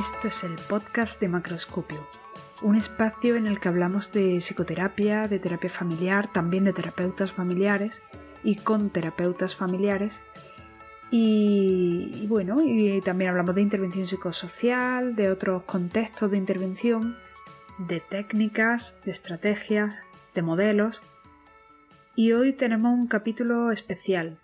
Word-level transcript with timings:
Esto 0.00 0.28
es 0.28 0.44
el 0.44 0.54
podcast 0.66 1.20
de 1.20 1.28
Macroscopio, 1.28 2.08
un 2.62 2.74
espacio 2.74 3.36
en 3.36 3.46
el 3.46 3.60
que 3.60 3.68
hablamos 3.68 4.10
de 4.12 4.38
psicoterapia, 4.38 5.28
de 5.28 5.38
terapia 5.38 5.68
familiar, 5.68 6.32
también 6.32 6.64
de 6.64 6.72
terapeutas 6.72 7.32
familiares 7.32 8.00
y 8.42 8.56
con 8.56 8.88
terapeutas 8.88 9.54
familiares. 9.54 10.22
Y, 11.10 12.26
bueno, 12.28 12.62
y 12.62 13.02
también 13.02 13.28
hablamos 13.28 13.54
de 13.54 13.60
intervención 13.60 14.06
psicosocial, 14.06 15.16
de 15.16 15.30
otros 15.30 15.64
contextos 15.64 16.30
de 16.30 16.38
intervención, 16.38 17.14
de 17.76 18.00
técnicas, 18.00 18.96
de 19.04 19.10
estrategias, 19.10 20.02
de 20.34 20.40
modelos. 20.40 21.02
Y 22.14 22.32
hoy 22.32 22.54
tenemos 22.54 22.90
un 22.90 23.06
capítulo 23.06 23.70
especial. 23.70 24.38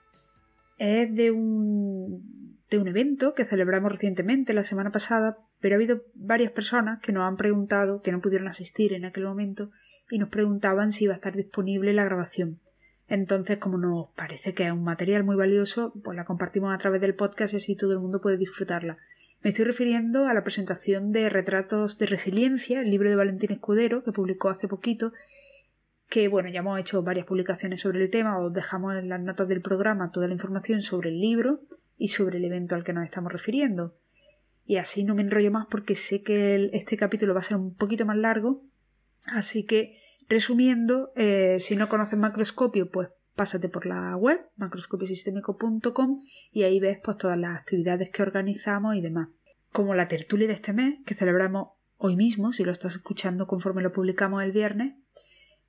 Es 0.76 1.14
de 1.14 1.30
un, 1.30 2.56
de 2.70 2.78
un 2.78 2.88
evento 2.88 3.32
que 3.32 3.46
celebramos 3.46 3.90
recientemente, 3.92 4.52
la 4.52 4.62
semana 4.62 4.92
pasada, 4.92 5.38
pero 5.60 5.74
ha 5.74 5.76
habido 5.76 6.04
varias 6.14 6.52
personas 6.52 7.00
que 7.00 7.12
nos 7.12 7.24
han 7.24 7.36
preguntado, 7.36 8.02
que 8.02 8.12
no 8.12 8.20
pudieron 8.20 8.48
asistir 8.48 8.92
en 8.92 9.04
aquel 9.04 9.24
momento, 9.24 9.70
y 10.10 10.18
nos 10.18 10.28
preguntaban 10.28 10.92
si 10.92 11.04
iba 11.04 11.12
a 11.12 11.16
estar 11.16 11.34
disponible 11.34 11.92
la 11.92 12.04
grabación. 12.04 12.60
Entonces, 13.08 13.58
como 13.58 13.78
nos 13.78 14.08
parece 14.16 14.52
que 14.54 14.66
es 14.66 14.72
un 14.72 14.82
material 14.82 15.24
muy 15.24 15.36
valioso, 15.36 15.92
pues 16.02 16.16
la 16.16 16.24
compartimos 16.24 16.74
a 16.74 16.78
través 16.78 17.00
del 17.00 17.14
podcast 17.14 17.54
y 17.54 17.58
así 17.58 17.76
todo 17.76 17.92
el 17.92 18.00
mundo 18.00 18.20
puede 18.20 18.36
disfrutarla. 18.36 18.98
Me 19.42 19.50
estoy 19.50 19.64
refiriendo 19.64 20.26
a 20.26 20.34
la 20.34 20.42
presentación 20.42 21.12
de 21.12 21.28
Retratos 21.28 21.98
de 21.98 22.06
Resiliencia, 22.06 22.80
el 22.80 22.90
libro 22.90 23.08
de 23.08 23.16
Valentín 23.16 23.52
Escudero, 23.52 24.02
que 24.02 24.12
publicó 24.12 24.48
hace 24.48 24.66
poquito, 24.66 25.12
que 26.08 26.28
bueno, 26.28 26.48
ya 26.48 26.60
hemos 26.60 26.80
hecho 26.80 27.02
varias 27.02 27.26
publicaciones 27.26 27.80
sobre 27.80 28.02
el 28.02 28.10
tema, 28.10 28.38
os 28.38 28.52
dejamos 28.52 28.96
en 28.96 29.08
las 29.08 29.20
notas 29.20 29.46
del 29.48 29.60
programa 29.60 30.10
toda 30.10 30.26
la 30.26 30.32
información 30.32 30.80
sobre 30.80 31.10
el 31.10 31.20
libro 31.20 31.60
y 31.96 32.08
sobre 32.08 32.38
el 32.38 32.44
evento 32.44 32.74
al 32.74 32.84
que 32.84 32.92
nos 32.92 33.04
estamos 33.04 33.32
refiriendo. 33.32 33.94
Y 34.66 34.76
así 34.76 35.04
no 35.04 35.14
me 35.14 35.22
enrollo 35.22 35.50
más 35.50 35.66
porque 35.70 35.94
sé 35.94 36.22
que 36.22 36.70
este 36.72 36.96
capítulo 36.96 37.34
va 37.34 37.40
a 37.40 37.44
ser 37.44 37.56
un 37.56 37.74
poquito 37.74 38.04
más 38.04 38.16
largo, 38.16 38.64
así 39.32 39.64
que 39.64 39.96
Resumiendo, 40.28 41.12
eh, 41.14 41.58
si 41.60 41.76
no 41.76 41.88
conoces 41.88 42.18
macroscopio, 42.18 42.90
pues 42.90 43.08
pásate 43.36 43.68
por 43.68 43.86
la 43.86 44.16
web 44.16 44.40
macroscopiosistémico.com 44.56 46.24
y 46.50 46.62
ahí 46.64 46.80
ves 46.80 46.98
pues, 47.02 47.16
todas 47.18 47.36
las 47.36 47.60
actividades 47.60 48.10
que 48.10 48.22
organizamos 48.22 48.96
y 48.96 49.00
demás. 49.00 49.28
Como 49.72 49.94
la 49.94 50.08
tertulia 50.08 50.48
de 50.48 50.54
este 50.54 50.72
mes, 50.72 50.96
que 51.04 51.14
celebramos 51.14 51.68
hoy 51.96 52.16
mismo, 52.16 52.52
si 52.52 52.64
lo 52.64 52.72
estás 52.72 52.94
escuchando 52.94 53.46
conforme 53.46 53.82
lo 53.82 53.92
publicamos 53.92 54.42
el 54.42 54.52
viernes, 54.52 54.94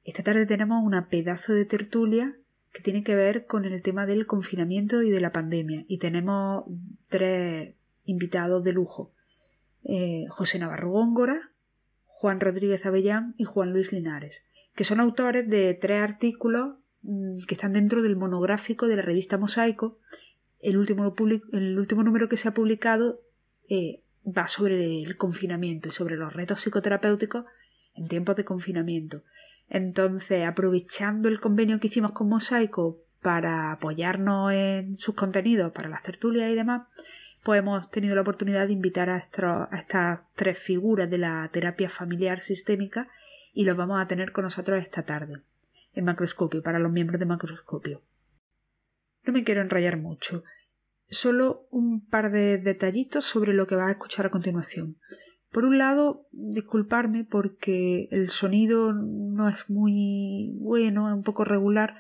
esta 0.04 0.24
tarde 0.24 0.46
tenemos 0.46 0.84
una 0.84 1.08
pedazo 1.08 1.54
de 1.54 1.66
tertulia 1.66 2.36
que 2.74 2.82
tiene 2.82 3.04
que 3.04 3.16
ver 3.16 3.46
con 3.46 3.66
el 3.66 3.82
tema 3.82 4.06
del 4.06 4.26
confinamiento 4.26 5.04
y 5.04 5.12
de 5.12 5.22
la 5.22 5.34
pandemia. 5.34 5.86
Y 5.88 6.00
tenemos 6.00 6.64
tres 7.10 7.76
invitados 8.08 8.64
de 8.64 8.74
lujo. 8.74 9.14
Eh, 9.84 10.26
José 10.30 10.58
Navarro 10.58 10.90
Góngora, 10.90 11.52
Juan 12.06 12.40
Rodríguez 12.40 12.86
Avellán 12.86 13.36
y 13.38 13.44
Juan 13.44 13.72
Luis 13.72 13.92
Linares, 13.92 14.44
que 14.76 14.84
son 14.84 15.00
autores 15.00 15.48
de 15.48 15.76
tres 15.76 16.02
artículos 16.02 16.78
mm, 17.04 17.40
que 17.48 17.54
están 17.54 17.74
dentro 17.74 18.02
del 18.02 18.16
monográfico 18.16 18.88
de 18.88 18.96
la 18.96 19.04
revista 19.04 19.38
Mosaico. 19.38 20.00
El 20.60 20.78
último, 20.78 21.14
número 22.04 22.28
que 22.28 22.38
se 22.38 22.48
ha 22.48 22.54
publicado 22.54 23.22
eh, 23.70 24.02
va 24.26 24.48
sobre 24.48 25.04
el 25.04 25.16
confinamiento 25.16 25.90
y 25.90 25.92
sobre 25.92 26.16
los 26.18 26.34
retos 26.34 26.62
psicoterapéuticos 26.62 27.46
en 27.94 28.08
tiempos 28.08 28.36
de 28.36 28.46
confinamiento. 28.46 29.24
Entonces, 29.70 30.46
aprovechando 30.46 31.28
el 31.30 31.40
convenio 31.40 31.80
que 31.80 31.88
hicimos 31.88 32.14
con 32.14 32.30
Mosaico 32.30 33.00
para 33.22 33.72
apoyarnos 33.72 34.54
en 34.54 34.98
sus 34.98 35.16
contenidos, 35.16 35.72
para 35.72 35.90
las 35.90 36.04
tertulias 36.04 36.50
y 36.50 36.56
demás, 36.56 36.88
hemos 37.56 37.90
tenido 37.90 38.16
la 38.16 38.22
oportunidad 38.22 38.68
de 38.68 38.74
invitar 38.74 39.10
a, 39.10 39.18
estas 39.18 40.24
tres 40.36 40.58
figuras 40.58 41.10
de 41.10 41.18
la 41.18 41.50
terapia 41.52 41.90
familiar 41.90 42.40
sistémica 42.42 43.08
y 43.54 43.66
los 43.66 43.78
vamos 43.78 44.00
a 44.00 44.08
tener 44.08 44.32
con 44.32 44.44
nosotros 44.44 44.82
esta 44.82 45.04
tarde, 45.04 45.42
en 45.94 46.06
macroscopio, 46.06 46.62
para 46.64 46.80
los 46.80 46.92
miembros 46.92 47.20
de 47.20 47.26
macroscopio. 47.26 48.04
No 49.24 49.34
me 49.34 49.44
quiero 49.44 49.62
enrollar 49.62 49.98
mucho, 49.98 50.44
solo 51.10 51.68
un 51.72 52.06
par 52.06 52.32
de 52.32 52.58
detallitos 52.58 53.26
sobre 53.26 53.54
lo 53.54 53.68
que 53.68 53.76
vas 53.76 53.88
a 53.88 53.92
escuchar 53.92 54.26
a 54.26 54.32
continuación. 54.32 54.98
Por 55.52 55.66
un 55.66 55.78
lado, 55.78 56.28
disculparme 56.32 57.24
porque 57.24 58.10
el 58.12 58.30
sonido 58.30 58.94
no 58.94 59.48
es 59.50 59.70
muy 59.70 60.54
bueno, 60.60 61.10
es 61.10 61.16
un 61.16 61.24
poco 61.24 61.46
regular 61.46 61.96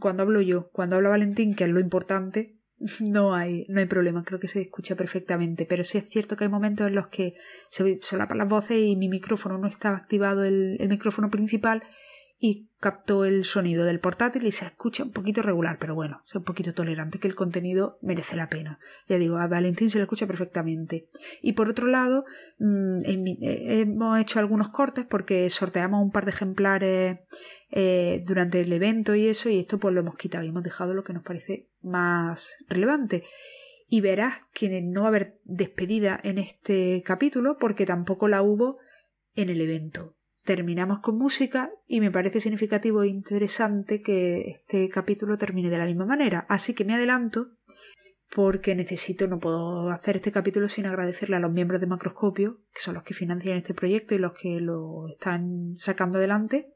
cuando 0.00 0.22
hablo 0.22 0.40
yo. 0.40 0.70
Cuando 0.70 0.96
habla 0.96 1.10
Valentín, 1.10 1.54
que 1.54 1.64
es 1.64 1.70
lo 1.70 1.80
importante, 1.80 2.58
no 3.00 3.34
hay, 3.34 3.64
no 3.68 3.80
hay 3.80 3.86
problema, 3.86 4.24
creo 4.24 4.40
que 4.40 4.48
se 4.48 4.60
escucha 4.60 4.94
perfectamente, 4.96 5.66
pero 5.66 5.84
sí 5.84 5.98
es 5.98 6.08
cierto 6.08 6.36
que 6.36 6.44
hay 6.44 6.50
momentos 6.50 6.86
en 6.86 6.94
los 6.94 7.08
que 7.08 7.34
se 7.70 7.98
solapan 8.02 8.38
las 8.38 8.48
voces 8.48 8.78
y 8.78 8.96
mi 8.96 9.08
micrófono 9.08 9.58
no 9.58 9.66
estaba 9.66 9.96
activado 9.96 10.44
el, 10.44 10.76
el 10.78 10.88
micrófono 10.88 11.30
principal 11.30 11.82
y 12.38 12.70
captó 12.84 13.24
el 13.24 13.46
sonido 13.46 13.86
del 13.86 13.98
portátil 13.98 14.44
y 14.44 14.50
se 14.50 14.66
escucha 14.66 15.04
un 15.04 15.10
poquito 15.10 15.40
regular, 15.40 15.78
pero 15.80 15.94
bueno, 15.94 16.20
soy 16.26 16.40
un 16.40 16.44
poquito 16.44 16.74
tolerante 16.74 17.18
que 17.18 17.26
el 17.26 17.34
contenido 17.34 17.98
merece 18.02 18.36
la 18.36 18.50
pena. 18.50 18.78
Ya 19.08 19.16
digo, 19.16 19.38
a 19.38 19.48
Valentín 19.48 19.88
se 19.88 19.96
le 19.96 20.04
escucha 20.04 20.26
perfectamente. 20.26 21.08
Y 21.40 21.54
por 21.54 21.70
otro 21.70 21.86
lado, 21.86 22.26
mm, 22.58 23.00
eh, 23.06 23.80
hemos 23.80 24.20
hecho 24.20 24.38
algunos 24.38 24.68
cortes 24.68 25.06
porque 25.06 25.48
sorteamos 25.48 26.02
un 26.02 26.10
par 26.10 26.26
de 26.26 26.32
ejemplares 26.32 27.20
eh, 27.70 28.22
durante 28.26 28.60
el 28.60 28.70
evento 28.70 29.14
y 29.14 29.28
eso, 29.28 29.48
y 29.48 29.60
esto 29.60 29.78
pues 29.78 29.94
lo 29.94 30.00
hemos 30.00 30.16
quitado 30.16 30.44
y 30.44 30.48
hemos 30.48 30.62
dejado 30.62 30.92
lo 30.92 31.04
que 31.04 31.14
nos 31.14 31.22
parece 31.22 31.70
más 31.80 32.58
relevante. 32.68 33.24
Y 33.88 34.02
verás 34.02 34.42
que 34.52 34.82
no 34.82 35.00
va 35.00 35.06
a 35.06 35.08
haber 35.08 35.40
despedida 35.44 36.20
en 36.22 36.36
este 36.36 37.02
capítulo 37.02 37.56
porque 37.58 37.86
tampoco 37.86 38.28
la 38.28 38.42
hubo 38.42 38.76
en 39.36 39.48
el 39.48 39.62
evento 39.62 40.16
terminamos 40.44 41.00
con 41.00 41.16
música 41.16 41.70
y 41.86 42.00
me 42.00 42.10
parece 42.10 42.38
significativo 42.38 43.02
e 43.02 43.08
interesante 43.08 44.02
que 44.02 44.50
este 44.50 44.88
capítulo 44.88 45.38
termine 45.38 45.70
de 45.70 45.78
la 45.78 45.86
misma 45.86 46.06
manera. 46.06 46.46
Así 46.48 46.74
que 46.74 46.84
me 46.84 46.94
adelanto 46.94 47.48
porque 48.34 48.74
necesito, 48.74 49.28
no 49.28 49.38
puedo 49.38 49.90
hacer 49.90 50.16
este 50.16 50.32
capítulo 50.32 50.68
sin 50.68 50.86
agradecerle 50.86 51.36
a 51.36 51.40
los 51.40 51.52
miembros 51.52 51.80
de 51.80 51.86
Macroscopio, 51.86 52.58
que 52.74 52.80
son 52.80 52.94
los 52.94 53.04
que 53.04 53.14
financian 53.14 53.56
este 53.56 53.74
proyecto 53.74 54.14
y 54.14 54.18
los 54.18 54.32
que 54.32 54.60
lo 54.60 55.08
están 55.08 55.74
sacando 55.76 56.18
adelante. 56.18 56.70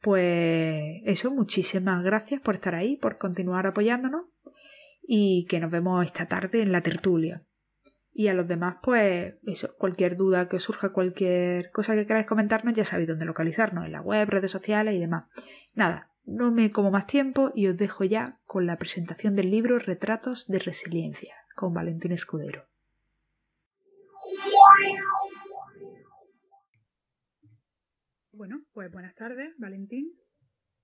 Pues 0.00 1.00
eso, 1.04 1.30
muchísimas 1.30 2.04
gracias 2.04 2.40
por 2.40 2.54
estar 2.54 2.74
ahí, 2.74 2.96
por 2.96 3.18
continuar 3.18 3.66
apoyándonos 3.66 4.26
y 5.02 5.46
que 5.46 5.60
nos 5.60 5.70
vemos 5.70 6.04
esta 6.04 6.26
tarde 6.26 6.62
en 6.62 6.72
la 6.72 6.80
tertulia. 6.80 7.42
Y 8.16 8.28
a 8.28 8.34
los 8.34 8.46
demás, 8.46 8.76
pues, 8.80 9.34
eso, 9.42 9.74
cualquier 9.76 10.16
duda 10.16 10.48
que 10.48 10.56
os 10.56 10.62
surja, 10.62 10.90
cualquier 10.90 11.72
cosa 11.72 11.96
que 11.96 12.06
queráis 12.06 12.26
comentarnos, 12.26 12.72
ya 12.72 12.84
sabéis 12.84 13.08
dónde 13.08 13.26
localizarnos, 13.26 13.84
en 13.84 13.92
la 13.92 14.00
web, 14.00 14.28
redes 14.30 14.52
sociales 14.52 14.94
y 14.94 15.00
demás. 15.00 15.24
Nada, 15.74 16.12
no 16.24 16.52
me 16.52 16.70
como 16.70 16.92
más 16.92 17.08
tiempo 17.08 17.50
y 17.56 17.66
os 17.66 17.76
dejo 17.76 18.04
ya 18.04 18.40
con 18.44 18.66
la 18.66 18.78
presentación 18.78 19.34
del 19.34 19.50
libro 19.50 19.80
Retratos 19.80 20.46
de 20.46 20.60
Resiliencia, 20.60 21.34
con 21.56 21.74
Valentín 21.74 22.12
Escudero. 22.12 22.68
Bueno, 28.30 28.62
pues 28.72 28.92
buenas 28.92 29.14
tardes, 29.16 29.54
Valentín. 29.58 30.12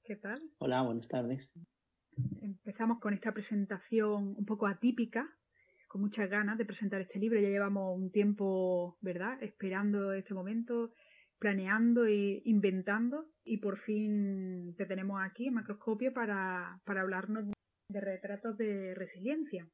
¿Qué 0.03 0.17
tal? 0.17 0.41
Hola, 0.59 0.83
buenas 0.83 1.07
tardes. 1.07 1.53
Empezamos 2.43 2.99
con 2.99 3.15
esta 3.15 3.33
presentación 3.33 4.35
un 4.37 4.45
poco 4.45 4.67
atípica 4.67 5.29
con 5.91 6.03
muchas 6.03 6.31
ganas 6.31 6.57
de 6.57 6.65
presentar 6.65 7.01
este 7.01 7.19
libro. 7.19 7.41
Ya 7.41 7.49
llevamos 7.49 7.99
un 7.99 8.13
tiempo, 8.13 8.97
¿verdad?, 9.01 9.43
esperando 9.43 10.13
este 10.13 10.35
momento, 10.35 10.93
planeando 11.41 12.07
e 12.07 12.43
inventando 12.45 13.27
y 13.43 13.57
por 13.57 13.77
fin 13.77 14.77
te 14.77 14.87
tenemos 14.87 15.21
aquí 15.21 15.49
en 15.49 15.55
Macroscopio 15.55 16.15
para, 16.15 16.81
para 16.85 17.01
hablarnos 17.01 17.45
de 17.89 18.01
retratos 18.01 18.57
de 18.57 18.95
resiliencia, 18.95 19.69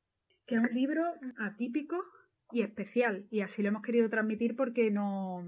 que 0.47 0.55
es 0.55 0.63
un 0.63 0.75
libro 0.75 1.03
atípico 1.37 2.03
y 2.51 2.63
especial 2.63 3.27
y 3.31 3.43
así 3.43 3.61
lo 3.63 3.69
hemos 3.69 3.83
querido 3.83 4.09
transmitir 4.09 4.57
porque 4.57 4.91
no, 4.91 5.43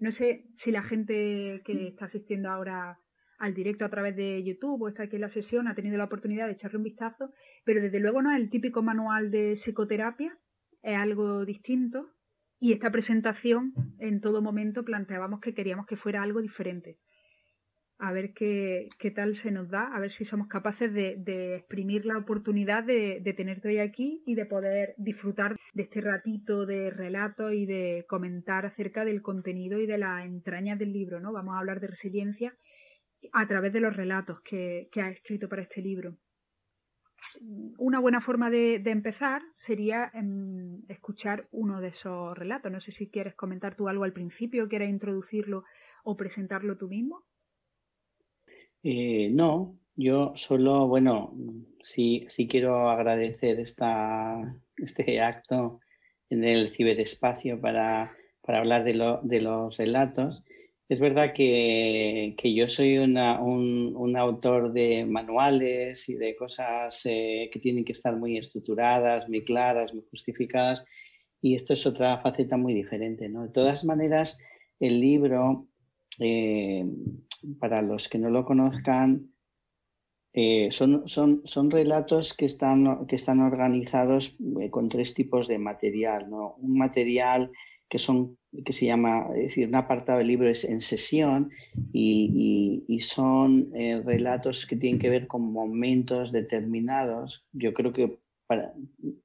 no 0.00 0.10
sé 0.10 0.48
si 0.56 0.72
la 0.72 0.82
gente 0.82 1.62
que 1.64 1.86
está 1.86 2.06
asistiendo 2.06 2.50
ahora 2.50 2.98
al 3.38 3.54
directo 3.54 3.84
a 3.84 3.88
través 3.88 4.16
de 4.16 4.42
YouTube 4.42 4.82
o 4.82 4.88
está 4.88 5.04
aquí 5.04 5.16
en 5.16 5.22
la 5.22 5.28
sesión, 5.28 5.68
ha 5.68 5.74
tenido 5.74 5.96
la 5.96 6.04
oportunidad 6.04 6.46
de 6.46 6.52
echarle 6.52 6.78
un 6.78 6.84
vistazo, 6.84 7.32
pero 7.64 7.80
desde 7.80 8.00
luego 8.00 8.20
no 8.20 8.32
es 8.32 8.38
el 8.38 8.50
típico 8.50 8.82
manual 8.82 9.30
de 9.30 9.52
psicoterapia, 9.52 10.38
es 10.82 10.96
algo 10.96 11.44
distinto 11.44 12.10
y 12.60 12.72
esta 12.72 12.90
presentación 12.90 13.72
en 13.98 14.20
todo 14.20 14.42
momento 14.42 14.84
planteábamos 14.84 15.40
que 15.40 15.54
queríamos 15.54 15.86
que 15.86 15.96
fuera 15.96 16.22
algo 16.22 16.42
diferente. 16.42 16.98
A 18.00 18.12
ver 18.12 18.32
qué, 18.32 18.88
qué 18.98 19.10
tal 19.10 19.34
se 19.34 19.50
nos 19.50 19.68
da, 19.70 19.92
a 19.92 19.98
ver 19.98 20.12
si 20.12 20.24
somos 20.24 20.46
capaces 20.46 20.92
de, 20.92 21.56
exprimir 21.56 22.06
la 22.06 22.16
oportunidad 22.16 22.84
de, 22.84 23.20
tenerte 23.36 23.68
hoy 23.68 23.78
aquí 23.78 24.22
y 24.24 24.36
de 24.36 24.46
poder 24.46 24.94
disfrutar 24.98 25.56
de 25.74 25.82
este 25.82 26.00
ratito 26.00 26.64
de 26.64 26.90
relato 26.90 27.52
y 27.52 27.66
de 27.66 28.04
comentar 28.08 28.66
acerca 28.66 29.04
del 29.04 29.20
contenido 29.20 29.80
y 29.80 29.86
de 29.86 29.98
las 29.98 30.24
entrañas 30.24 30.78
del 30.78 30.92
libro. 30.92 31.18
¿no? 31.18 31.32
Vamos 31.32 31.56
a 31.56 31.58
hablar 31.58 31.80
de 31.80 31.88
resiliencia 31.88 32.56
a 33.32 33.46
través 33.46 33.72
de 33.72 33.80
los 33.80 33.96
relatos 33.96 34.40
que, 34.42 34.88
ha 34.96 35.10
escrito 35.10 35.48
para 35.48 35.62
este 35.62 35.82
libro. 35.82 36.16
una 37.78 37.98
buena 37.98 38.20
forma 38.20 38.48
de, 38.50 38.76
empezar 38.86 39.42
sería 39.54 40.10
em, 40.14 40.82
escuchar 40.88 41.48
uno 41.50 41.80
de 41.80 41.88
esos 41.88 42.36
relatos. 42.36 42.72
No 42.72 42.80
sé 42.80 42.92
si 42.92 43.08
quieres 43.08 43.34
comentar 43.34 43.76
tú 43.76 43.88
algo 43.88 44.04
al 44.04 44.12
principio, 44.12 44.68
quieres 44.68 44.90
introducirlo 44.90 45.64
o 46.04 46.16
presentarlo 46.16 46.76
tú 46.76 46.88
mismo. 46.88 47.24
Eh, 48.82 49.30
no, 49.32 49.76
yo 49.96 50.32
solo, 50.36 50.86
bueno, 50.86 51.34
sí, 51.82 52.24
sí 52.28 52.46
quiero 52.46 52.88
agradecer 52.88 53.58
esta, 53.58 54.56
este 54.76 55.20
acto 55.20 55.80
en 56.30 56.44
el 56.44 56.70
ciberespacio 56.70 57.60
para, 57.60 58.16
para 58.42 58.58
hablar 58.58 58.84
de, 58.84 58.94
lo, 58.94 59.20
de 59.22 59.40
los 59.40 59.76
relatos 59.76 60.44
es 60.88 61.00
verdad 61.00 61.34
que, 61.34 62.34
yo 62.42 62.66
soy 62.66 62.96
un, 62.96 63.18
autor 64.16 64.72
de 64.72 65.04
manuales 65.04 66.08
y 66.08 66.14
de 66.14 66.34
cosas 66.34 67.02
eh, 67.04 67.50
que 67.52 67.60
tienen 67.60 67.84
que 67.84 67.92
estar 67.92 68.16
muy 68.16 68.38
estructuradas, 68.38 69.28
muy 69.28 69.44
claras, 69.44 69.92
muy 69.92 70.04
justificadas, 70.10 70.86
y 71.42 71.54
esto 71.54 71.74
es 71.74 71.86
otra 71.86 72.18
faceta 72.20 72.56
muy 72.56 72.72
diferente. 72.72 73.28
¿no? 73.28 73.42
De 73.42 73.50
todas 73.50 73.84
maneras, 73.84 74.38
el 74.80 74.98
libro, 74.98 75.68
eh, 76.18 76.86
para 77.60 77.82
los 77.82 78.08
que 78.08 78.18
no 78.18 78.30
lo 78.30 78.46
conozcan, 78.46 79.30
eh, 80.32 80.70
son, 80.70 81.70
relatos 81.70 82.32
que 82.32 82.46
están, 82.46 82.86
organizados 82.86 84.38
con 84.70 84.88
tres 84.88 85.12
tipos 85.12 85.48
de 85.48 85.58
material. 85.58 86.28
Un 86.30 86.78
material 86.78 87.50
que 87.88 87.98
son 87.98 88.38
que 88.64 88.72
se 88.72 88.86
llama, 88.86 89.28
es 89.36 89.48
decir, 89.48 89.68
un 89.68 89.74
apartado 89.74 90.18
del 90.18 90.28
libro 90.28 90.48
es 90.48 90.64
en 90.64 90.80
sesión 90.80 91.50
y, 91.92 92.84
son 93.00 93.70
eh, 93.74 94.02
relatos 94.04 94.66
que 94.66 94.76
tienen 94.76 95.00
que 95.00 95.08
ver 95.08 95.28
con 95.28 95.52
momentos 95.52 96.32
determinados. 96.32 97.46
Yo 97.52 97.72
creo 97.72 97.92
que 97.92 98.18
para, 98.46 98.74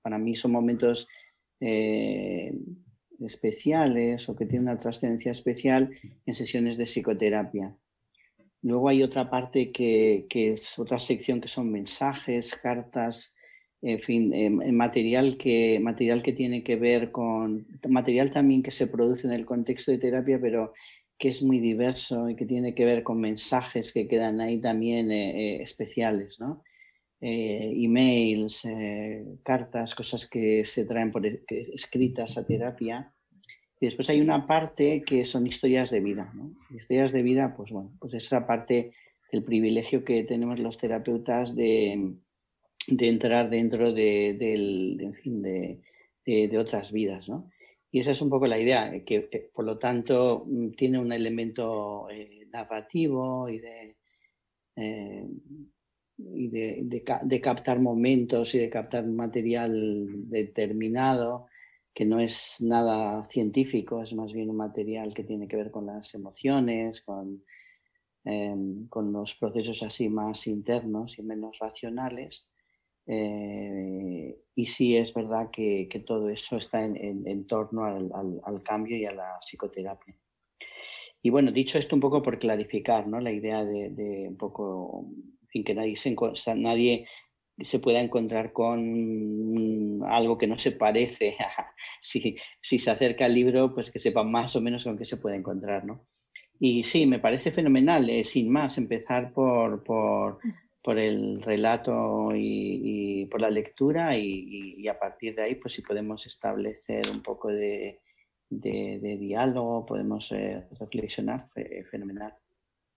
para 0.01 0.17
mí 0.19 0.35
son 0.35 0.51
momentos 0.51 1.07
eh, 1.59 2.55
especiales 3.19 4.29
o 4.29 4.35
que 4.35 4.45
tienen 4.45 4.69
una 4.69 4.79
trascendencia 4.79 5.31
especial 5.31 5.89
en 6.25 6.35
sesiones 6.35 6.77
de 6.77 6.85
psicoterapia. 6.85 7.75
Luego 8.61 8.89
hay 8.89 9.03
otra 9.03 9.29
parte 9.29 9.71
que, 9.71 10.27
que 10.29 10.51
es 10.51 10.77
otra 10.77 10.99
sección 10.99 11.41
que 11.41 11.47
son 11.47 11.71
mensajes, 11.71 12.55
cartas, 12.55 13.35
en 13.85 13.99
fin, 13.99 14.75
material, 14.75 15.37
que, 15.37 15.77
material 15.79 16.23
que 16.23 16.31
tiene 16.31 16.63
que 16.63 16.77
ver 16.77 17.11
con, 17.11 17.67
material 17.89 18.31
también 18.31 18.63
que 18.63 18.71
se 18.71 18.87
produce 18.87 19.27
en 19.27 19.33
el 19.33 19.45
contexto 19.45 19.91
de 19.91 19.97
terapia, 19.97 20.39
pero 20.39 20.73
que 21.17 21.29
es 21.29 21.41
muy 21.41 21.59
diverso 21.59 22.29
y 22.29 22.35
que 22.35 22.45
tiene 22.45 22.73
que 22.75 22.85
ver 22.85 23.03
con 23.03 23.19
mensajes 23.19 23.93
que 23.93 24.07
quedan 24.07 24.41
ahí 24.41 24.59
también 24.59 25.11
eh, 25.11 25.55
eh, 25.55 25.61
especiales, 25.61 26.39
¿no? 26.39 26.63
Eh, 27.21 27.71
emails, 27.77 28.67
cartas, 29.43 29.95
cosas 29.95 30.27
que 30.27 30.65
se 30.65 30.83
traen 30.83 31.11
por, 31.11 31.25
escritas 31.25 32.37
a 32.37 32.45
terapia. 32.45 33.13
Y 33.79 33.85
después 33.85 34.09
hay 34.09 34.19
una 34.19 34.45
parte 34.45 35.03
que 35.05 35.23
son 35.23 35.47
historias 35.47 35.91
de 35.91 36.01
vida, 36.01 36.29
¿no? 36.35 36.51
Historias 36.75 37.13
de 37.13 37.21
vida, 37.21 37.53
pues 37.55 37.71
bueno, 37.71 37.93
pues 37.99 38.13
esa 38.13 38.45
parte 38.45 38.91
del 39.31 39.43
privilegio 39.43 40.03
que 40.03 40.25
tenemos 40.25 40.59
los 40.59 40.77
terapeutas 40.77 41.55
de, 41.55 42.15
de 42.87 43.07
entrar 43.09 43.49
dentro 43.49 43.93
de, 43.93 45.79
de, 46.25 46.57
otras 46.57 46.91
vidas, 46.91 47.29
¿no? 47.29 47.49
Y 47.91 47.99
esa 47.99 48.11
es 48.11 48.21
un 48.21 48.29
poco 48.29 48.47
la 48.47 48.59
idea, 48.59 49.03
que 49.05 49.51
por 49.53 49.65
lo 49.65 49.77
tanto 49.77 50.45
mm, 50.47 50.71
tiene 50.71 50.99
un 50.99 51.11
elemento 51.11 52.09
eh, 52.09 52.47
narrativo 52.51 53.49
y 53.49 53.59
de, 53.59 53.97
eh, 54.75 55.27
y 56.17 56.47
de, 56.49 57.41
captar 57.41 57.79
momentos 57.79 58.55
y 58.55 58.59
de 58.59 58.69
captar 58.69 59.05
material 59.05 60.07
determinado, 60.29 61.47
que 61.93 62.05
no 62.05 62.19
es 62.19 62.57
nada 62.61 63.27
científico, 63.29 64.01
es 64.01 64.13
más 64.15 64.33
bien 64.33 64.49
un 64.49 64.57
material 64.57 65.13
que 65.13 65.23
tiene 65.23 65.47
que 65.47 65.57
ver 65.57 65.69
con 65.69 65.85
las 65.85 66.15
emociones, 66.15 67.01
con, 67.01 67.43
em, 68.25 68.87
con 68.87 69.11
los 69.13 69.35
procesos 69.35 69.83
así 69.83 70.09
más 70.09 70.47
internos 70.47 71.19
y 71.19 71.23
menos 71.23 71.59
racionales 71.59 72.49
eh, 73.05 74.37
y 74.55 74.65
sí 74.65 74.95
es 74.95 75.13
verdad 75.13 75.49
que, 75.51 75.87
todo 76.05 76.29
eso 76.29 76.57
está 76.57 76.83
en, 76.83 77.47
torno 77.47 77.85
al, 77.85 78.63
cambio 78.63 78.97
y 78.97 79.05
a 79.05 79.11
la 79.11 79.39
psicoterapia. 79.41 80.15
Y 81.21 81.29
bueno, 81.29 81.51
dicho 81.51 81.79
esto 81.79 81.95
un 81.95 82.01
poco 82.01 82.21
por 82.21 82.37
clarificar, 82.37 83.07
¿no? 83.07 83.19
La 83.19 83.31
idea 83.31 83.63
de, 83.63 84.25
un 84.27 84.37
poco, 84.37 85.07
en 85.53 85.63
que 85.63 85.73
nadie 85.73 85.95
se, 85.95 86.15
nadie 86.55 87.07
se 87.59 87.79
pueda 87.79 87.99
encontrar 87.99 88.51
con 88.51 90.03
algo 90.05 90.37
que 90.37 90.47
no 90.47 90.57
se 90.57 90.71
parece 90.71 91.37
si, 92.01 92.35
si 92.61 92.79
se 92.79 92.91
acerca 92.91 93.25
al 93.25 93.35
libro, 93.35 93.73
pues 93.73 93.91
que 93.91 93.99
sepa 93.99 94.23
más 94.23 94.55
o 94.55 94.61
menos 94.61 94.83
con 94.83 94.97
qué 94.97 95.05
se 95.05 95.17
puede 95.17 95.37
encontrar, 95.37 95.85
¿no? 95.85 96.05
Y 96.59 96.83
sí, 96.83 97.05
me 97.05 97.19
parece 97.19 97.51
fenomenal, 97.51 98.09
eh, 98.09 98.23
sin 98.23 98.49
más, 98.49 98.77
empezar 98.77 99.33
por, 99.33 99.83
por, 99.83 100.39
por 100.83 100.99
el 100.99 101.41
relato 101.41 102.31
y, 102.35 103.25
por 103.31 103.39
la 103.39 103.49
lectura 103.49 104.17
y, 104.17 104.87
a 104.87 104.99
partir 104.99 105.33
de 105.35 105.43
ahí, 105.43 105.55
pues 105.55 105.73
si 105.73 105.81
podemos 105.81 106.27
establecer 106.27 107.03
un 107.11 107.23
poco 107.23 107.47
de, 107.47 108.01
diálogo, 108.49 109.85
podemos 109.85 110.31
eh, 110.33 110.67
reflexionar, 110.79 111.49
fenomenal. 111.89 112.33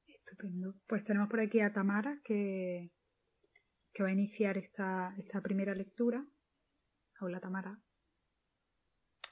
Estupendo. 0.06 0.74
Pues 0.86 1.04
tenemos 1.04 1.28
por 1.30 1.40
aquí 1.40 1.60
a 1.60 1.72
Tamara 1.72 2.18
que, 2.24 2.90
que 3.94 4.02
va 4.02 4.08
a 4.08 4.12
iniciar 4.12 4.58
esta, 4.58 5.14
esta 5.18 5.40
primera 5.40 5.74
lectura. 5.74 6.26
Hola 7.20 7.40
Tamara. 7.40 7.78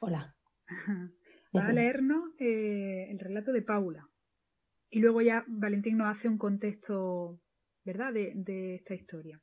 Hola. 0.01 0.35
va 1.57 1.67
a 1.67 1.73
leernos 1.73 2.31
eh, 2.39 3.11
el 3.11 3.19
relato 3.19 3.53
de 3.53 3.63
Paula. 3.63 4.09
Y 4.91 5.01
luego 5.01 5.21
ya 5.23 5.45
Valentín 5.49 5.99
nos 5.99 6.17
hace 6.17 6.29
un 6.29 6.39
contexto 6.39 7.41
¿verdad? 7.85 8.13
De, 8.13 8.75
esta 8.75 8.95
historia. 8.95 9.41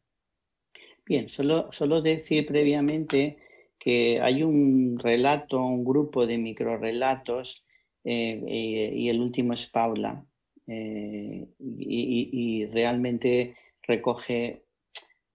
Bien, 1.05 1.29
solo, 1.29 1.71
solo 1.71 2.01
decir 2.01 2.45
previamente 2.45 3.37
que 3.79 4.19
hay 4.21 4.43
un 4.43 4.99
relato, 4.99 5.63
un 5.63 5.83
grupo 5.83 6.25
de 6.27 6.37
microrelatos 6.37 7.65
eh, 8.03 8.91
y 8.93 9.09
el 9.09 9.19
último 9.19 9.53
es 9.53 9.67
Paula 9.67 10.25
eh, 10.67 11.47
y, 11.59 12.65
realmente 12.67 13.55
recoge, 13.83 14.63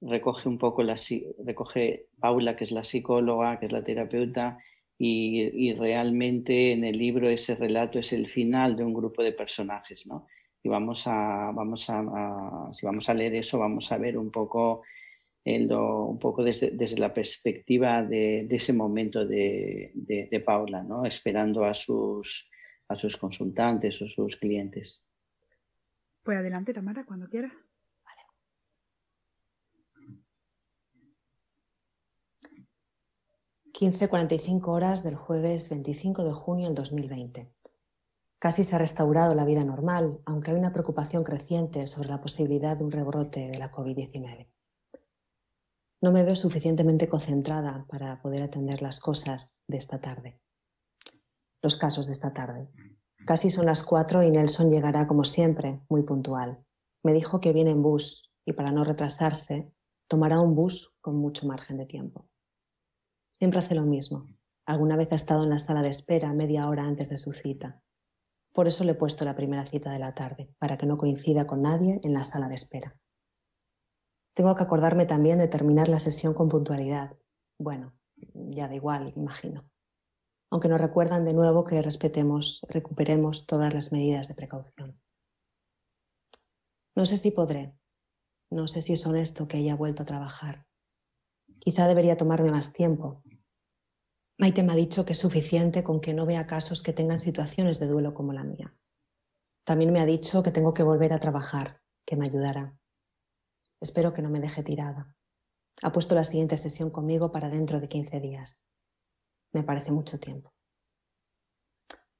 recoge 0.00 0.48
un 0.48 0.58
poco 0.58 0.82
la 0.82 0.96
recoge 1.44 2.06
Paula 2.18 2.56
que 2.56 2.64
es 2.64 2.70
la 2.70 2.84
psicóloga, 2.84 3.58
que 3.58 3.66
es 3.66 3.72
la 3.72 3.84
terapeuta 3.84 4.58
y, 4.98 5.68
y, 5.68 5.74
realmente 5.74 6.72
en 6.72 6.84
el 6.84 6.96
libro 6.96 7.28
ese 7.28 7.54
relato 7.54 7.98
es 7.98 8.12
el 8.12 8.28
final 8.28 8.76
de 8.76 8.84
un 8.84 8.94
grupo 8.94 9.22
de 9.22 9.32
personajes, 9.32 10.06
¿no? 10.06 10.26
Y 10.66 10.68
vamos 10.68 11.06
a, 11.06 11.52
vamos 11.52 11.88
a, 11.90 12.70
si 12.72 12.84
vamos 12.84 13.08
a 13.08 13.14
leer 13.14 13.36
eso, 13.36 13.56
vamos 13.56 13.92
a 13.92 13.98
ver 13.98 14.18
un 14.18 14.32
poco, 14.32 14.82
un 15.44 16.18
poco 16.18 16.42
desde, 16.42 16.98
la 16.98 17.14
perspectiva 17.14 18.02
de, 18.02 18.48
ese 18.50 18.72
momento 18.72 19.24
de, 19.24 19.92
de, 19.94 20.40
Paula, 20.40 20.82
¿no? 20.82 21.06
esperando 21.06 21.64
a 21.64 21.72
sus, 21.72 22.50
a 22.88 22.96
sus 22.96 23.16
consultantes 23.16 24.02
o 24.02 24.08
sus 24.08 24.36
clientes. 24.36 25.04
Pues 26.24 26.36
adelante, 26.38 26.74
Tamara, 26.74 27.04
cuando 27.06 27.28
quieras. 27.28 27.52
Vale. 28.04 28.22
15.45 33.72 34.66
horas 34.66 35.04
del 35.04 35.14
jueves 35.14 35.68
25 35.70 36.24
de 36.24 36.32
junio 36.32 36.66
del 36.66 36.74
2020. 36.74 37.52
Casi 38.38 38.64
se 38.64 38.76
ha 38.76 38.78
restaurado 38.78 39.34
la 39.34 39.46
vida 39.46 39.64
normal, 39.64 40.20
aunque 40.26 40.50
hay 40.50 40.58
una 40.58 40.72
preocupación 40.72 41.24
creciente 41.24 41.86
sobre 41.86 42.10
la 42.10 42.20
posibilidad 42.20 42.76
de 42.76 42.84
un 42.84 42.92
rebrote 42.92 43.48
de 43.48 43.58
la 43.58 43.70
COVID-19. 43.70 44.48
No 46.02 46.12
me 46.12 46.22
veo 46.22 46.36
suficientemente 46.36 47.08
concentrada 47.08 47.86
para 47.88 48.20
poder 48.20 48.42
atender 48.42 48.82
las 48.82 49.00
cosas 49.00 49.64
de 49.68 49.78
esta 49.78 50.00
tarde. 50.00 50.38
Los 51.62 51.76
casos 51.78 52.06
de 52.06 52.12
esta 52.12 52.34
tarde. 52.34 52.68
Casi 53.26 53.50
son 53.50 53.64
las 53.64 53.82
cuatro 53.82 54.22
y 54.22 54.30
Nelson 54.30 54.70
llegará 54.70 55.06
como 55.06 55.24
siempre, 55.24 55.80
muy 55.88 56.02
puntual. 56.02 56.62
Me 57.02 57.14
dijo 57.14 57.40
que 57.40 57.54
viene 57.54 57.70
en 57.70 57.82
bus 57.82 58.30
y 58.44 58.52
para 58.52 58.70
no 58.70 58.84
retrasarse, 58.84 59.72
tomará 60.08 60.40
un 60.40 60.54
bus 60.54 60.98
con 61.00 61.16
mucho 61.16 61.46
margen 61.46 61.78
de 61.78 61.86
tiempo. 61.86 62.28
Siempre 63.32 63.60
hace 63.60 63.74
lo 63.74 63.82
mismo. 63.82 64.28
Alguna 64.66 64.96
vez 64.96 65.10
ha 65.12 65.16
estado 65.16 65.44
en 65.44 65.50
la 65.50 65.58
sala 65.58 65.82
de 65.82 65.88
espera 65.88 66.32
media 66.34 66.68
hora 66.68 66.84
antes 66.84 67.08
de 67.08 67.18
su 67.18 67.32
cita. 67.32 67.82
Por 68.56 68.68
eso 68.68 68.84
le 68.84 68.92
he 68.92 68.94
puesto 68.94 69.26
la 69.26 69.36
primera 69.36 69.66
cita 69.66 69.90
de 69.90 69.98
la 69.98 70.14
tarde, 70.14 70.48
para 70.58 70.78
que 70.78 70.86
no 70.86 70.96
coincida 70.96 71.46
con 71.46 71.60
nadie 71.60 72.00
en 72.02 72.14
la 72.14 72.24
sala 72.24 72.48
de 72.48 72.54
espera. 72.54 72.98
Tengo 74.34 74.54
que 74.54 74.62
acordarme 74.62 75.04
también 75.04 75.38
de 75.38 75.46
terminar 75.46 75.90
la 75.90 75.98
sesión 75.98 76.32
con 76.32 76.48
puntualidad. 76.48 77.18
Bueno, 77.58 77.92
ya 78.32 78.66
da 78.66 78.74
igual, 78.74 79.12
imagino. 79.14 79.68
Aunque 80.50 80.68
nos 80.68 80.80
recuerdan 80.80 81.26
de 81.26 81.34
nuevo 81.34 81.64
que 81.64 81.82
respetemos, 81.82 82.64
recuperemos 82.70 83.46
todas 83.46 83.74
las 83.74 83.92
medidas 83.92 84.26
de 84.26 84.34
precaución. 84.34 84.98
No 86.94 87.04
sé 87.04 87.18
si 87.18 87.32
podré. 87.32 87.76
No 88.50 88.68
sé 88.68 88.80
si 88.80 88.94
es 88.94 89.06
honesto 89.06 89.48
que 89.48 89.58
haya 89.58 89.76
vuelto 89.76 90.04
a 90.04 90.06
trabajar. 90.06 90.64
Quizá 91.58 91.86
debería 91.86 92.16
tomarme 92.16 92.52
más 92.52 92.72
tiempo. 92.72 93.22
Maite 94.38 94.62
me 94.62 94.74
ha 94.74 94.76
dicho 94.76 95.06
que 95.06 95.12
es 95.12 95.18
suficiente 95.18 95.82
con 95.82 96.00
que 96.00 96.12
no 96.12 96.26
vea 96.26 96.46
casos 96.46 96.82
que 96.82 96.92
tengan 96.92 97.18
situaciones 97.18 97.78
de 97.78 97.86
duelo 97.86 98.12
como 98.12 98.34
la 98.34 98.44
mía. 98.44 98.76
También 99.64 99.92
me 99.92 100.00
ha 100.00 100.04
dicho 100.04 100.42
que 100.42 100.52
tengo 100.52 100.74
que 100.74 100.82
volver 100.82 101.14
a 101.14 101.20
trabajar, 101.20 101.80
que 102.04 102.16
me 102.16 102.26
ayudará. 102.26 102.76
Espero 103.80 104.12
que 104.12 104.20
no 104.20 104.28
me 104.28 104.40
deje 104.40 104.62
tirada. 104.62 105.16
Ha 105.82 105.90
puesto 105.90 106.14
la 106.14 106.24
siguiente 106.24 106.58
sesión 106.58 106.90
conmigo 106.90 107.32
para 107.32 107.48
dentro 107.48 107.80
de 107.80 107.88
15 107.88 108.20
días. 108.20 108.66
Me 109.52 109.62
parece 109.62 109.90
mucho 109.90 110.20
tiempo. 110.20 110.52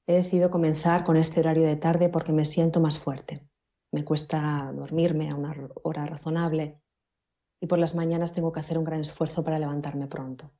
He 0.07 0.13
decidido 0.13 0.49
comenzar 0.49 1.03
con 1.03 1.17
este 1.17 1.39
horario 1.39 1.67
de 1.67 1.75
tarde 1.75 2.09
porque 2.09 2.33
me 2.33 2.45
siento 2.45 2.79
más 2.79 2.97
fuerte. 2.97 3.47
Me 3.91 4.03
cuesta 4.03 4.71
dormirme 4.73 5.29
a 5.29 5.35
una 5.35 5.55
hora 5.83 6.07
razonable 6.07 6.81
y 7.61 7.67
por 7.67 7.77
las 7.77 7.93
mañanas 7.93 8.33
tengo 8.33 8.51
que 8.51 8.59
hacer 8.59 8.79
un 8.79 8.85
gran 8.85 9.01
esfuerzo 9.01 9.43
para 9.43 9.59
levantarme 9.59 10.07
pronto. 10.07 10.51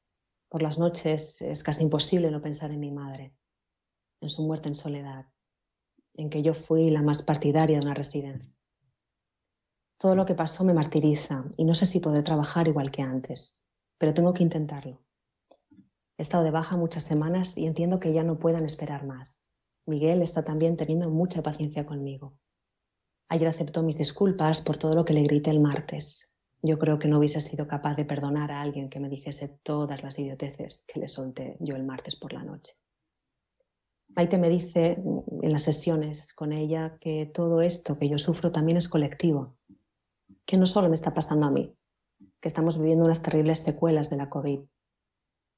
Por 0.49 0.61
las 0.61 0.79
noches 0.79 1.41
es 1.41 1.63
casi 1.63 1.83
imposible 1.83 2.31
no 2.31 2.41
pensar 2.41 2.71
en 2.71 2.79
mi 2.79 2.91
madre, 2.91 3.35
en 4.21 4.29
su 4.29 4.43
muerte 4.43 4.69
en 4.69 4.75
soledad, 4.75 5.25
en 6.13 6.29
que 6.29 6.41
yo 6.41 6.53
fui 6.53 6.89
la 6.89 7.01
más 7.01 7.21
partidaria 7.21 7.79
de 7.79 7.85
una 7.85 7.93
residencia. 7.93 8.53
Todo 9.97 10.15
lo 10.15 10.25
que 10.25 10.35
pasó 10.35 10.63
me 10.63 10.73
martiriza 10.73 11.45
y 11.57 11.65
no 11.65 11.75
sé 11.75 11.85
si 11.85 11.99
podré 11.99 12.23
trabajar 12.23 12.67
igual 12.67 12.91
que 12.91 13.01
antes, 13.01 13.67
pero 13.97 14.13
tengo 14.13 14.33
que 14.33 14.43
intentarlo. 14.43 15.03
He 16.17 16.21
estado 16.21 16.43
de 16.43 16.51
baja 16.51 16.77
muchas 16.77 17.03
semanas 17.03 17.57
y 17.57 17.65
entiendo 17.65 17.99
que 17.99 18.13
ya 18.13 18.23
no 18.23 18.39
puedan 18.39 18.65
esperar 18.65 19.05
más. 19.05 19.51
Miguel 19.85 20.21
está 20.21 20.43
también 20.43 20.77
teniendo 20.77 21.09
mucha 21.09 21.41
paciencia 21.41 21.85
conmigo. 21.85 22.37
Ayer 23.29 23.47
aceptó 23.47 23.83
mis 23.83 23.97
disculpas 23.97 24.61
por 24.61 24.77
todo 24.77 24.95
lo 24.95 25.03
que 25.03 25.13
le 25.13 25.23
grité 25.23 25.49
el 25.49 25.59
martes. 25.59 26.26
Yo 26.61 26.79
creo 26.79 26.99
que 26.99 27.07
no 27.07 27.19
hubiese 27.19 27.39
sido 27.39 27.67
capaz 27.67 27.95
de 27.95 28.05
perdonar 28.05 28.51
a 28.51 28.61
alguien 28.61 28.89
que 28.89 28.99
me 28.99 29.09
dijese 29.09 29.59
todas 29.63 30.03
las 30.03 30.17
idioteces 30.17 30.83
que 30.87 30.99
le 30.99 31.07
solté 31.07 31.57
yo 31.59 31.75
el 31.75 31.83
martes 31.83 32.15
por 32.15 32.33
la 32.33 32.43
noche. 32.43 32.73
Maite 34.15 34.39
me 34.39 34.49
dice 34.49 34.99
en 35.43 35.51
las 35.51 35.61
sesiones 35.61 36.33
con 36.33 36.51
ella 36.51 36.97
que 36.99 37.27
todo 37.27 37.61
esto 37.61 37.99
que 37.99 38.09
yo 38.09 38.17
sufro 38.17 38.51
también 38.51 38.77
es 38.77 38.89
colectivo, 38.89 39.57
que 40.45 40.57
no 40.57 40.65
solo 40.65 40.89
me 40.89 40.95
está 40.95 41.13
pasando 41.13 41.45
a 41.45 41.51
mí, 41.51 41.77
que 42.41 42.47
estamos 42.47 42.79
viviendo 42.79 43.05
unas 43.05 43.21
terribles 43.21 43.59
secuelas 43.59 44.09
de 44.09 44.17
la 44.17 44.29
COVID. 44.29 44.61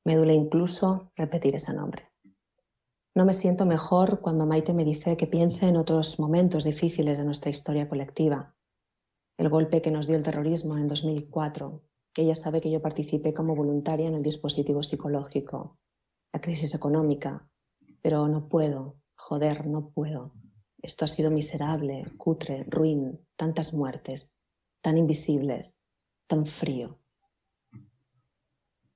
Me 0.03 0.15
duele 0.17 0.33
incluso 0.33 1.11
repetir 1.15 1.55
ese 1.55 1.73
nombre. 1.73 2.09
No 3.15 3.25
me 3.25 3.33
siento 3.33 3.65
mejor 3.65 4.19
cuando 4.19 4.45
Maite 4.45 4.73
me 4.73 4.83
dice 4.83 5.15
que 5.15 5.27
piense 5.27 5.67
en 5.67 5.77
otros 5.77 6.19
momentos 6.19 6.63
difíciles 6.63 7.17
de 7.17 7.23
nuestra 7.23 7.51
historia 7.51 7.87
colectiva. 7.87 8.55
El 9.39 9.47
golpe 9.47 9.81
que 9.81 9.89
nos 9.89 10.05
dio 10.05 10.17
el 10.17 10.23
terrorismo 10.25 10.77
en 10.77 10.89
2004. 10.89 11.81
Ella 12.17 12.35
sabe 12.35 12.59
que 12.59 12.69
yo 12.69 12.81
participé 12.81 13.33
como 13.33 13.55
voluntaria 13.55 14.05
en 14.05 14.15
el 14.15 14.21
dispositivo 14.21 14.83
psicológico. 14.83 15.79
La 16.33 16.41
crisis 16.41 16.75
económica. 16.75 17.49
Pero 18.01 18.27
no 18.27 18.49
puedo, 18.49 18.97
joder, 19.15 19.65
no 19.65 19.91
puedo. 19.91 20.33
Esto 20.81 21.05
ha 21.05 21.07
sido 21.07 21.31
miserable, 21.31 22.03
cutre, 22.17 22.65
ruin, 22.67 23.25
tantas 23.37 23.73
muertes, 23.73 24.37
tan 24.81 24.97
invisibles, 24.97 25.79
tan 26.27 26.45
frío. 26.45 26.99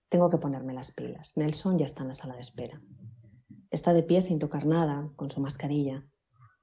Tengo 0.09 0.29
que 0.29 0.39
ponerme 0.39 0.73
las 0.73 0.91
pilas. 0.91 1.37
Nelson 1.37 1.77
ya 1.77 1.85
está 1.85 2.01
en 2.01 2.09
la 2.09 2.15
sala 2.15 2.35
de 2.35 2.41
espera. 2.41 2.81
Está 3.71 3.93
de 3.93 4.03
pie 4.03 4.21
sin 4.21 4.39
tocar 4.39 4.65
nada, 4.65 5.09
con 5.15 5.29
su 5.29 5.39
mascarilla. 5.39 6.05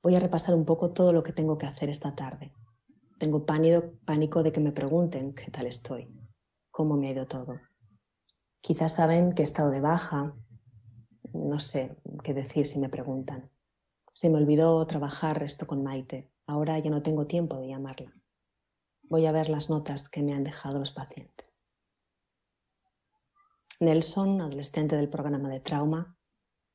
Voy 0.02 0.16
a 0.16 0.20
repasar 0.20 0.54
un 0.54 0.66
poco 0.66 0.90
todo 0.90 1.14
lo 1.14 1.22
que 1.22 1.32
tengo 1.32 1.56
que 1.56 1.64
hacer 1.64 1.88
esta 1.88 2.14
tarde. 2.14 2.52
Tengo 3.20 3.44
pánico, 3.44 4.42
de 4.42 4.50
que 4.50 4.60
me 4.60 4.72
pregunten 4.72 5.34
qué 5.34 5.50
tal 5.50 5.66
estoy, 5.66 6.08
cómo 6.70 6.96
me 6.96 7.08
ha 7.08 7.12
ido 7.12 7.26
todo. 7.26 7.60
Quizás 8.62 8.94
saben 8.94 9.34
que 9.34 9.42
he 9.42 9.44
estado 9.44 9.70
de 9.70 9.82
baja. 9.82 10.34
No 11.34 11.60
sé 11.60 11.98
qué 12.24 12.32
decir 12.32 12.64
si 12.64 12.78
me 12.78 12.88
preguntan. 12.88 13.50
Se 14.14 14.30
me 14.30 14.38
olvidó 14.38 14.86
trabajar 14.86 15.42
esto 15.42 15.66
con 15.66 15.82
Maite. 15.82 16.32
Ahora 16.46 16.78
ya 16.78 16.88
no 16.88 17.02
tengo 17.02 17.26
tiempo 17.26 17.60
de 17.60 17.68
llamarla. 17.68 18.10
Voy 19.02 19.26
a 19.26 19.32
ver 19.32 19.50
las 19.50 19.68
notas 19.68 20.08
que 20.08 20.22
me 20.22 20.32
han 20.32 20.44
dejado 20.44 20.78
los 20.78 20.92
pacientes. 20.92 21.52
Nelson, 23.80 24.40
adolescente 24.40 24.96
del 24.96 25.10
programa 25.10 25.50
de 25.50 25.60
trauma, 25.60 26.16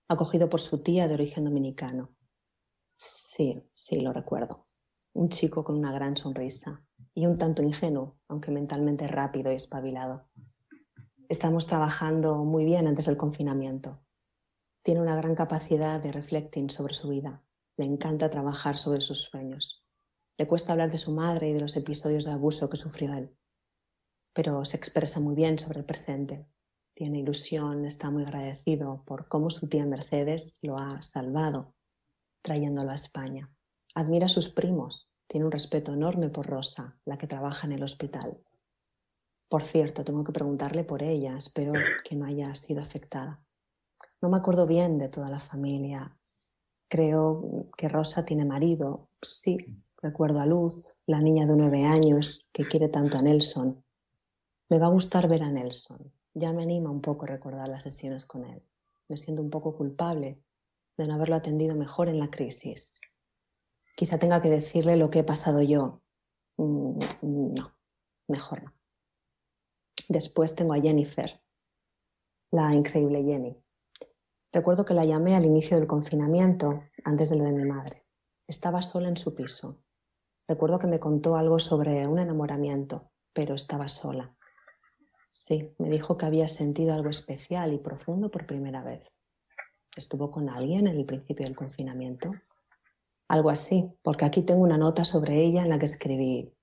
acogido 0.08 0.48
por 0.48 0.62
su 0.62 0.84
tía 0.84 1.08
de 1.08 1.16
origen 1.16 1.46
dominicano. 1.46 2.16
Sí, 2.98 3.68
sí, 3.74 4.00
lo 4.00 4.14
recuerdo. 4.14 4.65
Un 5.16 5.30
chico 5.30 5.64
con 5.64 5.76
una 5.78 5.92
gran 5.92 6.16
sonrisa 6.16 6.86
y 7.16 7.26
un 7.26 7.40
tanto 7.40 7.64
ingenuo, 7.64 8.20
aunque 8.28 8.52
mentalmente 8.52 9.08
rápido 9.08 9.52
y 9.52 9.56
espabilado. 9.56 10.30
Estamos 11.28 11.66
trabajando 11.66 12.44
muy 12.44 12.66
bien 12.66 12.86
antes 12.86 13.08
del 13.08 13.18
confinamiento. 13.18 14.04
Tiene 14.84 15.02
una 15.02 15.16
gran 15.16 15.34
capacidad 15.34 16.00
de 16.00 16.12
reflecting 16.12 16.70
sobre 16.70 16.94
su 16.94 17.10
vida. 17.10 17.44
Le 17.78 17.86
encanta 17.86 18.30
trabajar 18.30 18.78
sobre 18.78 19.02
sus 19.02 19.24
sueños. 19.24 19.84
Le 20.38 20.46
cuesta 20.46 20.74
hablar 20.74 20.92
de 20.92 21.00
su 21.00 21.12
madre 21.14 21.50
y 21.50 21.54
de 21.54 21.62
los 21.62 21.76
episodios 21.76 22.26
de 22.26 22.34
abuso 22.34 22.70
que 22.70 22.78
sufrió 22.78 23.14
él. 23.14 23.36
Pero 24.34 24.64
se 24.66 24.78
expresa 24.78 25.20
muy 25.20 25.34
bien 25.34 25.58
sobre 25.58 25.80
el 25.80 25.86
presente 25.86 26.48
tiene 26.96 27.20
ilusión, 27.20 27.86
está 27.86 28.10
muy 28.10 28.24
agradecido 28.24 29.04
por 29.06 29.28
cómo 29.28 29.50
su 29.50 29.68
tía 29.68 29.86
Mercedes 29.86 30.60
lo 30.62 30.78
ha 30.78 31.02
salvado, 31.02 31.76
trayéndolo 32.42 32.92
a 32.92 32.96
España. 32.96 33.54
Admira 33.98 34.26
a 34.26 34.30
sus 34.30 34.50
primos, 34.50 35.08
tiene 35.26 35.46
un 35.46 35.54
respeto 35.54 35.94
enorme 35.94 36.30
por 36.30 36.48
Rosa, 36.48 37.00
la 37.06 37.18
que 37.18 37.28
trabaja 37.28 37.66
en 37.66 37.72
el 37.72 37.84
hospital. 37.84 38.38
Por 39.48 39.64
cierto, 39.64 40.04
tengo 40.04 40.26
que 40.26 40.34
preguntarle 40.34 40.84
por 40.84 41.02
ella, 41.02 41.38
espero 41.38 41.72
que 42.04 42.18
no 42.18 42.26
haya 42.26 42.54
sido 42.56 42.82
afectada. 42.82 43.42
No 44.22 44.28
me 44.28 44.36
acuerdo 44.36 44.68
bien 44.68 44.98
de 44.98 45.08
toda 45.08 45.30
la 45.30 45.40
familia. 45.40 46.14
Creo 46.90 47.70
que 47.78 47.88
Rosa 47.88 48.26
tiene 48.26 48.44
marido, 48.44 49.08
sí, 49.22 49.58
recuerdo 50.02 50.42
a 50.42 50.46
Luz, 50.46 50.86
la 51.06 51.22
niña 51.22 51.46
de 51.46 51.56
nueve 51.56 51.86
años 51.86 52.50
que 52.52 52.68
quiere 52.68 52.90
tanto 52.90 53.18
a 53.18 53.22
Nelson. 53.22 53.82
Me 54.68 54.78
va 54.78 54.88
a 54.88 54.92
gustar 54.92 55.30
ver 55.30 55.44
a 55.44 55.50
Nelson, 55.50 56.12
ya 56.34 56.52
me 56.52 56.64
anima 56.64 56.92
un 56.92 57.00
poco 57.00 57.26
recordar 57.26 57.70
las 57.70 57.84
sesiones 57.84 58.26
con 58.26 58.44
él. 58.44 58.62
Me 59.08 59.16
siento 59.16 59.42
un 59.42 59.50
poco 59.50 59.74
culpable 59.74 60.42
de 60.98 61.08
no 61.08 61.14
haberlo 61.14 61.36
atendido 61.36 61.76
mejor 61.76 62.10
en 62.10 62.20
la 62.20 62.30
crisis. 62.30 63.00
Quizá 63.96 64.20
tenga 64.20 64.42
que 64.42 64.50
decirle 64.50 64.98
lo 64.98 65.10
que 65.10 65.20
he 65.20 65.24
pasado 65.24 65.62
yo. 65.62 66.02
Mm, 66.58 67.00
no, 67.22 67.78
mejor 68.28 68.64
no. 68.64 68.74
Después 70.08 70.54
tengo 70.54 70.74
a 70.74 70.82
Jennifer, 70.82 71.42
la 72.52 72.74
increíble 72.74 73.24
Jenny. 73.24 73.58
Recuerdo 74.52 74.86
que 74.86 74.94
la 74.94 75.04
llamé 75.04 75.36
al 75.36 75.46
inicio 75.46 75.78
del 75.78 75.88
confinamiento, 75.88 76.84
antes 77.04 77.30
de 77.30 77.38
lo 77.38 77.44
de 77.44 77.54
mi 77.54 77.66
madre. 77.66 78.06
Estaba 78.48 78.82
sola 78.82 79.10
en 79.10 79.18
su 79.18 79.34
piso. 79.34 79.82
Recuerdo 80.48 80.78
que 80.78 80.88
me 80.88 81.00
contó 81.00 81.36
algo 81.36 81.60
sobre 81.60 82.08
un 82.08 82.20
enamoramiento, 82.20 83.12
pero 83.34 83.56
estaba 83.56 83.88
sola. 83.88 84.36
Sí, 85.32 85.74
me 85.80 85.90
dijo 85.90 86.18
que 86.18 86.26
había 86.26 86.48
sentido 86.48 86.94
algo 86.94 87.10
especial 87.10 87.74
y 87.74 87.80
profundo 87.80 88.30
por 88.30 88.46
primera 88.46 88.84
vez. 88.84 89.12
¿Estuvo 89.98 90.30
con 90.30 90.50
alguien 90.50 90.88
en 90.88 90.98
el 90.98 91.06
principio 91.06 91.46
del 91.46 91.56
confinamiento? 91.56 92.32
Algo 93.28 93.50
así, 93.50 93.92
porque 94.04 94.26
aquí 94.26 94.44
tengo 94.44 94.62
una 94.62 94.78
nota 94.78 95.04
sobre 95.04 95.44
ella 95.44 95.64
en 95.64 95.70
la 95.70 95.80
que 95.80 95.86
escribí, 95.86 96.54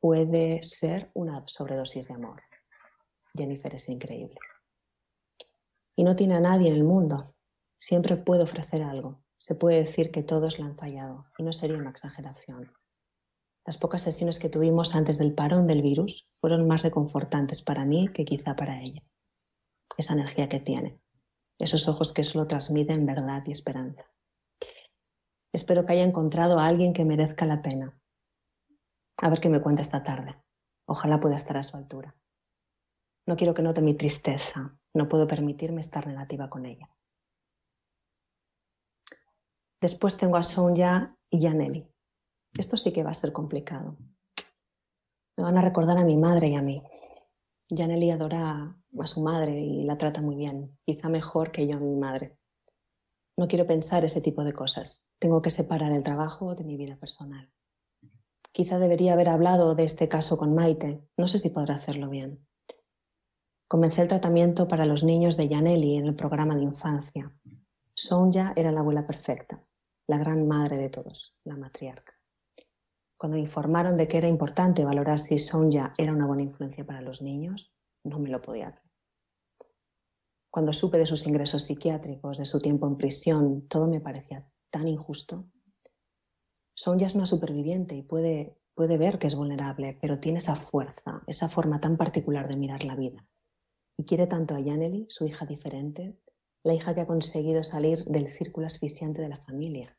puede 0.00 0.62
ser 0.62 1.10
una 1.14 1.42
sobredosis 1.46 2.08
de 2.08 2.14
amor. 2.14 2.42
Jennifer 3.36 3.74
es 3.74 3.88
increíble. 3.88 4.38
Y 5.96 6.04
no 6.04 6.16
tiene 6.16 6.34
a 6.34 6.40
nadie 6.40 6.68
en 6.68 6.74
el 6.74 6.84
mundo. 6.84 7.34
Siempre 7.78 8.16
puede 8.16 8.42
ofrecer 8.42 8.82
algo. 8.82 9.22
Se 9.36 9.54
puede 9.54 9.78
decir 9.78 10.10
que 10.10 10.22
todos 10.22 10.58
la 10.58 10.66
han 10.66 10.76
fallado 10.76 11.26
y 11.38 11.42
no 11.42 11.52
sería 11.52 11.76
una 11.76 11.90
exageración. 11.90 12.72
Las 13.64 13.78
pocas 13.78 14.02
sesiones 14.02 14.38
que 14.38 14.48
tuvimos 14.48 14.94
antes 14.94 15.18
del 15.18 15.34
parón 15.34 15.66
del 15.66 15.82
virus 15.82 16.28
fueron 16.40 16.66
más 16.66 16.82
reconfortantes 16.82 17.62
para 17.62 17.84
mí 17.84 18.08
que 18.12 18.24
quizá 18.24 18.56
para 18.56 18.80
ella. 18.80 19.02
Esa 19.96 20.14
energía 20.14 20.48
que 20.48 20.58
tiene, 20.58 21.00
esos 21.58 21.88
ojos 21.88 22.12
que 22.12 22.24
solo 22.24 22.46
transmiten 22.46 23.06
verdad 23.06 23.42
y 23.46 23.52
esperanza. 23.52 24.11
Espero 25.52 25.84
que 25.84 25.92
haya 25.92 26.04
encontrado 26.04 26.58
a 26.58 26.66
alguien 26.66 26.92
que 26.92 27.04
merezca 27.04 27.46
la 27.46 27.62
pena. 27.62 27.98
A 29.20 29.30
ver 29.30 29.40
qué 29.40 29.48
me 29.48 29.60
cuenta 29.60 29.82
esta 29.82 30.02
tarde. 30.02 30.42
Ojalá 30.86 31.20
pueda 31.20 31.36
estar 31.36 31.56
a 31.56 31.62
su 31.62 31.76
altura. 31.76 32.16
No 33.26 33.36
quiero 33.36 33.54
que 33.54 33.62
note 33.62 33.82
mi 33.82 33.94
tristeza. 33.94 34.78
No 34.94 35.08
puedo 35.08 35.28
permitirme 35.28 35.80
estar 35.80 36.06
negativa 36.06 36.50
con 36.50 36.66
ella. 36.66 36.90
Después 39.80 40.16
tengo 40.16 40.36
a 40.36 40.42
Sonja 40.42 41.16
y 41.30 41.46
a 41.46 41.54
Nelly 41.54 41.92
esto 42.58 42.76
sí 42.76 42.92
que 42.92 43.02
va 43.02 43.10
a 43.10 43.14
ser 43.14 43.32
complicado. 43.32 43.96
Me 45.36 45.44
van 45.44 45.56
a 45.56 45.62
recordar 45.62 45.98
a 45.98 46.04
mi 46.04 46.16
madre 46.16 46.48
y 46.48 46.54
a 46.54 46.62
mí. 46.62 46.82
Janely 47.74 48.10
adora 48.10 48.76
a 48.98 49.06
su 49.06 49.22
madre 49.22 49.58
y 49.58 49.84
la 49.84 49.96
trata 49.96 50.20
muy 50.20 50.36
bien, 50.36 50.78
quizá 50.84 51.08
mejor 51.08 51.50
que 51.50 51.66
yo 51.66 51.76
a 51.76 51.80
mi 51.80 51.96
madre. 51.96 52.36
No 53.36 53.48
quiero 53.48 53.66
pensar 53.66 54.04
ese 54.04 54.20
tipo 54.20 54.44
de 54.44 54.52
cosas. 54.52 55.10
Tengo 55.18 55.40
que 55.40 55.50
separar 55.50 55.92
el 55.92 56.04
trabajo 56.04 56.54
de 56.54 56.64
mi 56.64 56.76
vida 56.76 56.96
personal. 56.96 57.50
Quizá 58.52 58.78
debería 58.78 59.14
haber 59.14 59.30
hablado 59.30 59.74
de 59.74 59.84
este 59.84 60.08
caso 60.08 60.36
con 60.36 60.54
Maite. 60.54 61.08
No 61.16 61.26
sé 61.26 61.38
si 61.38 61.48
podrá 61.48 61.76
hacerlo 61.76 62.10
bien. 62.10 62.46
Comencé 63.66 64.02
el 64.02 64.08
tratamiento 64.08 64.68
para 64.68 64.84
los 64.84 65.02
niños 65.02 65.38
de 65.38 65.48
Yaneli 65.48 65.96
en 65.96 66.06
el 66.06 66.14
programa 66.14 66.54
de 66.54 66.62
infancia. 66.62 67.34
Sonja 67.94 68.52
era 68.54 68.70
la 68.70 68.80
abuela 68.80 69.06
perfecta, 69.06 69.64
la 70.06 70.18
gran 70.18 70.46
madre 70.46 70.76
de 70.76 70.90
todos, 70.90 71.34
la 71.44 71.56
matriarca. 71.56 72.12
Cuando 73.16 73.36
me 73.36 73.42
informaron 73.42 73.96
de 73.96 74.08
que 74.08 74.18
era 74.18 74.28
importante 74.28 74.84
valorar 74.84 75.18
si 75.18 75.38
Sonja 75.38 75.94
era 75.96 76.12
una 76.12 76.26
buena 76.26 76.42
influencia 76.42 76.84
para 76.84 77.00
los 77.00 77.22
niños, 77.22 77.72
no 78.04 78.18
me 78.18 78.28
lo 78.28 78.42
podía. 78.42 78.81
Cuando 80.52 80.74
supe 80.74 80.98
de 80.98 81.06
sus 81.06 81.26
ingresos 81.26 81.62
psiquiátricos, 81.62 82.36
de 82.36 82.44
su 82.44 82.60
tiempo 82.60 82.86
en 82.86 82.98
prisión, 82.98 83.66
todo 83.68 83.88
me 83.88 84.00
parecía 84.00 84.46
tan 84.70 84.86
injusto. 84.86 85.48
Sonja 86.74 87.06
es 87.06 87.14
una 87.14 87.24
superviviente 87.24 87.94
y 87.94 88.02
puede, 88.02 88.58
puede 88.74 88.98
ver 88.98 89.18
que 89.18 89.28
es 89.28 89.34
vulnerable, 89.34 89.98
pero 90.00 90.20
tiene 90.20 90.38
esa 90.38 90.54
fuerza, 90.54 91.22
esa 91.26 91.48
forma 91.48 91.80
tan 91.80 91.96
particular 91.96 92.48
de 92.48 92.58
mirar 92.58 92.84
la 92.84 92.96
vida. 92.96 93.26
Y 93.96 94.04
quiere 94.04 94.26
tanto 94.26 94.54
a 94.54 94.60
Yaneli, 94.60 95.06
su 95.08 95.26
hija 95.26 95.46
diferente, 95.46 96.20
la 96.64 96.74
hija 96.74 96.94
que 96.94 97.00
ha 97.00 97.06
conseguido 97.06 97.64
salir 97.64 98.04
del 98.04 98.28
círculo 98.28 98.66
asfixiante 98.66 99.22
de 99.22 99.30
la 99.30 99.38
familia, 99.38 99.96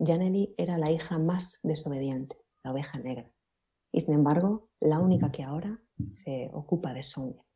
Janely 0.00 0.54
era 0.56 0.78
la 0.78 0.90
hija 0.90 1.18
más 1.18 1.58
desobediente, 1.62 2.36
la 2.62 2.72
oveja 2.72 2.98
negra, 2.98 3.32
y 3.92 4.00
sin 4.00 4.14
embargo 4.14 4.70
la 4.80 5.00
única 5.00 5.32
que 5.32 5.42
ahora 5.42 5.82
se 6.04 6.50
ocupa 6.52 6.94
de 6.94 7.02
Sonia. 7.02 7.47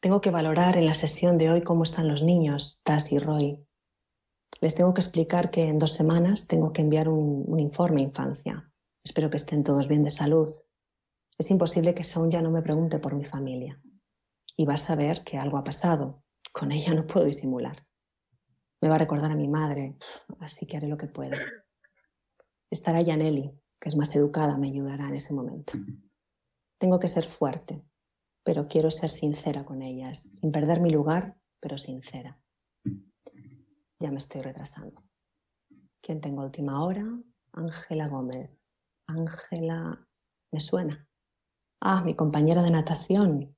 Tengo 0.00 0.22
que 0.22 0.30
valorar 0.30 0.78
en 0.78 0.86
la 0.86 0.94
sesión 0.94 1.36
de 1.36 1.50
hoy 1.50 1.62
cómo 1.62 1.82
están 1.82 2.08
los 2.08 2.22
niños, 2.22 2.80
Tas 2.84 3.12
y 3.12 3.18
Roy. 3.18 3.62
Les 4.62 4.74
tengo 4.74 4.94
que 4.94 5.02
explicar 5.02 5.50
que 5.50 5.64
en 5.64 5.78
dos 5.78 5.92
semanas 5.92 6.46
tengo 6.46 6.72
que 6.72 6.80
enviar 6.80 7.10
un, 7.10 7.60
informe 7.60 8.00
infancia. 8.00 8.72
Espero 9.04 9.28
que 9.28 9.36
estén 9.36 9.62
todos 9.62 9.88
bien 9.88 10.02
de 10.02 10.10
salud. 10.10 10.50
Es 11.38 11.50
imposible 11.50 11.94
que 11.94 12.02
Sonia 12.02 12.40
no 12.40 12.50
me 12.50 12.62
pregunte 12.62 12.98
por 12.98 13.14
mi 13.14 13.26
familia. 13.26 13.78
Y 14.56 14.64
va 14.64 14.74
a 14.74 14.78
saber 14.78 15.22
que 15.22 15.36
algo 15.36 15.58
ha 15.58 15.64
pasado. 15.64 16.22
Con 16.50 16.72
ella 16.72 16.94
no 16.94 17.06
puedo 17.06 17.26
disimular. 17.26 17.86
Me 18.80 18.88
va 18.88 18.94
a 18.94 18.98
recordar 18.98 19.30
a 19.30 19.36
mi 19.36 19.48
madre, 19.48 19.98
así 20.38 20.66
que 20.66 20.78
haré 20.78 20.88
lo 20.88 20.96
que 20.96 21.08
pueda. 21.08 21.36
Estará 22.70 23.02
Yaneli, 23.02 23.52
que 23.78 23.88
es 23.90 23.96
más 23.96 24.16
educada, 24.16 24.56
me 24.56 24.68
ayudará 24.68 25.08
en 25.08 25.16
ese 25.16 25.34
momento. 25.34 25.74
Tengo 26.78 26.98
que 26.98 27.08
ser 27.08 27.24
fuerte, 27.24 27.89
pero 28.42 28.68
quiero 28.68 28.90
ser 28.90 29.10
sincera 29.10 29.64
con 29.64 29.82
ellas, 29.82 30.32
sin 30.40 30.52
perder 30.52 30.80
mi 30.80 30.90
lugar, 30.90 31.36
pero 31.60 31.78
sincera. 31.78 32.40
Ya 33.98 34.10
me 34.10 34.18
estoy 34.18 34.40
retrasando. 34.40 35.02
¿Quién 36.00 36.20
tengo 36.20 36.42
última 36.42 36.82
hora? 36.82 37.06
Ángela 37.52 38.08
Gómez. 38.08 38.50
Ángela, 39.06 40.06
me 40.50 40.60
suena. 40.60 41.06
Ah, 41.80 42.02
mi 42.04 42.14
compañera 42.14 42.62
de 42.62 42.70
natación. 42.70 43.56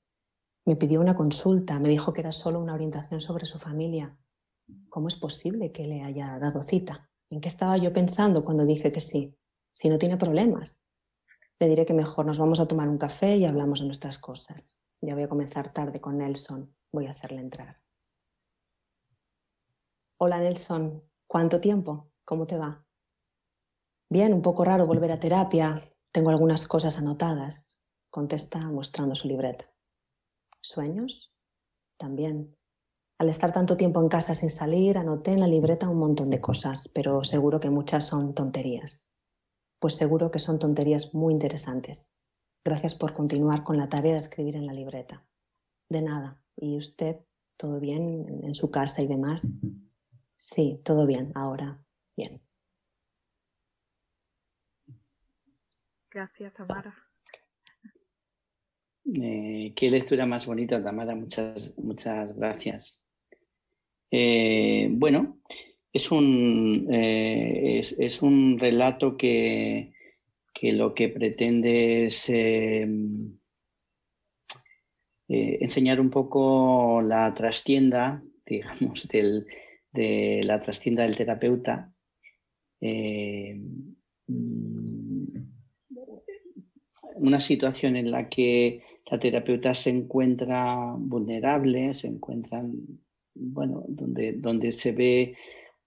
Me 0.65 0.77
pidió 0.77 1.01
una 1.01 1.17
consulta, 1.17 1.79
me 1.79 1.89
dijo 1.89 2.13
que 2.13 2.21
era 2.21 2.33
solo 2.33 2.61
una 2.61 2.75
orientación 2.75 3.21
sobre 3.21 3.47
su 3.47 3.59
familia. 3.59 4.17
¿Cómo 4.89 5.09
es 5.09 5.17
posible 5.17 5.73
que 5.73 5.87
le 5.87 6.03
haya 6.03 6.39
dado 6.39 6.63
cita? 6.63 7.11
¿En 7.31 7.41
qué 7.41 7.49
estaba 7.49 7.77
yo 7.77 7.93
pensando 7.93 8.45
cuando 8.45 8.65
dije 8.65 8.93
que 8.93 9.01
sí? 9.01 9.37
Si 9.75 9.89
no 9.89 9.99
tiene 9.99 10.17
problemas. 10.17 10.85
Le 11.63 11.69
diré 11.69 11.87
que 11.87 11.95
mejor 11.95 12.27
nos 12.27 12.41
vamos 12.41 12.59
a 12.59 12.67
tomar 12.67 12.89
un 12.89 12.99
café 12.99 13.37
y 13.37 13.45
hablamos 13.45 13.79
de 13.79 13.87
nuestras 13.87 14.19
cosas. 14.19 14.81
Ya 15.01 15.15
voy 15.15 15.23
a 15.23 15.29
comenzar 15.29 15.73
tarde 15.73 16.01
con 16.01 16.19
Nelson. 16.19 16.75
Voy 16.91 17.07
a 17.07 17.13
hacerle 17.13 17.41
entrar. 17.41 17.81
Hola 20.19 20.41
Nelson, 20.41 21.09
¿cuánto 21.29 21.61
tiempo? 21.61 22.11
¿Cómo 22.25 22.49
te 22.49 22.59
va? 22.59 22.85
Bien, 24.11 24.35
un 24.35 24.43
poco 24.43 24.65
raro 24.65 24.89
volver 24.89 25.13
a 25.13 25.21
terapia. 25.21 25.81
Tengo 26.11 26.31
algunas 26.31 26.67
cosas 26.67 26.99
anotadas. 26.99 27.81
Contesta 28.11 28.59
mostrando 28.59 29.15
su 29.15 29.29
libreta. 29.29 29.73
¿Sueños? 30.61 31.33
También. 31.97 32.57
Al 33.19 33.29
estar 33.29 33.53
tanto 33.53 33.77
tiempo 33.77 34.01
en 34.01 34.09
casa 34.09 34.35
sin 34.35 34.51
salir, 34.51 34.99
anoté 34.99 35.31
en 35.31 35.39
la 35.39 35.47
libreta 35.47 35.89
un 35.89 36.01
montón 36.01 36.29
de 36.29 36.41
cosas, 36.41 36.89
pero 36.93 37.23
seguro 37.23 37.61
que 37.61 37.71
muchas 37.71 38.05
son 38.05 38.35
tonterías. 38.35 39.12
Pues 39.83 39.97
seguro 39.97 40.31
que 40.31 40.39
son 40.39 40.61
tonterías 40.61 41.13
muy 41.13 41.35
interesantes. 41.35 42.17
Gracias 42.65 42.95
por 42.95 43.13
continuar 43.13 43.65
con 43.65 43.77
la 43.77 43.89
tarea 43.89 44.13
de 44.13 44.19
escribir 44.19 44.55
en 44.55 44.65
la 44.65 44.73
libreta. 44.73 45.27
De 45.89 46.01
nada. 46.01 46.41
¿Y 46.55 46.77
usted? 46.77 47.17
¿Todo 47.57 47.81
bien 47.81 48.45
en 48.45 48.55
su 48.55 48.71
casa 48.71 49.03
y 49.03 49.09
demás? 49.09 49.53
Sí, 50.37 50.81
todo 50.85 51.05
bien. 51.05 51.33
Ahora, 51.35 51.85
bien. 52.17 52.41
Gracias, 56.13 56.55
Tamara. 56.55 56.95
Eh, 59.05 59.73
qué 59.75 59.91
lectura 59.91 60.27
más 60.27 60.47
bonita, 60.47 60.81
Tamara. 60.81 61.17
Muchas, 61.17 61.77
muchas 61.77 62.37
gracias. 62.37 63.03
Eh, 64.13 64.87
bueno, 64.93 65.41
es 65.93 66.11
un, 66.11 66.89
eh, 66.91 67.81
es, 67.99 68.23
un 68.23 68.59
relato 68.59 69.17
que, 69.17 69.93
lo 70.63 70.95
que 70.95 71.09
pretende 71.09 72.07
es 72.07 72.31
eh, 72.31 72.87
enseñar 75.29 76.01
un 76.01 76.11
poco 76.11 77.03
la 77.03 77.35
trastienda, 77.35 78.23
digamos, 78.47 79.07
del, 79.09 79.47
de 79.93 80.41
la 80.45 80.61
trastienda 80.63 81.03
del 81.03 81.17
terapeuta. 81.17 81.89
una 87.15 87.41
situación 87.41 87.95
en 87.97 88.11
la 88.11 88.29
que 88.29 88.83
la 89.09 89.19
terapeuta 89.21 89.75
se 89.75 89.91
encuentra 89.91 90.95
vulnerable, 90.99 91.95
se 91.95 92.09
encuentran 92.09 92.73
bueno, 93.35 93.85
donde, 93.89 94.33
donde 94.33 94.73
se 94.73 94.93
ve 94.93 95.37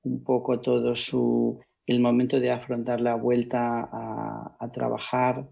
un 0.05 0.23
poco 0.23 0.61
todo 0.61 0.95
su, 0.95 1.59
el 1.85 1.99
momento 1.99 2.39
de 2.39 2.51
afrontar 2.51 3.01
la 3.01 3.15
vuelta 3.15 3.89
a, 3.91 4.71
trabajar 4.73 5.47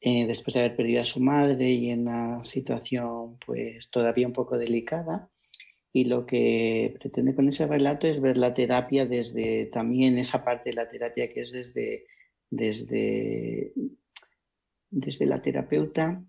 eh, 0.00 0.26
después 0.26 0.54
de 0.54 0.60
haber 0.60 0.76
perdido 0.76 1.02
a 1.02 1.04
su 1.04 1.20
madre 1.20 1.70
y 1.70 1.90
en 1.90 2.08
una 2.08 2.44
situación 2.44 3.38
pues 3.46 3.90
todavía 3.90 4.26
un 4.26 4.32
poco 4.32 4.58
delicada. 4.58 5.30
Y 5.92 6.04
lo 6.04 6.24
que 6.24 6.94
pretende 6.98 7.34
con 7.34 7.48
ese 7.48 7.66
relato 7.66 8.06
es 8.06 8.20
ver 8.20 8.36
la 8.36 8.54
terapia 8.54 9.06
desde 9.06 9.66
también 9.66 10.18
esa 10.18 10.44
parte 10.44 10.70
de 10.70 10.76
la 10.76 10.88
terapia 10.88 11.32
que 11.32 11.40
es 11.40 11.52
desde, 11.52 12.06
desde, 12.48 13.72
desde 14.90 15.26
la 15.26 15.42
terapeuta 15.42 16.22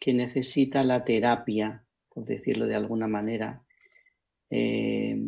que 0.00 0.12
necesita 0.12 0.82
la 0.82 1.04
terapia 1.04 1.84
por 2.14 2.24
decirlo 2.24 2.66
de 2.66 2.74
alguna 2.74 3.08
manera, 3.08 3.62
eh, 4.50 5.18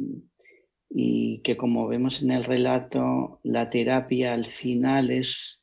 y 0.97 1.41
que 1.41 1.57
como 1.57 1.89
vemos 1.89 2.23
en 2.23 2.31
el 2.31 2.45
relato, 2.45 3.41
la 3.43 3.69
terapia 3.69 4.33
al 4.33 4.47
final 4.47 5.11
es, 5.11 5.61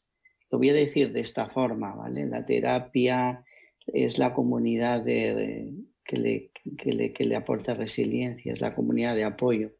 lo 0.51 0.57
voy 0.57 0.71
a 0.71 0.73
decir 0.73 1.13
de 1.13 1.21
esta 1.21 1.47
forma, 1.47 1.95
¿vale? 1.95 2.25
La 2.25 2.45
terapia 2.45 3.41
es 3.87 4.19
la 4.19 4.33
comunidad 4.33 5.01
de, 5.05 5.73
que, 6.03 6.17
le, 6.17 6.51
que, 6.77 7.23
le, 7.23 7.35
aporta 7.37 7.73
resiliencia, 7.73 8.51
es 8.51 8.59
la 8.59 8.75
comunidad 8.75 9.15
de 9.15 9.23
apoyo. 9.23 9.71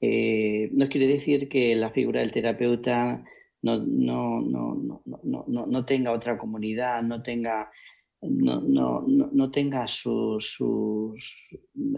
Eh, 0.00 0.70
no 0.72 0.88
quiere 0.88 1.08
decir 1.08 1.48
que 1.48 1.74
la 1.74 1.90
figura 1.90 2.20
del 2.20 2.30
terapeuta 2.30 3.24
no, 3.62 3.78
no, 3.78 4.40
no, 4.40 5.02
no, 5.66 5.84
tenga 5.86 6.12
otra 6.12 6.38
comunidad, 6.38 7.02
no 7.02 7.20
tenga 7.20 7.72
no, 8.20 8.60
no, 8.60 9.04
no, 9.06 9.50
tenga 9.50 9.86
sus... 9.86 10.58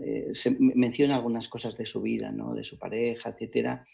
Eh, 0.02 0.30
se 0.32 0.56
menciona 0.58 1.16
algunas 1.16 1.48
cosas 1.48 1.76
de 1.76 1.86
su 1.86 2.02
vida, 2.02 2.30
¿no? 2.30 2.54
de 2.54 2.64
su 2.64 2.78
pareja, 2.78 3.30
etcétera, 3.30 3.86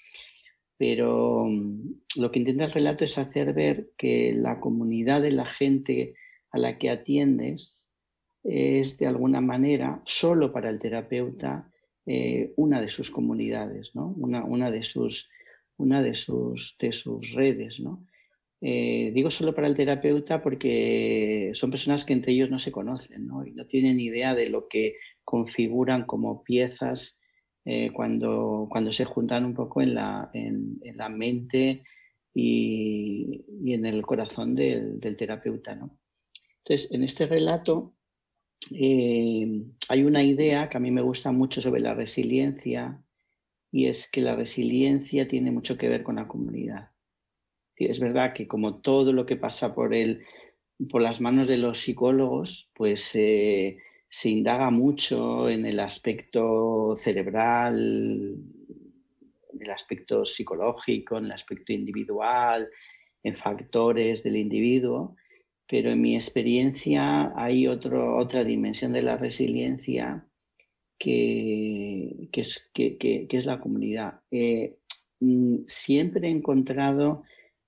pero 0.76 1.46
mm, 1.46 2.20
lo 2.20 2.30
que 2.30 2.40
intenta 2.40 2.64
el 2.64 2.72
relato 2.72 3.04
es 3.04 3.16
hacer 3.18 3.52
ver 3.52 3.90
que 3.96 4.32
la 4.34 4.60
comunidad 4.60 5.22
de 5.22 5.32
la 5.32 5.46
gente 5.46 6.14
a 6.50 6.58
la 6.58 6.78
que 6.78 6.90
atiendes 6.90 7.84
es 8.42 8.98
de 8.98 9.06
alguna 9.06 9.40
manera 9.40 10.02
solo 10.04 10.52
para 10.52 10.70
el 10.70 10.78
terapeuta 10.78 11.70
eh, 12.06 12.52
una 12.56 12.80
de 12.80 12.88
sus 12.88 13.10
comunidades, 13.10 13.94
¿no? 13.94 14.14
una, 14.16 14.44
una, 14.44 14.70
de 14.70 14.82
sus, 14.82 15.28
una 15.76 16.02
de, 16.02 16.14
sus, 16.14 16.76
de 16.78 16.92
sus 16.92 17.32
redes. 17.32 17.80
¿no? 17.80 18.06
Eh, 18.68 19.12
digo 19.14 19.30
solo 19.30 19.54
para 19.54 19.68
el 19.68 19.76
terapeuta 19.76 20.42
porque 20.42 21.52
son 21.54 21.70
personas 21.70 22.04
que 22.04 22.12
entre 22.12 22.32
ellos 22.32 22.50
no 22.50 22.58
se 22.58 22.72
conocen 22.72 23.24
¿no? 23.24 23.46
y 23.46 23.52
no 23.52 23.64
tienen 23.68 24.00
idea 24.00 24.34
de 24.34 24.48
lo 24.48 24.66
que 24.66 24.96
configuran 25.22 26.04
como 26.04 26.42
piezas 26.42 27.20
eh, 27.64 27.92
cuando, 27.92 28.66
cuando 28.68 28.90
se 28.90 29.04
juntan 29.04 29.44
un 29.44 29.54
poco 29.54 29.82
en 29.82 29.94
la, 29.94 30.30
en, 30.34 30.80
la 30.96 31.08
mente 31.08 31.84
y, 32.34 33.44
en 33.72 33.86
el 33.86 34.04
corazón 34.04 34.56
del, 34.56 34.98
del, 34.98 35.14
terapeuta. 35.14 35.76
¿no? 35.76 36.00
Entonces, 36.64 36.90
en 36.90 37.04
este 37.04 37.26
relato 37.26 37.94
eh, 38.72 39.62
hay 39.88 40.02
una 40.02 40.24
idea 40.24 40.68
que 40.68 40.76
a 40.76 40.80
mí 40.80 40.90
me 40.90 41.02
gusta 41.02 41.30
mucho 41.30 41.62
sobre 41.62 41.82
la 41.82 41.94
resiliencia 41.94 43.00
y 43.70 43.86
es 43.86 44.10
que 44.10 44.22
la 44.22 44.34
resiliencia 44.34 45.28
tiene 45.28 45.52
mucho 45.52 45.78
que 45.78 45.88
ver 45.88 46.02
con 46.02 46.16
la 46.16 46.26
comunidad 46.26 46.95
es 47.78 48.00
verdad 48.00 48.32
que 48.32 48.46
como 48.46 48.80
todo 48.80 49.12
lo 49.12 49.26
que 49.26 49.36
pasa 49.36 49.74
por 49.74 49.94
el, 49.94 50.24
por 50.90 51.02
las 51.02 51.20
manos 51.20 51.48
de 51.48 51.58
los 51.58 51.78
psicólogos, 51.78 52.70
pues 52.74 53.10
eh, 53.14 53.78
se 54.08 54.30
indaga 54.30 54.70
mucho 54.70 55.48
en 55.48 55.66
el 55.66 55.80
aspecto 55.80 56.94
cerebral, 56.96 58.36
en 59.52 59.62
el 59.62 59.70
aspecto 59.70 60.24
psicológico, 60.24 61.18
en 61.18 61.26
el 61.26 61.32
aspecto 61.32 61.72
individual, 61.72 62.68
en 63.22 63.36
factores 63.36 64.22
del 64.22 64.36
individuo, 64.36 65.16
pero 65.68 65.90
en 65.90 66.00
mi 66.00 66.14
experiencia 66.14 67.32
hay 67.36 67.66
otro, 67.66 68.16
otra 68.16 68.44
dimensión 68.44 68.92
de 68.92 69.02
la 69.02 69.16
resiliencia 69.16 70.26
que, 70.98 72.28
que, 72.32 72.40
es, 72.40 72.70
que, 72.72 73.26
es, 73.28 73.46
la 73.46 73.60
comunidad. 73.60 74.20
Eh, 74.30 74.78
mm, 75.20 75.64
siempre 75.66 76.28
he 76.28 76.30
encontrado 76.30 77.24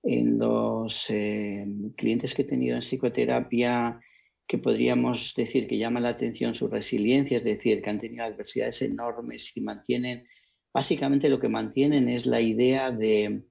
en 0.08 0.38
los 0.38 1.10
eh, 1.10 1.66
clientes 1.96 2.34
que 2.34 2.42
he 2.42 2.46
tenido 2.46 2.74
en 2.74 2.80
psicoterapia 2.80 4.00
que 4.46 4.56
podríamos 4.56 5.34
decir 5.36 5.68
que 5.68 5.76
llama 5.76 6.00
la 6.00 6.08
atención 6.08 6.54
su 6.54 6.68
resiliencia, 6.68 7.36
es 7.38 7.44
decir, 7.44 7.82
que 7.82 7.90
han 7.90 8.00
tenido 8.00 8.24
adversidades 8.24 8.80
enormes 8.80 9.54
y 9.54 9.60
mantienen, 9.60 10.26
básicamente 10.72 11.28
lo 11.28 11.38
que 11.38 11.50
mantienen 11.50 12.08
es 12.08 12.24
la 12.24 12.40
idea 12.40 12.90
de, 12.90 13.42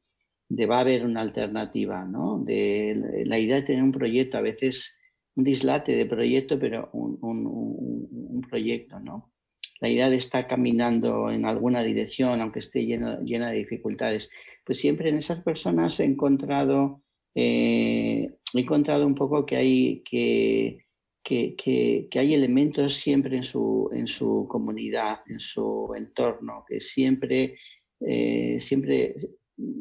de 0.50 0.65
va 0.65 0.78
a 0.78 0.82
haber 0.82 1.06
una 1.06 1.22
alternativa, 1.22 2.04
¿no? 2.04 2.39
De 2.43 3.24
la 3.26 3.38
idea 3.38 3.58
de 3.58 3.62
tener 3.62 3.84
un 3.84 3.91
proyecto, 3.91 4.39
a 4.39 4.41
veces 4.41 5.00
un 5.36 5.43
dislate 5.43 5.96
de 5.96 6.08
proyecto, 6.08 6.60
pero 6.60 6.89
un, 6.93 7.20
un, 7.22 8.41
proyecto, 8.50 9.00
¿no? 9.00 9.32
La 9.79 9.89
idea 9.89 10.09
de 10.09 10.17
estar 10.17 10.47
caminando 10.47 11.29
en 11.29 11.45
alguna 11.45 11.83
dirección, 11.83 12.41
aunque 12.41 12.59
esté 12.59 12.85
llena 12.85 13.51
de 13.51 13.57
dificultades. 13.57 14.29
Pues 14.65 14.79
siempre 14.79 15.09
en 15.09 15.17
esas 15.17 15.41
personas 15.41 15.99
he 15.99 16.05
encontrado, 16.05 17.03
eh, 17.35 18.31
he 18.53 18.59
encontrado 18.59 19.05
un 19.05 19.15
poco 19.15 19.45
que 19.45 19.55
hay, 19.55 20.03
que, 20.03 20.85
que, 21.23 21.55
que, 21.55 22.19
hay 22.19 22.33
elementos 22.33 22.93
siempre 22.93 23.37
en 23.37 23.43
su, 23.43 23.89
en 23.93 24.07
su 24.07 24.47
comunidad, 24.49 25.19
en 25.27 25.39
su 25.39 25.93
entorno, 25.95 26.65
que 26.67 26.79
siempre, 26.79 27.57
eh, 27.99 28.59
siempre 28.59 29.15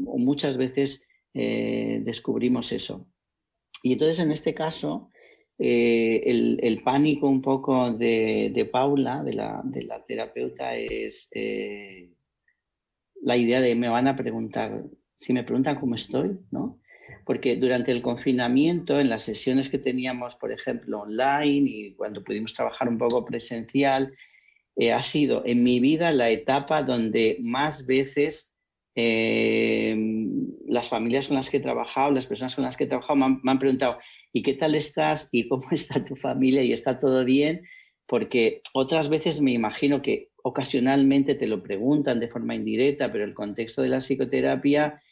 o 0.07 0.19
muchas 0.19 0.57
veces 0.57 1.07
eh, 1.35 2.01
descubrimos 2.03 2.73
eso. 2.73 3.07
Y 3.83 3.93
entonces 3.93 4.19
en 4.19 4.33
este 4.33 4.55
caso, 4.55 5.11
eh, 5.59 6.23
el, 6.27 6.83
pánico 6.83 7.29
un 7.29 7.41
poco 7.41 7.91
de, 7.93 8.69
Paula, 8.71 9.23
de 9.23 9.33
la, 9.33 9.63
de 9.65 9.85
la, 9.85 10.05
terapeuta, 10.05 10.77
es 10.77 11.29
eh, 11.33 12.13
la 13.23 13.37
idea 13.37 13.61
de 13.61 13.75
me 13.75 13.89
van 13.89 14.07
a 14.07 14.17
preguntar, 14.17 14.85
si 15.19 15.33
me 15.33 15.45
preguntan 15.45 15.81
cómo 15.81 15.95
estoy, 15.95 16.39
¿no? 16.51 16.81
Porque 17.25 17.57
durante 17.57 17.91
el 17.91 18.03
confinamiento, 18.03 19.01
en 19.01 19.09
las 19.09 19.23
sesiones 19.23 19.69
que 19.69 19.79
teníamos, 19.79 20.37
por 20.37 20.53
ejemplo, 20.53 21.01
online 21.01 21.71
y 21.71 21.95
cuando 21.95 22.23
pudimos 22.23 22.53
trabajar 22.53 22.89
un 22.89 22.99
poco 22.99 23.25
presencial, 23.25 24.15
ha 24.93 25.03
sido 25.03 25.43
en 25.47 25.63
mi 25.63 25.81
vida 25.81 26.13
la 26.13 26.29
etapa 26.29 26.83
donde 26.83 27.39
más 27.41 27.87
veces 27.87 28.55
las 30.67 30.89
familias 30.89 31.29
con 31.29 31.37
las 31.37 31.51
que 31.51 31.59
he 31.59 31.61
trabajado, 31.61 32.11
las 32.11 32.27
personas 32.27 32.55
con 32.55 32.65
las 32.65 32.77
que 32.77 32.85
he 32.85 32.89
trabajado 32.89 33.17
me 33.17 33.51
han, 33.51 33.59
preguntado, 33.59 33.99
¿y 34.37 34.43
qué 34.43 34.53
tal 34.53 34.75
estás? 34.75 35.31
¿Y 35.33 35.49
cómo 35.49 35.67
está 35.71 36.05
tu 36.05 36.15
familia? 36.15 36.63
¿Y 36.63 36.73
está 36.73 36.99
todo 36.99 37.25
bien? 37.25 37.63
Porque 38.07 38.61
otras 38.75 39.09
veces 39.09 39.41
me 39.41 39.53
imagino 39.53 40.03
que 40.03 40.29
ocasionalmente 40.43 41.35
te 41.35 41.47
lo 41.47 41.63
preguntan 41.63 42.21
de 42.21 42.29
forma 42.29 42.55
indirecta, 42.55 43.11
pero 43.11 43.25
el 43.25 43.33
contexto 43.33 43.81
de 43.81 43.89
la 43.89 44.03
psicoterapia 44.03 45.03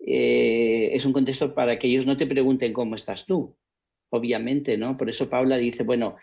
eh, 0.00 0.90
es 0.92 1.06
un 1.06 1.14
contexto 1.14 1.54
para 1.54 1.78
que 1.78 1.86
ellos 1.86 2.04
no 2.04 2.18
te 2.18 2.26
pregunten 2.26 2.74
cómo 2.74 2.94
estás 2.94 3.24
tú, 3.24 3.56
obviamente, 4.10 4.76
¿no? 4.76 4.98
Por 4.98 5.08
eso 5.08 5.30
Paula 5.30 5.56
dice, 5.56 5.82
bueno, 5.82 6.16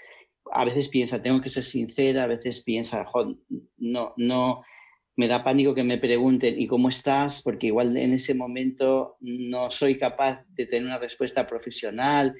a 0.51 0.63
veces 0.63 0.87
piensa, 0.87 1.23
tengo 1.23 1.41
que 1.41 1.49
ser 1.49 1.63
sincera, 1.63 2.25
a 2.25 2.27
veces 2.27 2.61
piensa, 2.61 3.07
no, 3.77 4.13
no, 4.17 4.61
me 5.15 5.27
da 5.27 5.43
pánico 5.43 5.73
que 5.73 5.83
me 5.83 5.97
pregunten 5.97 6.59
¿y 6.61 6.67
cómo 6.67 6.89
estás? 6.89 7.41
Porque 7.41 7.67
igual 7.67 7.97
en 7.97 8.13
ese 8.13 8.33
momento 8.33 9.17
no 9.19 9.69
soy 9.71 9.97
capaz 9.97 10.45
de 10.49 10.67
tener 10.67 10.85
una 10.85 10.99
respuesta 10.99 11.47
profesional 11.47 12.35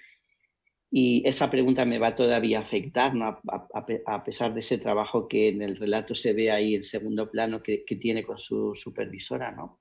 y 0.94 1.26
esa 1.26 1.50
pregunta 1.50 1.86
me 1.86 2.00
va 2.00 2.16
todavía 2.16 2.60
a 2.60 2.64
afectar, 2.64 3.14
a, 3.18 4.24
pesar 4.26 4.54
de 4.54 4.60
ese 4.60 4.78
trabajo 4.78 5.30
que 5.30 5.48
en 5.48 5.62
el 5.62 5.78
relato 5.78 6.14
se 6.14 6.34
ve 6.34 6.52
ahí 6.52 6.76
en 6.76 6.84
segundo 6.84 7.32
plano 7.32 7.64
que, 7.64 7.86
tiene 7.98 8.26
con 8.26 8.38
su 8.38 8.76
supervisora. 8.76 9.54
¿no? 9.54 9.80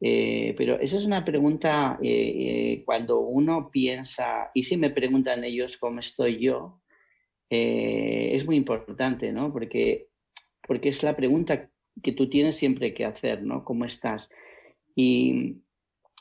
Eh, 0.00 0.54
pero 0.56 0.78
esa 0.78 0.96
es 0.96 1.06
una 1.06 1.24
pregunta 1.24 1.98
eh, 2.00 2.10
eh, 2.10 2.82
cuando 2.84 3.18
uno 3.18 3.68
piensa, 3.72 4.52
y 4.54 4.62
si 4.62 4.76
me 4.76 4.90
preguntan 4.90 5.42
ellos 5.42 5.76
cómo 5.76 5.98
estoy 5.98 6.38
yo, 6.38 6.80
es 7.50 8.46
muy 8.46 8.56
importante, 8.56 9.32
¿no? 9.32 9.52
porque, 9.52 10.08
porque 10.68 10.90
es 10.90 11.02
la 11.02 11.16
pregunta 11.16 11.68
que 12.00 12.12
tú 12.12 12.30
tienes 12.30 12.56
siempre 12.56 12.94
que 12.94 13.06
hacer, 13.06 13.42
¿no? 13.42 13.64
¿Cómo 13.64 13.86
estás? 13.86 14.30
Y 14.94 15.56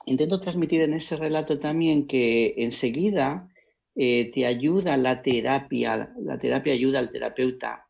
intento 0.05 0.39
transmitir 0.39 0.81
en 0.81 0.93
ese 0.93 1.17
relato 1.17 1.59
también 1.59 2.07
que 2.07 2.55
enseguida 2.57 3.49
eh, 3.97 4.31
te 4.31 4.45
ayuda 4.45 4.95
la 4.95 5.23
terapia, 5.23 6.13
la 6.19 6.37
terapia 6.37 6.73
ayuda 6.73 6.99
al 6.99 7.11
terapeuta 7.11 7.87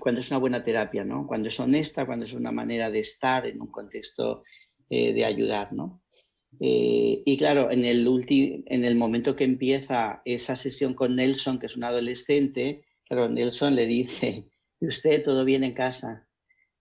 cuando 0.00 0.20
es 0.20 0.30
una 0.30 0.38
buena 0.38 0.64
terapia, 0.64 1.04
¿no? 1.04 1.26
Cuando 1.26 1.48
es 1.48 1.60
honesta, 1.60 2.06
cuando 2.06 2.24
es 2.24 2.32
una 2.32 2.50
manera 2.50 2.90
de 2.90 3.00
estar 3.00 3.46
en 3.46 3.60
un 3.60 3.68
contexto 3.68 4.42
eh, 4.90 5.12
de 5.12 5.24
ayudar, 5.24 5.72
¿no? 5.72 6.02
Eh, 6.60 7.22
y 7.24 7.36
claro, 7.36 7.70
en 7.70 7.84
el, 7.84 8.06
en 8.66 8.84
el 8.84 8.94
momento 8.96 9.36
que 9.36 9.44
empieza 9.44 10.22
esa 10.24 10.56
sesión 10.56 10.94
con 10.94 11.14
Nelson, 11.14 11.58
que 11.58 11.66
es 11.66 11.76
un 11.76 11.84
adolescente, 11.84 12.82
claro, 13.04 13.28
Nelson 13.28 13.74
le 13.76 13.86
dice, 13.86 14.48
¿y 14.80 14.86
usted 14.86 15.22
todo 15.22 15.44
bien 15.44 15.62
en 15.62 15.74
casa? 15.74 16.26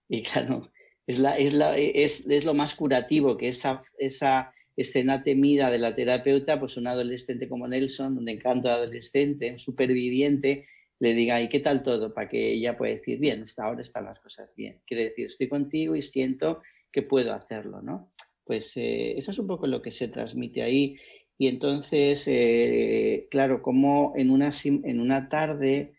Y 0.09 0.23
claro, 0.23 0.71
es, 1.05 1.19
la, 1.19 1.37
es, 1.37 1.53
la, 1.53 1.77
es, 1.77 2.25
es, 2.27 2.43
lo 2.43 2.53
más 2.53 2.75
curativo 2.75 3.37
que 3.37 3.49
esa, 3.49 3.83
esa 3.97 4.53
escena 4.77 5.23
temida 5.23 5.69
de 5.71 5.79
la 5.79 5.95
terapeuta, 5.95 6.59
pues 6.59 6.77
un 6.77 6.87
adolescente 6.87 7.49
como 7.49 7.67
Nelson, 7.67 8.17
un 8.17 8.29
encanto 8.29 8.69
adolescente, 8.69 9.51
un 9.51 9.59
superviviente, 9.59 10.67
le 10.99 11.13
diga, 11.13 11.41
¿y 11.41 11.49
qué 11.49 11.59
tal 11.59 11.83
todo? 11.83 12.13
Para 12.13 12.29
que 12.29 12.53
ella 12.53 12.77
pueda 12.77 12.93
decir, 12.93 13.19
bien, 13.19 13.43
hasta 13.43 13.65
ahora 13.65 13.81
están 13.81 14.05
las 14.05 14.19
cosas 14.19 14.49
bien. 14.55 14.81
Quiere 14.85 15.05
decir, 15.05 15.25
estoy 15.25 15.49
contigo 15.49 15.95
y 15.95 16.01
siento 16.01 16.61
que 16.91 17.01
puedo 17.01 17.33
hacerlo, 17.33 17.81
¿no? 17.81 18.11
Pues 18.43 18.77
eh, 18.77 19.17
eso 19.17 19.31
es 19.31 19.39
un 19.39 19.47
poco 19.47 19.67
lo 19.67 19.81
que 19.81 19.91
se 19.91 20.07
transmite 20.07 20.61
ahí. 20.61 20.97
Y 21.37 21.47
entonces, 21.47 22.27
eh, 22.27 23.27
claro, 23.29 23.61
como 23.61 24.13
en 24.15 24.31
una, 24.31 24.49
en 24.63 24.99
una 24.99 25.29
tarde 25.29 25.93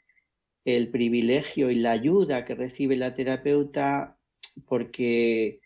el 0.65 0.89
privilegio 0.91 1.71
y 1.71 1.77
la 1.77 1.93
ayuda 1.93 2.45
que 2.45 2.55
recibe 2.55 2.97
la 2.97 3.15
terapeuta 3.15 4.19
porque, 4.67 5.61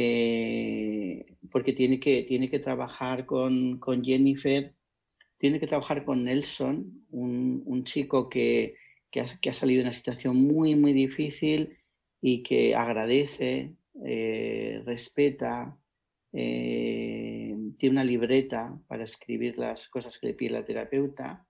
eh, 0.00 1.26
porque 1.50 1.72
tiene, 1.72 1.98
que, 1.98 2.22
tiene 2.22 2.48
que 2.48 2.60
trabajar 2.60 3.26
con, 3.26 3.80
Jennifer, 4.04 4.72
tiene 5.38 5.58
que 5.58 5.66
trabajar 5.66 6.04
con 6.04 6.22
Nelson, 6.22 7.04
un, 7.10 7.82
chico 7.82 8.28
que, 8.28 8.76
ha, 9.16 9.52
salido 9.52 9.78
de 9.78 9.88
una 9.88 9.92
situación 9.92 10.36
muy, 10.36 10.76
muy 10.76 10.92
difícil 10.92 11.78
y 12.20 12.44
que 12.44 12.76
agradece, 12.76 13.74
eh, 14.04 14.82
respeta, 14.86 15.76
eh, 16.32 17.56
tiene 17.76 17.94
una 17.94 18.04
libreta 18.04 18.78
para 18.86 19.02
escribir 19.02 19.58
las 19.58 19.88
cosas 19.88 20.16
que 20.16 20.28
le 20.28 20.34
pide 20.34 20.50
la 20.50 20.64
terapeuta. 20.64 21.44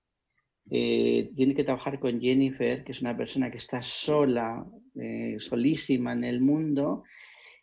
Eh, 0.70 1.28
tiene 1.36 1.54
que 1.54 1.64
trabajar 1.64 2.00
con 2.00 2.18
Jennifer, 2.18 2.82
que 2.82 2.92
es 2.92 3.02
una 3.02 3.14
persona 3.14 3.50
que 3.50 3.58
está 3.58 3.82
sola, 3.82 4.66
eh, 4.98 5.36
solísima 5.38 6.14
en 6.14 6.24
el 6.24 6.40
mundo 6.40 7.04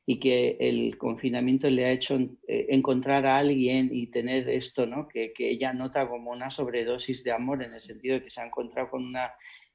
y 0.06 0.20
que 0.20 0.58
el 0.60 0.98
confinamiento 0.98 1.70
le 1.70 1.86
ha 1.86 1.92
hecho 1.92 2.18
eh, 2.48 2.68
encontrar 2.70 3.26
a 3.26 3.38
alguien 3.38 3.90
y 3.92 4.08
tener 4.08 4.48
esto, 4.50 4.86
¿no? 4.86 5.08
Que, 5.08 5.34
ella 5.38 5.74
nota 5.74 6.08
como 6.08 6.32
una 6.32 6.50
sobredosis 6.50 7.24
de 7.24 7.32
amor 7.32 7.64
en 7.64 7.74
el 7.74 7.82
sentido 7.82 8.16
de 8.16 8.24
que 8.24 8.30
se 8.30 8.42
ha 8.42 8.46
encontrado 8.46 8.92
con 8.92 9.06
un 9.06 9.16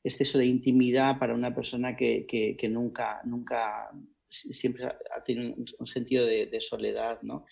exceso 0.04 0.38
de 0.38 0.46
intimidad 0.46 1.18
para 1.18 1.34
una 1.34 1.54
persona 1.54 1.96
que, 1.96 2.26
que, 2.26 2.68
nunca, 2.68 3.20
nunca, 3.24 3.90
siempre 4.28 4.84
ha 4.86 5.24
tenido 5.24 5.54
un, 5.78 5.86
sentido 5.86 6.24
de, 6.26 6.60
soledad, 6.60 7.20
¿no? 7.22 7.44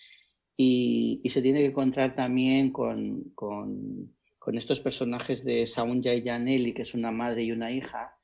Y, 0.55 1.21
y, 1.23 1.29
se 1.29 1.41
tiene 1.41 1.59
que 1.59 1.67
encontrar 1.67 2.15
también 2.15 2.71
con, 2.71 3.31
con 3.35 4.09
con 4.39 4.57
estos 4.57 4.79
personajes 4.79 5.43
de 5.43 5.65
Saunja 5.67 6.13
y 6.13 6.23
Janelli, 6.23 6.73
que 6.73 6.81
es 6.81 6.95
una 6.95 7.11
madre 7.11 7.43
y 7.43 7.51
una 7.51 7.71
hija, 7.71 8.17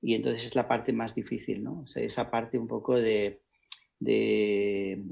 y 0.00 0.14
entonces 0.14 0.46
es 0.46 0.54
la 0.56 0.66
parte 0.66 0.92
más 0.92 1.14
difícil, 1.14 1.62
¿no? 1.62 1.82
O 1.82 1.86
sea, 1.86 2.02
esa 2.02 2.30
parte 2.30 2.58
un 2.58 2.66
poco 2.66 3.00
de, 3.00 3.42
de, 3.98 5.02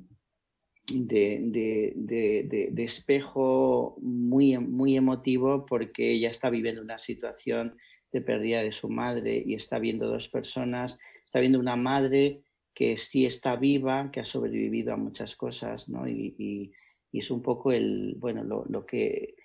de, 0.89 2.85
espejo 2.85 3.97
muy, 4.01 4.57
muy 4.59 4.97
emotivo 4.97 5.67
porque 5.67 6.13
ella 6.13 6.31
está 6.31 6.51
viviendo 6.51 6.83
una 6.83 6.99
situación 6.99 7.77
de 8.13 8.21
pérdida 8.21 8.63
de 8.63 8.73
su 8.73 8.89
madre 8.89 9.43
y 9.45 9.55
está 9.55 9.79
viendo 9.79 10.09
dos 10.09 10.29
personas, 10.29 10.99
está 11.25 11.41
viendo 11.41 11.59
una 11.59 11.77
madre 11.77 12.43
que 12.75 12.97
sí 12.97 13.27
está 13.27 13.57
viva, 13.57 14.11
que 14.13 14.21
ha 14.21 14.27
sobrevivido 14.27 14.93
a 14.93 14.97
muchas 14.99 15.35
cosas, 15.35 15.89
¿no? 15.89 16.07
Y, 16.09 16.35
y, 16.39 16.73
es 17.13 17.31
un 17.31 17.41
poco 17.41 17.73
el, 17.73 18.15
bueno, 18.19 18.45
lo, 18.45 18.67
lo 18.67 18.85
que 18.85 19.37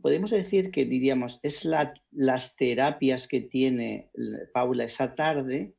podemos 0.00 0.30
decir 0.30 0.70
que 0.70 0.84
diríamos, 0.84 1.40
es 1.42 1.64
las 1.64 2.56
terapias 2.56 3.28
que 3.28 3.42
tiene 3.42 4.10
Paula 4.52 4.84
esa 4.84 5.14
tarde, 5.14 5.74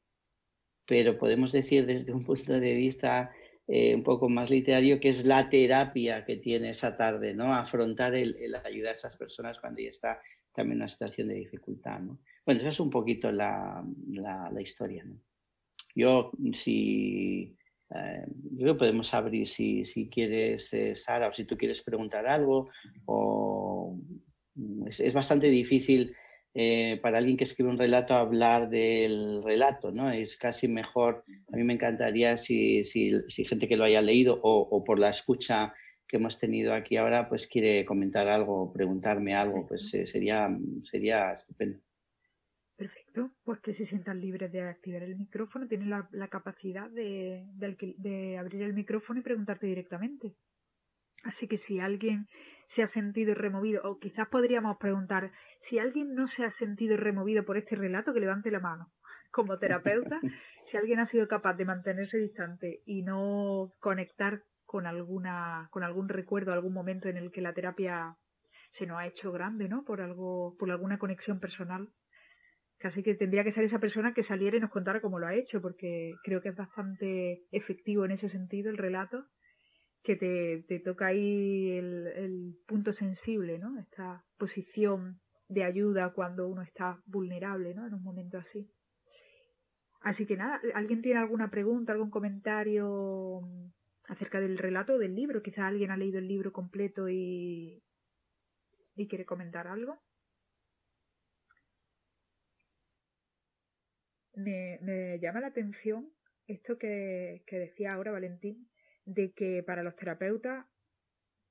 pero 0.86 1.18
podemos 1.18 1.52
decir 1.52 1.86
desde 1.86 2.14
un 2.14 2.24
punto 2.24 2.54
de 2.54 2.74
vista 2.74 3.32
eh, 3.68 3.96
un 3.96 4.04
poco 4.04 4.30
más 4.30 4.50
literario 4.50 5.00
que 5.00 5.10
es 5.10 5.26
la 5.26 5.50
terapia 5.50 6.24
que 6.24 6.38
tiene 6.38 6.70
esa 6.70 6.96
tarde, 6.96 7.34
¿no? 7.34 7.54
Afrontar 7.54 8.14
el, 8.14 8.38
ayudar 8.64 8.90
a 8.90 8.92
esas 8.92 9.18
personas 9.18 9.60
cuando 9.60 9.82
ya 9.82 9.90
está 9.90 10.22
también 10.54 10.78
en 10.78 10.84
una 10.84 10.88
situación 10.88 11.30
de 11.30 11.36
dificultad, 11.36 12.00
¿no? 12.00 12.20
Bueno, 12.46 12.62
esa 12.62 12.70
es 12.70 12.80
un 12.80 12.92
poquito 12.92 13.32
la, 13.32 13.84
historia, 14.60 15.04
¿no? 15.04 15.20
Yo, 15.96 16.32
si... 16.54 17.56
Eh, 17.96 18.26
yo 18.52 18.58
creo 18.58 18.74
que 18.74 18.80
podemos 18.80 19.14
abrir 19.14 19.48
si, 19.48 20.10
quieres, 20.12 20.74
eh, 20.74 20.96
Sara, 20.96 21.28
o 21.28 21.32
si 21.32 21.46
tú 21.46 21.58
quieres 21.58 21.82
preguntar 21.82 22.28
algo, 22.28 22.70
o 23.06 23.98
es, 24.88 25.00
es 25.00 25.14
bastante 25.14 25.48
difícil 25.48 26.16
eh, 26.58 27.00
para 27.02 27.18
alguien 27.18 27.36
que 27.36 27.44
escribe 27.44 27.70
un 27.70 27.78
relato 27.78 28.14
hablar 28.14 28.70
del 28.70 29.44
relato, 29.44 29.92
¿no? 29.92 30.10
Es 30.10 30.38
casi 30.38 30.70
mejor, 30.70 31.26
a 31.52 31.58
mí 31.58 31.66
me 31.66 31.74
encantaría 31.74 32.38
si, 32.38 32.86
si, 32.86 33.12
gente 33.46 33.68
que 33.68 33.76
lo 33.76 33.84
haya 33.84 34.02
leído 34.02 34.40
o, 34.42 34.82
por 34.86 34.98
la 34.98 35.10
escucha 35.10 35.74
que 36.08 36.16
hemos 36.16 36.40
tenido 36.40 36.74
aquí 36.74 36.96
ahora, 36.96 37.28
pues 37.28 37.48
quiere 37.48 37.84
comentar 37.84 38.30
algo 38.30 38.62
o 38.62 38.72
preguntarme 38.72 39.36
algo, 39.36 39.68
pues 39.68 39.94
eh, 39.96 40.08
sería, 40.08 40.48
sería 40.84 41.34
estupendo. 41.34 41.82
Perfecto, 42.78 43.32
pues 43.44 43.60
que 43.60 43.74
se 43.74 43.86
sientan 43.86 44.22
libres 44.22 44.50
de 44.50 44.62
activar 44.62 45.04
el 45.04 45.18
micrófono, 45.18 45.68
tienen 45.68 45.90
la, 45.90 46.28
capacidad 46.30 46.90
de, 46.90 47.48
de 47.58 48.38
abrir 48.38 48.62
el 48.62 48.74
micrófono 48.74 49.20
y 49.20 49.24
preguntarte 49.24 49.68
directamente. 49.68 50.38
Así 51.24 51.48
que 51.48 51.58
si 51.58 51.80
alguien 51.80 52.28
se 52.66 52.84
ha 52.84 52.88
sentido 52.88 53.34
removido, 53.34 53.82
o 53.84 54.00
quizás 54.00 54.28
podríamos 54.28 54.78
preguntar, 54.78 55.32
si 55.60 55.80
alguien 55.80 56.14
no 56.14 56.28
se 56.28 56.46
ha 56.46 56.52
sentido 56.52 56.98
removido 56.98 57.46
por 57.46 57.58
este 57.58 57.76
relato, 57.76 58.14
que 58.14 58.20
levante 58.20 58.52
la 58.52 58.60
mano. 58.60 58.92
Como 59.32 59.58
terapeuta, 59.58 60.20
si 60.64 60.78
alguien 60.78 61.00
ha 61.00 61.06
sido 61.06 61.28
capaz 61.28 61.56
de 61.56 61.66
mantenerse 61.66 62.18
distante 62.18 62.82
y 62.86 63.02
no 63.02 63.74
conectar 63.80 64.44
con 64.66 64.88
alguna, 64.88 65.68
con 65.72 65.84
algún 65.84 66.10
recuerdo, 66.10 66.54
algún 66.54 66.74
momento 66.74 67.08
en 67.10 67.18
el 67.18 67.32
que 67.32 67.42
la 67.42 67.54
terapia 67.54 68.18
se 68.70 68.86
nos 68.86 69.00
ha 69.00 69.08
hecho 69.08 69.32
grande, 69.32 69.70
¿no? 69.70 69.84
Por 69.84 70.02
algo, 70.02 70.56
por 70.58 70.70
alguna 70.70 70.98
conexión 71.00 71.40
personal. 71.40 71.90
Casi 72.78 73.04
que 73.04 73.16
tendría 73.16 73.44
que 73.44 73.52
ser 73.52 73.64
esa 73.64 73.80
persona 73.80 74.14
que 74.14 74.22
saliera 74.22 74.58
y 74.58 74.60
nos 74.60 74.70
contara 74.70 75.02
cómo 75.02 75.18
lo 75.18 75.28
ha 75.28 75.34
hecho, 75.34 75.62
porque 75.62 76.14
creo 76.24 76.42
que 76.42 76.50
es 76.50 76.56
bastante 76.56 77.46
efectivo 77.52 78.04
en 78.06 78.12
ese 78.12 78.28
sentido 78.28 78.70
el 78.70 78.78
relato 78.78 79.26
que 80.06 80.16
te, 80.16 80.80
toca 80.80 81.08
ahí 81.08 81.72
el, 81.72 82.58
punto 82.68 82.94
sensible, 82.94 83.58
¿no? 83.58 83.78
Esta 83.80 84.24
posición 84.38 85.20
de 85.50 85.64
ayuda 85.64 86.14
cuando 86.14 86.48
uno 86.48 86.62
está 86.62 87.02
vulnerable, 87.06 87.74
¿no? 87.74 87.86
En 87.88 87.96
un 87.96 88.04
momento 88.04 88.38
así. 88.38 88.72
Así 90.02 90.28
que 90.28 90.38
nada, 90.38 90.62
¿alguien 90.76 91.02
tiene 91.02 91.20
alguna 91.20 91.50
pregunta, 91.50 91.92
algún 91.92 92.12
comentario 92.12 93.42
acerca 94.08 94.40
del 94.40 94.60
relato 94.60 95.00
del 95.00 95.16
libro? 95.16 95.42
Quizá 95.42 95.68
alguien 95.68 95.90
ha 95.90 95.98
leído 95.98 96.20
el 96.20 96.28
libro 96.28 96.54
completo 96.54 97.10
y, 97.10 97.84
y 98.96 99.08
quiere 99.08 99.26
comentar 99.26 99.68
algo. 99.68 100.00
Me, 104.36 104.78
me 104.82 105.20
llama 105.20 105.40
la 105.40 105.48
atención 105.48 106.12
esto 106.46 106.78
que, 106.78 107.44
que 107.48 107.58
decía 107.58 107.94
ahora 107.94 108.12
Valentín, 108.12 108.70
de 109.06 109.32
que 109.32 109.64
para 109.64 109.84
los 109.84 109.96
terapeutas 109.96 110.66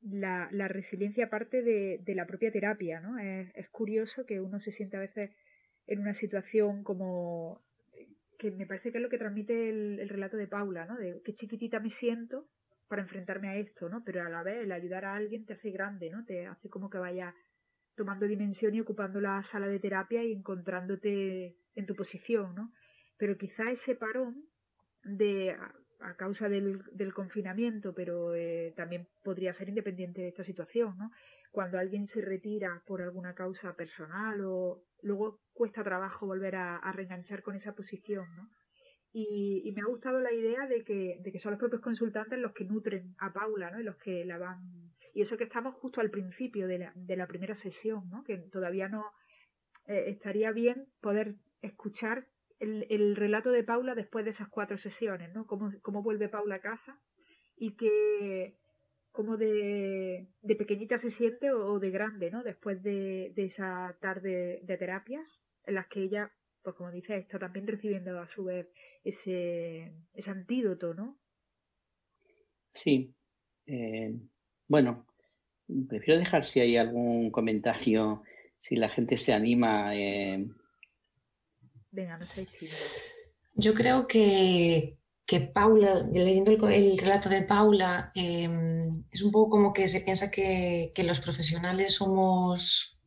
la, 0.03 0.69
resiliencia 0.69 1.31
parte 1.31 1.63
de, 1.63 2.15
la 2.15 2.27
propia 2.27 2.53
terapia, 2.53 3.01
¿no? 3.01 3.19
Es, 3.19 3.69
curioso 3.71 4.27
que 4.27 4.41
uno 4.41 4.61
se 4.61 4.73
siente 4.73 4.97
a 4.97 5.01
veces 5.01 5.31
en 5.87 6.01
una 6.01 6.15
situación 6.15 6.85
como 6.85 7.65
que 8.39 8.51
me 8.51 8.67
parece 8.67 8.91
que 8.91 8.99
es 8.99 9.03
lo 9.03 9.09
que 9.09 9.19
transmite 9.19 9.71
el, 9.71 10.09
relato 10.09 10.37
de 10.37 10.49
Paula, 10.49 10.85
¿no? 10.85 10.97
De 10.97 11.23
qué 11.25 11.33
chiquitita 11.33 11.81
me 11.81 11.91
siento 11.91 12.49
para 12.89 13.03
enfrentarme 13.03 13.49
a 13.49 13.57
esto, 13.57 13.89
¿no? 13.89 14.05
Pero 14.05 14.23
a 14.23 14.29
la 14.29 14.43
vez 14.43 14.63
el 14.65 14.73
ayudar 14.73 15.07
a 15.07 15.15
alguien 15.15 15.47
te 15.47 15.55
hace 15.55 15.71
grande, 15.71 16.11
¿no? 16.11 16.25
Te 16.25 16.47
hace 16.47 16.69
como 16.69 16.91
que 16.91 16.99
vaya 16.99 17.35
tomando 17.97 18.27
dimensión 18.27 18.75
y 18.75 18.81
ocupando 18.81 19.21
la 19.21 19.43
sala 19.43 19.69
de 19.69 19.79
terapia 19.79 20.23
y 20.23 20.33
encontrándote 20.33 21.57
en 21.75 21.87
tu 21.87 21.95
posición, 21.95 22.55
¿no? 22.55 22.73
Pero 23.17 23.39
quizá 23.39 23.71
ese 23.71 23.95
parón 23.95 24.45
de 25.05 25.57
a 26.05 26.17
causa 26.17 26.49
del, 26.49 26.83
del 26.93 27.15
confinamiento, 27.15 27.95
pero 27.95 28.35
eh, 28.35 28.75
también 28.77 29.09
podría 29.23 29.53
ser 29.53 29.69
independiente 29.71 30.21
de 30.21 30.29
esta 30.29 30.45
situación, 30.45 30.97
¿no? 30.99 31.11
Cuando 31.51 31.79
alguien 31.79 32.07
se 32.07 32.21
retira 32.21 32.83
por 32.87 33.01
alguna 33.01 33.35
causa 33.35 33.75
personal 33.75 34.41
o 34.45 34.83
luego 35.03 35.41
cuesta 35.55 35.83
trabajo 35.83 36.27
volver 36.27 36.57
a, 36.57 36.93
reenganchar 36.93 37.43
con 37.43 37.57
esa 37.57 37.75
posición, 37.75 38.27
¿no? 38.37 38.51
Y, 39.13 39.73
me 39.75 39.83
ha 39.83 39.87
gustado 39.87 40.21
la 40.21 40.33
idea 40.33 40.67
de 40.67 40.85
que, 40.85 41.41
son 41.41 41.53
los 41.53 41.61
propios 41.61 41.81
consultantes 41.81 42.39
los 42.39 42.53
que 42.53 42.65
nutren 42.65 43.15
a 43.19 43.33
Paula, 43.33 43.71
¿no? 43.71 43.81
Y 43.81 43.85
los 43.85 43.97
que 43.97 44.25
la 44.25 44.39
van... 44.39 44.93
Y 45.15 45.23
eso 45.23 45.37
que 45.37 45.45
estamos 45.45 45.75
justo 45.77 46.01
al 46.01 46.11
principio 46.11 46.67
de 46.67 46.79
la, 46.79 46.93
de 46.97 47.17
la 47.17 47.29
primera 47.29 47.55
sesión, 47.55 48.11
¿no? 48.11 48.25
Que 48.25 48.37
todavía 48.37 48.89
no... 48.89 49.05
Eh, 49.87 50.05
estaría 50.09 50.51
bien 50.51 50.89
poder 51.01 51.37
escuchar 51.63 52.27
el, 52.61 53.17
relato 53.17 53.51
de 53.51 53.65
Paula 53.65 53.95
después 53.95 54.25
de 54.25 54.31
esas 54.31 54.49
cuatro 54.49 54.79
sesiones, 54.79 55.33
¿no? 55.35 55.47
Cómo, 55.47 56.03
vuelve 56.03 56.29
Paula 56.29 56.57
a 56.57 56.61
casa 56.61 56.99
y 57.57 57.73
que 57.77 58.57
cómo 59.13 59.37
de, 59.37 60.29
de, 60.43 60.57
pequeñita 60.57 60.99
se 60.99 61.11
siente 61.11 61.53
o, 61.53 61.79
de 61.79 61.91
grande, 61.91 62.31
¿no? 62.31 62.43
Después 62.43 62.83
de, 62.83 63.33
esa 63.37 63.97
tarde 64.01 64.61
de 64.63 64.77
terapias 64.77 65.41
en 65.65 65.75
las 65.75 65.87
que 65.87 66.03
ella, 66.03 66.33
pues 66.63 66.75
como 66.77 66.91
dice, 66.91 67.17
está 67.17 67.39
también 67.39 67.67
recibiendo 67.67 68.19
a 68.19 68.27
su 68.27 68.45
vez 68.45 68.69
ese, 69.05 69.93
ese 70.15 70.31
antídoto, 70.31 70.95
¿no? 70.95 71.19
Sí. 72.75 73.15
Eh, 73.67 74.15
bueno, 74.67 75.07
prefiero 75.89 76.19
dejar 76.19 76.45
si 76.45 76.61
hay 76.61 76.77
algún 76.77 77.31
comentario, 77.31 78.23
si 78.61 78.77
la 78.77 78.89
gente 78.89 79.17
se 79.17 79.33
anima. 79.33 79.95
Eh, 79.97 80.45
Venga, 81.95 82.19
no 82.19 82.27
Yo 83.55 83.73
creo 83.73 84.09
que, 84.09 84.99
Paula, 85.55 86.05
leyendo 86.13 86.51
el, 86.51 86.99
relato 86.99 87.29
de 87.29 87.43
Paula, 87.43 88.11
em, 88.17 89.05
es 89.13 89.23
un 89.23 89.31
poco 89.31 89.51
como 89.51 89.73
que 89.73 89.87
se 89.87 90.01
piensa 90.01 90.29
que, 90.29 90.93
los 91.05 91.21
profesionales 91.21 91.95
somos 91.95 92.99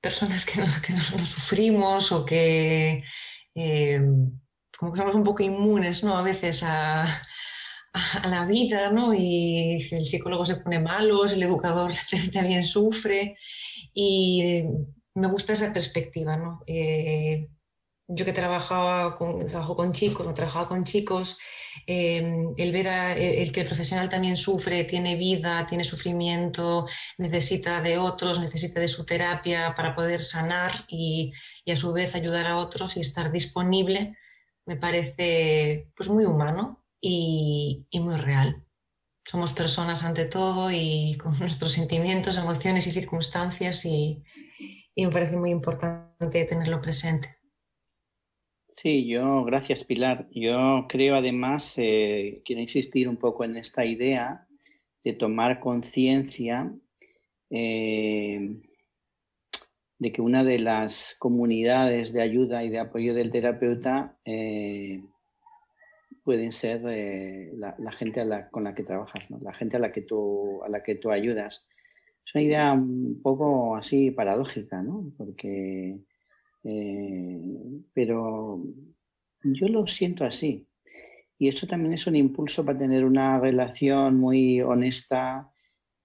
personas 0.00 0.46
que, 0.46 0.60
no, 0.60 1.26
sufrimos 1.26 2.12
o 2.12 2.24
que 2.24 3.02
em, 3.54 4.30
como 4.78 4.92
que 4.92 4.98
somos 4.98 5.14
un 5.16 5.24
poco 5.24 5.42
inmunes 5.42 6.04
¿no? 6.04 6.16
a 6.16 6.22
veces 6.22 6.62
a, 6.62 7.04
la 8.24 8.46
vida, 8.46 8.90
¿no? 8.92 9.12
Y 9.12 9.72
el 9.90 10.04
psicólogo 10.04 10.44
se 10.44 10.56
pone 10.56 10.78
malo, 10.78 11.24
el 11.24 11.42
educador 11.42 11.90
también 12.32 12.62
sufre. 12.62 13.36
Y 13.92 14.62
me 15.14 15.26
gusta 15.26 15.54
esa 15.54 15.72
perspectiva, 15.72 16.36
¿no? 16.36 16.60
Eh, 16.68 17.48
yo 18.12 18.24
que 18.24 18.32
trabajaba 18.32 19.14
con, 19.14 19.46
trabajo 19.46 19.76
con 19.76 19.92
chicos 19.92 20.26
o 20.26 20.34
trabajaba 20.34 20.66
con 20.68 20.84
chicos, 20.84 21.38
em, 21.86 22.52
el 22.56 22.72
ver 22.72 22.88
a, 22.88 23.16
el 23.16 23.52
que 23.52 23.60
el 23.60 23.66
profesional 23.66 24.08
también 24.08 24.36
sufre, 24.36 24.84
tiene 24.84 25.16
vida, 25.16 25.64
tiene 25.66 25.84
sufrimiento, 25.84 26.86
necesita 27.18 27.80
de 27.80 27.98
otros, 27.98 28.40
necesita 28.40 28.80
de 28.80 28.88
su 28.88 29.04
terapia 29.04 29.74
para 29.76 29.94
poder 29.94 30.22
sanar 30.22 30.84
y, 30.88 31.32
y 31.64 31.70
a 31.70 31.76
su 31.76 31.92
vez 31.92 32.14
ayudar 32.14 32.46
a 32.46 32.58
otros 32.58 32.96
y 32.96 33.00
estar 33.00 33.30
disponible, 33.30 34.16
me 34.66 34.76
parece 34.76 35.88
pues 35.96 36.08
muy 36.08 36.24
humano 36.24 36.84
y, 37.00 37.86
y 37.90 38.00
muy 38.00 38.16
real. 38.16 38.64
Somos 39.24 39.52
personas 39.52 40.02
ante 40.02 40.24
todo 40.24 40.70
y 40.72 41.16
con 41.22 41.38
nuestros 41.38 41.72
sentimientos, 41.72 42.36
emociones 42.38 42.86
y 42.88 42.92
circunstancias 42.92 43.84
y, 43.84 44.24
y 44.96 45.06
me 45.06 45.12
parece 45.12 45.36
muy 45.36 45.50
importante 45.50 46.44
tenerlo 46.44 46.80
presente. 46.80 47.39
Sí, 48.82 49.06
yo, 49.06 49.44
gracias 49.44 49.84
Pilar. 49.84 50.26
Yo 50.30 50.86
creo 50.88 51.16
además, 51.16 51.74
eh, 51.76 52.40
quiero 52.46 52.62
insistir 52.62 53.10
un 53.10 53.18
poco 53.18 53.44
en 53.44 53.56
esta 53.58 53.84
idea 53.84 54.46
de 55.04 55.12
tomar 55.12 55.60
conciencia 55.60 56.72
eh, 57.50 58.56
de 59.98 60.12
que 60.12 60.22
una 60.22 60.44
de 60.44 60.60
las 60.60 61.14
comunidades 61.18 62.14
de 62.14 62.22
ayuda 62.22 62.64
y 62.64 62.70
de 62.70 62.78
apoyo 62.78 63.12
del 63.12 63.30
terapeuta 63.30 64.16
eh, 64.24 65.04
pueden 66.24 66.50
ser 66.50 66.80
la, 67.58 67.92
gente 67.92 68.26
con 68.50 68.64
la 68.64 68.74
que 68.74 68.82
trabajas, 68.82 69.24
la 69.42 69.52
gente 69.52 69.76
a 69.76 69.80
la 69.80 69.92
que, 69.92 70.00
tú, 70.00 70.64
a 70.64 70.70
la 70.70 70.82
que 70.82 70.94
tú 70.94 71.10
ayudas. 71.10 71.66
Es 72.24 72.34
una 72.34 72.44
idea 72.44 72.72
un 72.72 73.20
poco 73.22 73.76
así 73.76 74.10
paradójica, 74.10 74.80
¿no? 74.80 75.12
porque 75.18 76.00
eh, 76.64 77.40
pero 77.94 78.62
yo 79.42 79.68
lo 79.68 79.86
siento 79.86 80.24
así. 80.24 80.66
Y 81.38 81.48
eso 81.48 81.66
también 81.66 81.94
es 81.94 82.06
un 82.06 82.16
impulso 82.16 82.64
para 82.64 82.78
tener 82.78 83.04
una 83.04 83.40
relación 83.40 84.18
muy 84.18 84.60
honesta 84.60 85.50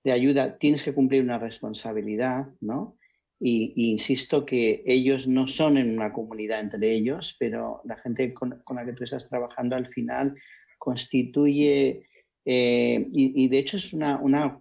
de 0.03 0.11
ayuda, 0.11 0.57
tienes 0.57 0.85
que 0.85 0.93
cumplir 0.93 1.23
una 1.23 1.39
responsabilidad, 1.39 2.47
¿no? 2.61 2.97
Y, 3.39 3.73
insisto 3.91 4.45
que 4.45 4.83
ellos 4.85 5.27
no 5.27 5.47
son 5.47 5.77
en 5.77 5.91
una 5.91 6.13
comunidad 6.13 6.61
entre 6.61 6.93
ellos, 6.93 7.35
pero 7.39 7.81
la 7.83 7.97
gente 7.97 8.33
con, 8.33 8.63
la 8.73 8.85
que 8.85 8.93
tú 8.93 9.03
estás 9.03 9.27
trabajando 9.27 9.75
al 9.75 9.87
final 9.87 10.35
constituye, 10.77 12.07
eh, 12.45 13.07
y, 13.11 13.47
de 13.49 13.57
hecho 13.57 13.77
es 13.77 13.93
una, 13.93 14.19
una 14.19 14.57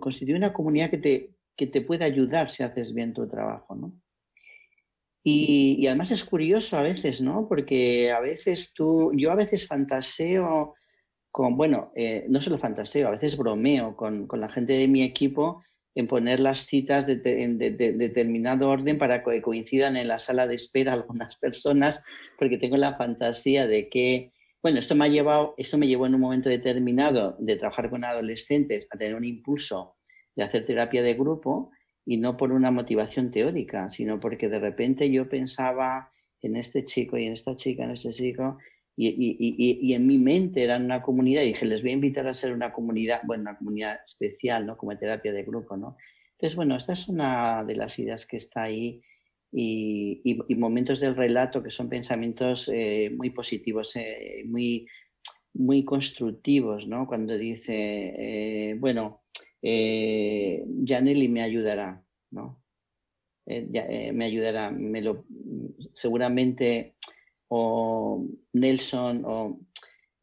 constituye 0.00 0.34
una 0.34 0.52
comunidad 0.52 0.90
que 0.90 0.98
te, 0.98 1.30
que 1.54 1.66
te 1.66 1.82
puede 1.82 2.04
ayudar 2.04 2.50
si 2.50 2.62
haces 2.62 2.92
bien 2.94 3.12
tu 3.12 3.28
trabajo, 3.28 3.76
¿no? 3.76 3.92
Y, 5.26 5.86
además 5.86 6.10
es 6.10 6.22
curioso 6.22 6.76
a 6.76 6.82
veces, 6.82 7.22
¿no? 7.22 7.48
Porque 7.48 8.12
a 8.12 8.20
veces 8.20 8.74
tú, 8.74 9.10
yo 9.16 9.32
a 9.32 9.34
veces 9.34 9.66
fantaseo 9.66 10.74
con, 11.30 11.56
bueno, 11.56 11.92
eh, 11.96 12.26
no 12.28 12.42
solo 12.42 12.58
fantaseo, 12.58 13.08
a 13.08 13.12
veces 13.12 13.36
bromeo 13.36 13.96
con, 13.96 14.26
con, 14.26 14.40
la 14.40 14.50
gente 14.50 14.74
de 14.74 14.86
mi 14.86 15.02
equipo 15.02 15.62
en 15.94 16.08
poner 16.08 16.40
las 16.40 16.66
citas 16.66 17.06
de, 17.06 17.16
determinado 17.16 18.68
orden 18.68 18.98
para 18.98 19.22
que 19.24 19.40
coincidan 19.40 19.96
en 19.96 20.08
la 20.08 20.18
sala 20.18 20.46
de 20.46 20.56
espera 20.56 20.92
algunas 20.92 21.36
personas, 21.36 22.02
porque 22.38 22.58
tengo 22.58 22.76
la 22.76 22.96
fantasía 22.96 23.66
de 23.66 23.88
que, 23.88 24.32
bueno, 24.62 24.78
esto 24.78 24.94
me 24.94 25.06
ha 25.06 25.08
llevado, 25.08 25.54
esto 25.56 25.78
me 25.78 25.86
llevó 25.86 26.06
en 26.06 26.14
un 26.14 26.20
momento 26.20 26.50
determinado 26.50 27.36
de 27.38 27.56
trabajar 27.56 27.90
con 27.90 28.04
adolescentes 28.04 28.86
a 28.90 28.98
tener 28.98 29.14
un 29.14 29.24
impulso 29.24 29.96
de 30.36 30.44
hacer 30.44 30.66
terapia 30.66 31.02
de 31.02 31.14
grupo 31.14 31.70
y 32.06 32.16
no 32.18 32.36
por 32.36 32.52
una 32.52 32.70
motivación 32.70 33.30
teórica, 33.30 33.90
sino 33.90 34.20
porque 34.20 34.48
de 34.48 34.58
repente 34.58 35.10
yo 35.10 35.28
pensaba 35.28 36.10
en 36.42 36.56
este 36.56 36.84
chico 36.84 37.16
y 37.16 37.26
en 37.26 37.32
esta 37.32 37.56
chica, 37.56 37.84
en 37.84 37.92
este 37.92 38.10
chico, 38.10 38.58
y, 38.96 39.08
y, 39.08 39.80
y, 39.80 39.94
en 39.94 40.06
mi 40.06 40.18
mente 40.18 40.62
eran 40.62 40.84
una 40.84 41.02
comunidad 41.02 41.42
y 41.42 41.46
dije, 41.46 41.66
les 41.66 41.82
voy 41.82 41.90
a 41.90 41.94
invitar 41.94 42.28
a 42.28 42.34
ser 42.34 42.52
una 42.52 42.72
comunidad, 42.72 43.22
bueno, 43.24 43.42
una 43.42 43.58
comunidad 43.58 43.98
especial, 44.06 44.66
¿no? 44.66 44.76
Como 44.76 44.96
terapia 44.96 45.32
de 45.32 45.42
grupo, 45.42 45.76
¿no? 45.76 45.96
Entonces, 46.32 46.54
bueno, 46.54 46.76
esta 46.76 46.92
es 46.92 47.08
una 47.08 47.64
de 47.64 47.74
las 47.74 47.98
ideas 47.98 48.24
que 48.24 48.36
está 48.36 48.64
ahí 48.64 49.02
y, 49.50 50.56
momentos 50.56 51.00
del 51.00 51.16
relato 51.16 51.62
que 51.62 51.70
son 51.70 51.88
pensamientos 51.88 52.70
eh, 52.72 53.10
muy 53.16 53.30
positivos, 53.30 53.94
eh, 53.96 54.42
muy, 54.46 54.86
muy 55.54 55.84
constructivos, 55.84 56.86
¿no? 56.86 57.06
Cuando 57.06 57.36
dice, 57.36 57.74
eh, 57.74 58.74
bueno, 58.78 59.22
eh, 59.66 60.64
me 61.28 61.42
ayudará, 61.42 62.04
¿no? 62.30 62.60
me 63.46 64.24
ayudará, 64.24 64.70
me 64.70 65.02
lo, 65.02 65.24
seguramente 65.92 66.96
o 67.48 68.26
Nelson, 68.52 69.22
o 69.24 69.60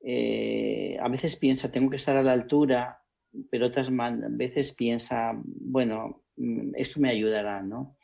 eh, 0.04 0.98
a 1.00 1.08
veces 1.08 1.36
piensa, 1.36 1.72
tengo 1.72 1.90
que 1.90 1.98
estar 1.98 2.18
a 2.18 2.24
la 2.24 2.32
altura, 2.32 3.02
pero 3.50 3.68
otras 3.68 3.90
veces 4.32 4.74
piensa, 4.74 5.34
bueno, 5.44 6.24
mm, 6.38 6.76
esto 6.76 7.00
me 7.00 7.10
ayudará, 7.10 7.62
¿no? 7.62 7.98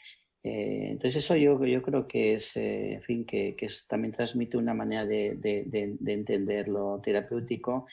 Eh, 0.44 0.90
entonces 0.92 1.24
eso 1.24 1.36
yo, 1.36 1.64
yo 1.66 1.82
creo 1.82 2.08
que 2.08 2.36
es, 2.36 2.56
eh, 2.58 2.94
en 2.94 3.02
fin, 3.02 3.26
que, 3.26 3.56
que 3.56 3.68
también 3.88 4.14
transmite 4.14 4.58
una 4.58 4.74
manera 4.74 5.06
de, 5.06 5.36
de, 5.36 5.66
de, 6.00 6.14
entender 6.14 6.68
lo 6.68 7.02
terapéutico. 7.02 7.88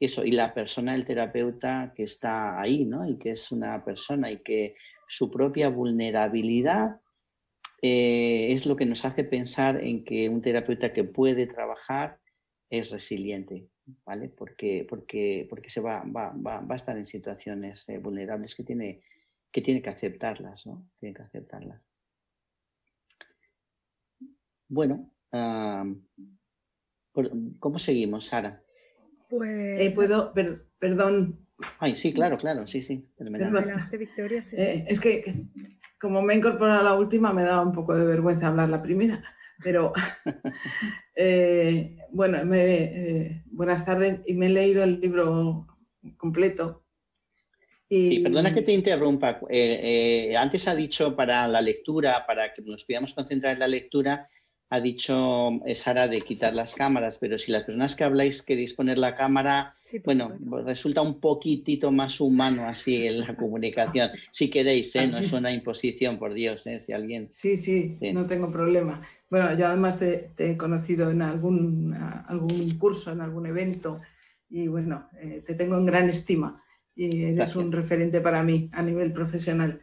Y 0.00 0.30
la 0.30 0.54
persona 0.54 0.92
del 0.92 1.04
terapeuta 1.04 1.92
que 1.94 2.04
está 2.04 2.58
ahí, 2.58 2.86
¿no? 2.86 3.06
Y 3.06 3.18
que 3.18 3.32
es 3.32 3.52
una 3.52 3.84
persona 3.84 4.30
y 4.30 4.38
que 4.38 4.74
su 5.06 5.30
propia 5.30 5.68
vulnerabilidad 5.68 7.00
eh, 7.82 8.52
es 8.52 8.64
lo 8.64 8.76
que 8.76 8.86
nos 8.86 9.04
hace 9.04 9.24
pensar 9.24 9.84
en 9.84 10.02
que 10.02 10.30
un 10.30 10.40
terapeuta 10.40 10.94
que 10.94 11.04
puede 11.04 11.46
trabajar 11.46 12.18
es 12.70 12.90
resiliente, 12.90 13.68
¿vale? 14.06 14.30
Porque, 14.30 14.86
porque, 14.88 15.46
porque 15.50 15.68
se 15.68 15.82
va, 15.82 16.02
va, 16.04 16.32
va, 16.32 16.60
va 16.60 16.74
a 16.74 16.76
estar 16.76 16.96
en 16.96 17.06
situaciones 17.06 17.86
eh, 17.90 17.98
vulnerables 17.98 18.54
que 18.54 18.64
tiene, 18.64 19.02
que 19.52 19.60
tiene 19.60 19.82
que 19.82 19.90
aceptarlas, 19.90 20.66
¿no? 20.66 20.88
Tiene 20.98 21.14
que 21.14 21.22
aceptarlas. 21.22 21.82
Bueno, 24.68 25.10
¿cómo 27.58 27.78
seguimos, 27.78 28.26
Sara? 28.26 28.62
Pues... 29.30 29.80
Eh, 29.80 29.92
puedo, 29.94 30.34
perdón. 30.78 31.46
Ay, 31.78 31.94
sí, 31.94 32.12
claro, 32.12 32.36
claro, 32.36 32.66
sí, 32.66 32.82
sí. 32.82 33.06
Victoria, 33.98 34.44
es 34.52 35.00
que 35.00 35.46
como 36.00 36.22
me 36.22 36.32
he 36.32 36.36
incorporado 36.38 36.80
a 36.80 36.82
la 36.82 36.94
última, 36.94 37.32
me 37.32 37.42
daba 37.42 37.62
un 37.62 37.72
poco 37.72 37.94
de 37.94 38.04
vergüenza 38.04 38.48
hablar 38.48 38.70
la 38.70 38.82
primera. 38.82 39.22
Pero 39.62 39.92
eh, 41.14 41.98
bueno, 42.10 42.38
eh, 42.54 43.42
buenas 43.46 43.84
tardes 43.84 44.20
y 44.26 44.32
me 44.34 44.46
he 44.46 44.50
leído 44.50 44.82
el 44.82 44.98
libro 45.00 45.66
completo. 46.16 46.84
Y... 47.88 48.20
perdona 48.20 48.54
que 48.54 48.62
te 48.62 48.72
interrumpa. 48.72 49.40
Eh, 49.50 50.34
antes 50.38 50.66
ha 50.68 50.74
dicho 50.74 51.14
para 51.14 51.46
la 51.48 51.60
lectura, 51.60 52.24
para 52.26 52.54
que 52.54 52.62
nos 52.62 52.84
podamos 52.84 53.12
concentrar 53.12 53.54
en 53.54 53.58
la 53.58 53.68
lectura, 53.68 54.28
ha 54.70 54.80
dicho 54.80 55.50
Sara 55.74 56.06
de 56.06 56.20
quitar 56.20 56.54
las 56.54 56.74
cámaras, 56.74 57.18
pero 57.18 57.36
si 57.36 57.50
las 57.50 57.64
personas 57.64 57.96
que 57.96 58.04
habláis 58.04 58.40
queréis 58.42 58.72
poner 58.72 58.98
la 58.98 59.16
cámara, 59.16 59.74
bueno, 60.04 60.32
resulta 60.64 61.02
un 61.02 61.20
poquitito 61.20 61.90
más 61.90 62.20
humano 62.20 62.68
así 62.68 63.04
en 63.04 63.20
la 63.20 63.34
comunicación. 63.34 64.10
Si 64.30 64.48
queréis, 64.48 64.94
¿eh? 64.94 65.08
no 65.08 65.18
es 65.18 65.32
una 65.32 65.52
imposición, 65.52 66.18
por 66.18 66.34
Dios, 66.34 66.68
¿eh? 66.68 66.78
si 66.78 66.92
alguien... 66.92 67.28
Sí, 67.28 67.56
sí, 67.56 67.98
no 68.12 68.26
tengo 68.26 68.48
problema. 68.50 69.02
Bueno, 69.28 69.56
yo 69.58 69.66
además 69.66 69.98
te, 69.98 70.30
he 70.38 70.56
conocido 70.56 71.10
en 71.10 71.22
algún, 71.22 71.92
algún 72.26 72.78
curso, 72.78 73.10
en 73.10 73.22
algún 73.22 73.46
evento, 73.46 74.00
y 74.48 74.68
bueno, 74.68 75.08
eh, 75.20 75.42
te 75.44 75.54
tengo 75.54 75.76
en 75.78 75.86
gran 75.86 76.08
estima 76.08 76.62
y 76.94 77.24
eres 77.24 77.56
un 77.56 77.72
referente 77.72 78.20
para 78.20 78.42
mí 78.44 78.68
a 78.72 78.82
nivel 78.82 79.12
profesional. 79.12 79.80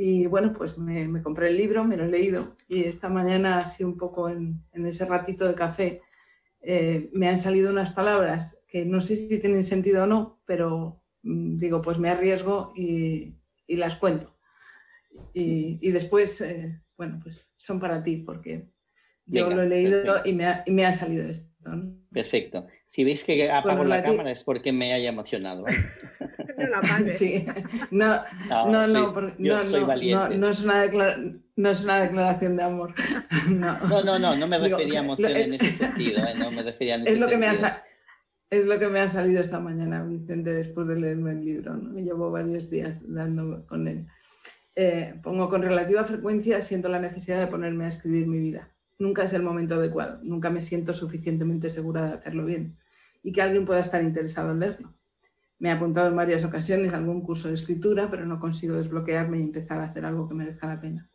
Y 0.00 0.26
bueno, 0.26 0.52
pues 0.52 0.78
me, 0.78 1.20
compré 1.22 1.48
el 1.48 1.56
libro, 1.56 1.84
me 1.84 1.96
lo 1.96 2.04
he 2.04 2.08
leído 2.08 2.56
y 2.68 2.84
esta 2.84 3.08
mañana, 3.08 3.58
así 3.58 3.82
un 3.82 3.96
poco 3.96 4.28
en, 4.28 4.62
ese 4.72 5.04
ratito 5.04 5.48
de 5.48 5.56
café, 5.56 6.02
eh, 6.60 7.10
me 7.12 7.26
han 7.26 7.40
salido 7.40 7.72
unas 7.72 7.90
palabras 7.90 8.56
que 8.68 8.84
no 8.84 9.00
sé 9.00 9.16
si 9.16 9.40
tienen 9.40 9.64
sentido 9.64 10.04
o 10.04 10.06
no, 10.06 10.40
pero 10.46 11.02
mm, 11.24 11.58
digo, 11.58 11.82
pues 11.82 11.98
me 11.98 12.10
arriesgo 12.10 12.72
y, 12.76 13.34
las 13.66 13.96
cuento. 13.96 14.38
Y, 15.34 15.90
después, 15.90 16.42
eh, 16.42 16.80
bueno, 16.96 17.18
pues 17.20 17.44
son 17.56 17.80
para 17.80 18.00
ti 18.00 18.18
porque 18.18 18.70
yo 19.26 19.50
lo 19.50 19.62
he 19.62 19.68
leído 19.68 20.20
y 20.24 20.32
me, 20.32 20.46
ha, 20.46 20.62
y 20.64 20.70
me, 20.70 20.86
ha, 20.86 20.92
salido 20.92 21.28
esto. 21.28 21.52
Perfecto. 22.12 22.68
Si 22.90 23.04
veis 23.04 23.22
que 23.22 23.50
apago 23.50 23.84
la, 23.84 24.02
cámara 24.02 24.30
es 24.30 24.42
porque 24.44 24.72
me 24.72 24.92
haya 24.92 25.10
emocionado. 25.10 25.64
no 26.58 26.80
No, 27.90 28.24
no, 28.66 28.86
no, 28.86 29.12
no, 29.38 29.60
es 30.48 30.60
una 30.60 30.86
no 31.56 31.70
es 31.70 31.80
una 31.82 32.02
declaración 32.02 32.56
de 32.56 32.62
amor. 32.62 32.94
No, 33.50 34.02
no, 34.02 34.18
no, 34.18 34.36
no, 34.36 34.46
me 34.46 34.58
refería 34.58 35.00
a 35.00 35.04
emoción 35.04 35.36
en 35.36 35.54
ese 35.54 35.72
sentido. 35.72 36.24
¿eh? 36.24 36.34
No 36.38 36.50
me 36.50 36.62
refería 36.62 36.96
en 36.96 37.02
ese 37.02 37.14
es 37.14 37.20
lo 37.20 37.28
que 37.28 37.38
me 37.38 37.46
ha 37.46 37.84
es 38.50 38.64
lo 38.64 38.78
que 38.78 38.88
me 38.88 39.00
ha 39.00 39.08
salido 39.08 39.40
esta 39.40 39.60
mañana, 39.60 40.02
Vicente, 40.04 40.50
después 40.50 40.88
de 40.88 40.98
leerme 40.98 41.32
el 41.32 41.44
libro. 41.44 41.76
Llevo 41.94 42.30
varios 42.30 42.70
días 42.70 43.02
dando 43.06 43.66
con 43.66 43.86
él. 43.86 44.06
Eh, 44.74 45.14
pongo 45.22 45.48
con 45.50 45.60
relativa 45.60 46.04
frecuencia, 46.04 46.60
siento 46.60 46.88
la 46.88 47.00
necesidad 47.00 47.40
de 47.40 47.48
ponerme 47.48 47.84
a 47.84 47.88
escribir 47.88 48.26
mi 48.26 48.38
vida. 48.38 48.72
Nunca 48.98 49.22
es 49.22 49.32
el 49.32 49.42
momento 49.42 49.76
adecuado, 49.76 50.20
nunca 50.22 50.50
me 50.50 50.60
siento 50.60 50.92
suficientemente 50.92 51.70
segura 51.70 52.06
de 52.06 52.14
hacerlo 52.14 52.44
bien 52.44 52.76
y 53.22 53.32
que 53.32 53.42
alguien 53.42 53.64
pueda 53.64 53.80
estar 53.80 54.02
interesado 54.02 54.52
en 54.52 54.60
leerlo. 54.60 54.94
Me 55.58 55.68
he 55.68 55.72
apuntado 55.72 56.08
en 56.08 56.16
varias 56.16 56.44
ocasiones 56.44 56.92
a 56.92 56.98
algún 56.98 57.22
curso 57.22 57.48
de 57.48 57.54
escritura, 57.54 58.10
pero 58.10 58.26
no 58.26 58.38
consigo 58.38 58.76
desbloquearme 58.76 59.38
y 59.38 59.42
empezar 59.42 59.80
a 59.80 59.84
hacer 59.84 60.04
algo 60.04 60.28
que 60.28 60.34
merezca 60.34 60.68
la 60.68 60.80
pena. 60.80 61.10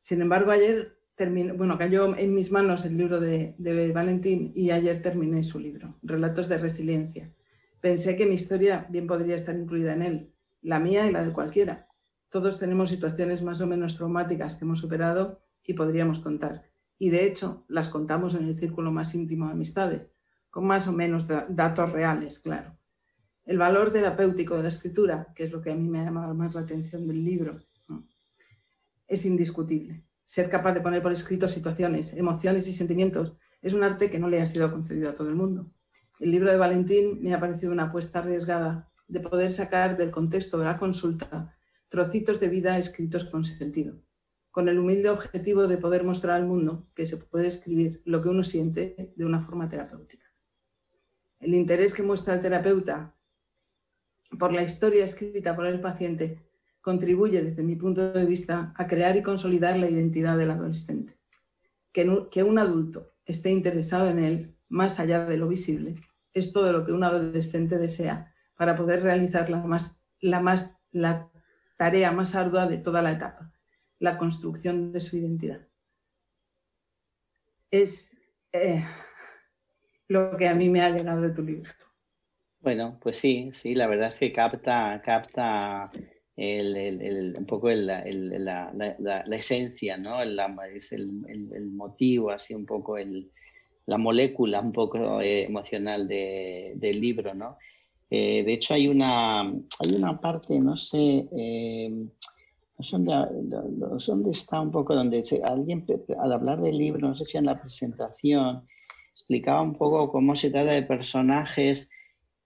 Sin 0.00 0.20
embargo, 0.20 0.50
ayer 0.50 0.96
terminé, 1.14 1.52
bueno, 1.52 1.78
cayó 1.78 2.16
en 2.16 2.34
mis 2.34 2.50
manos 2.50 2.84
el 2.84 2.96
libro 2.96 3.20
de, 3.20 3.54
de 3.58 3.92
Valentín 3.92 4.52
y 4.54 4.70
ayer 4.70 5.02
terminé 5.02 5.42
su 5.42 5.58
libro, 5.60 5.98
Relatos 6.02 6.48
de 6.48 6.58
Resiliencia. 6.58 7.32
Pensé 7.80 8.16
que 8.16 8.26
mi 8.26 8.34
historia 8.34 8.86
bien 8.90 9.06
podría 9.06 9.36
estar 9.36 9.56
incluida 9.56 9.92
en 9.92 10.02
él, 10.02 10.32
la 10.62 10.78
mía 10.78 11.08
y 11.08 11.12
la 11.12 11.24
de 11.24 11.32
cualquiera. 11.32 11.88
Todos 12.28 12.58
tenemos 12.58 12.88
situaciones 12.88 13.42
más 13.42 13.60
o 13.60 13.66
menos 13.66 13.96
traumáticas 13.96 14.54
que 14.54 14.64
hemos 14.64 14.78
superado 14.78 15.42
y 15.64 15.74
podríamos 15.74 16.20
contar. 16.20 16.71
Y 17.02 17.10
de 17.10 17.26
hecho, 17.26 17.64
las 17.66 17.88
contamos 17.88 18.36
en 18.36 18.44
el 18.46 18.56
círculo 18.56 18.92
más 18.92 19.12
íntimo 19.16 19.46
de 19.46 19.54
amistades, 19.54 20.06
con 20.50 20.64
más 20.64 20.86
o 20.86 20.92
menos 20.92 21.26
datos 21.26 21.90
reales, 21.90 22.38
claro. 22.38 22.78
El 23.44 23.58
valor 23.58 23.90
terapéutico 23.90 24.56
de 24.56 24.62
la 24.62 24.68
escritura, 24.68 25.32
que 25.34 25.42
es 25.42 25.50
lo 25.50 25.60
que 25.60 25.72
a 25.72 25.74
mí 25.74 25.88
me 25.88 25.98
ha 25.98 26.04
llamado 26.04 26.32
más 26.32 26.54
la 26.54 26.60
atención 26.60 27.08
del 27.08 27.24
libro, 27.24 27.58
es 29.08 29.24
indiscutible. 29.24 30.04
Ser 30.22 30.48
capaz 30.48 30.74
de 30.74 30.80
poner 30.80 31.02
por 31.02 31.10
escrito 31.10 31.48
situaciones, 31.48 32.12
emociones 32.12 32.68
y 32.68 32.72
sentimientos 32.72 33.36
es 33.62 33.72
un 33.72 33.82
arte 33.82 34.08
que 34.08 34.20
no 34.20 34.28
le 34.28 34.40
ha 34.40 34.46
sido 34.46 34.70
concedido 34.70 35.10
a 35.10 35.16
todo 35.16 35.28
el 35.28 35.34
mundo. 35.34 35.72
El 36.20 36.30
libro 36.30 36.52
de 36.52 36.56
Valentín 36.56 37.20
me 37.20 37.34
ha 37.34 37.40
parecido 37.40 37.72
una 37.72 37.86
apuesta 37.86 38.20
arriesgada 38.20 38.92
de 39.08 39.18
poder 39.18 39.50
sacar 39.50 39.96
del 39.96 40.12
contexto 40.12 40.56
de 40.56 40.66
la 40.66 40.78
consulta 40.78 41.52
trocitos 41.88 42.38
de 42.38 42.46
vida 42.46 42.78
escritos 42.78 43.24
con 43.24 43.44
sentido, 43.44 44.00
con 44.52 44.68
el 44.68 44.78
humilde 44.78 45.08
objetivo 45.08 45.66
de 45.66 45.78
poder 45.78 46.04
mostrar 46.04 46.36
al 46.36 46.46
mundo 46.46 46.86
que 46.94 47.06
se 47.06 47.16
puede 47.16 47.46
escribir 47.46 48.02
lo 48.04 48.22
que 48.22 48.28
uno 48.28 48.42
siente 48.44 49.12
de 49.16 49.24
una 49.24 49.40
forma 49.40 49.68
terapéutica. 49.68 50.30
El 51.40 51.54
interés 51.54 51.94
que 51.94 52.02
muestra 52.02 52.34
el 52.34 52.40
terapeuta 52.40 53.16
por 54.38 54.52
la 54.52 54.62
historia 54.62 55.04
escrita 55.04 55.56
por 55.56 55.66
el 55.66 55.80
paciente 55.80 56.38
contribuye 56.82 57.42
desde 57.42 57.62
mi 57.62 57.76
punto 57.76 58.12
de 58.12 58.26
vista 58.26 58.74
a 58.76 58.86
crear 58.86 59.16
y 59.16 59.22
consolidar 59.22 59.78
la 59.78 59.88
identidad 59.88 60.36
del 60.36 60.50
adolescente. 60.50 61.18
Que, 61.90 62.42
un 62.42 62.58
adulto 62.58 63.14
esté 63.24 63.50
interesado 63.50 64.08
en 64.08 64.18
él 64.18 64.56
más 64.68 65.00
allá 65.00 65.24
de 65.24 65.36
lo 65.38 65.48
visible 65.48 65.96
es 66.34 66.52
todo 66.52 66.72
lo 66.72 66.84
que 66.84 66.92
un 66.92 67.04
adolescente 67.04 67.78
desea 67.78 68.34
para 68.56 68.76
poder 68.76 69.02
realizar 69.02 69.48
la 70.20 71.30
tarea 71.76 72.12
más 72.12 72.34
ardua 72.34 72.66
de 72.66 72.78
toda 72.78 73.02
la 73.02 73.12
etapa, 73.12 73.51
la 74.02 74.18
construcción 74.18 74.92
de 74.92 74.98
su 74.98 75.16
identidad. 75.16 75.60
Es 77.70 78.10
eh, 78.52 78.84
lo 80.08 80.36
que 80.36 80.48
a 80.48 80.56
mí 80.56 80.68
me 80.68 80.82
ha 80.82 80.90
llegado 80.90 81.22
de 81.22 81.30
tu 81.30 81.42
libro. 81.42 81.70
Bueno, 82.58 82.98
pues 83.00 83.16
sí, 83.16 83.50
sí, 83.52 83.76
la 83.76 83.86
verdad 83.86 84.08
es 84.08 84.18
que 84.18 84.32
capta, 84.32 85.00
capta 85.04 85.92
un 86.36 87.46
poco 87.46 87.70
la, 87.70 88.04
esencia, 89.30 89.96
¿no? 89.96 90.20
El, 90.20 90.36
es 90.74 90.92
el, 90.92 91.70
motivo, 91.70 92.32
así 92.32 92.54
un 92.54 92.66
poco 92.66 92.96
la 93.86 93.98
molécula 93.98 94.60
un 94.60 94.72
poco 94.72 95.20
eh, 95.20 95.44
emocional 95.44 96.08
del 96.08 97.00
libro, 97.00 97.34
¿no? 97.34 97.56
Eh, 98.10 98.42
de 98.42 98.52
hecho, 98.52 98.74
hay 98.74 98.88
una, 98.88 99.42
hay 99.42 99.94
una 99.94 100.20
parte, 100.20 100.58
no 100.58 100.76
sé, 100.76 101.28
no 102.82 104.00
sé 104.00 104.12
dónde, 104.12 104.30
está 104.30 104.60
un 104.60 104.70
poco, 104.70 104.94
donde 104.94 105.22
alguien 105.44 105.86
al 106.18 106.32
hablar 106.32 106.60
del 106.60 106.76
libro, 106.76 107.08
no 107.08 107.14
sé 107.14 107.24
si 107.24 107.38
en 107.38 107.46
la 107.46 107.60
presentación, 107.60 108.66
explicaba 109.12 109.62
un 109.62 109.74
poco 109.74 110.10
cómo 110.10 110.34
se 110.36 110.50
trata 110.50 110.72
de 110.72 110.82
personajes 110.82 111.90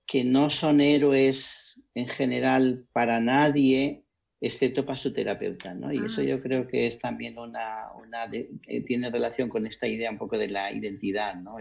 que 0.07 0.25
no 0.25 0.51
son 0.51 0.81
héroes 0.81 1.83
en 1.95 2.09
general 2.09 2.87
para 2.93 3.21
nadie, 3.21 4.05
excepto 4.41 4.85
para 4.85 4.97
su 4.97 5.13
terapeuta, 5.13 5.75
¿no? 5.75 5.93
Y 5.93 6.05
eso 6.05 6.21
ah. 6.21 6.25
yo 6.25 6.43
creo 6.43 6.69
que 6.69 6.87
es 6.87 6.99
también 6.99 7.39
una, 7.39 7.87
una 7.97 8.27
eh, 8.33 8.83
tiene 8.87 9.11
relación 9.11 9.49
con 9.49 9.67
esta 9.67 9.87
idea 9.89 10.11
un 10.11 10.19
poco 10.19 10.39
de 10.39 10.49
la 10.49 10.73
identidad, 10.73 11.35
¿no? 11.35 11.57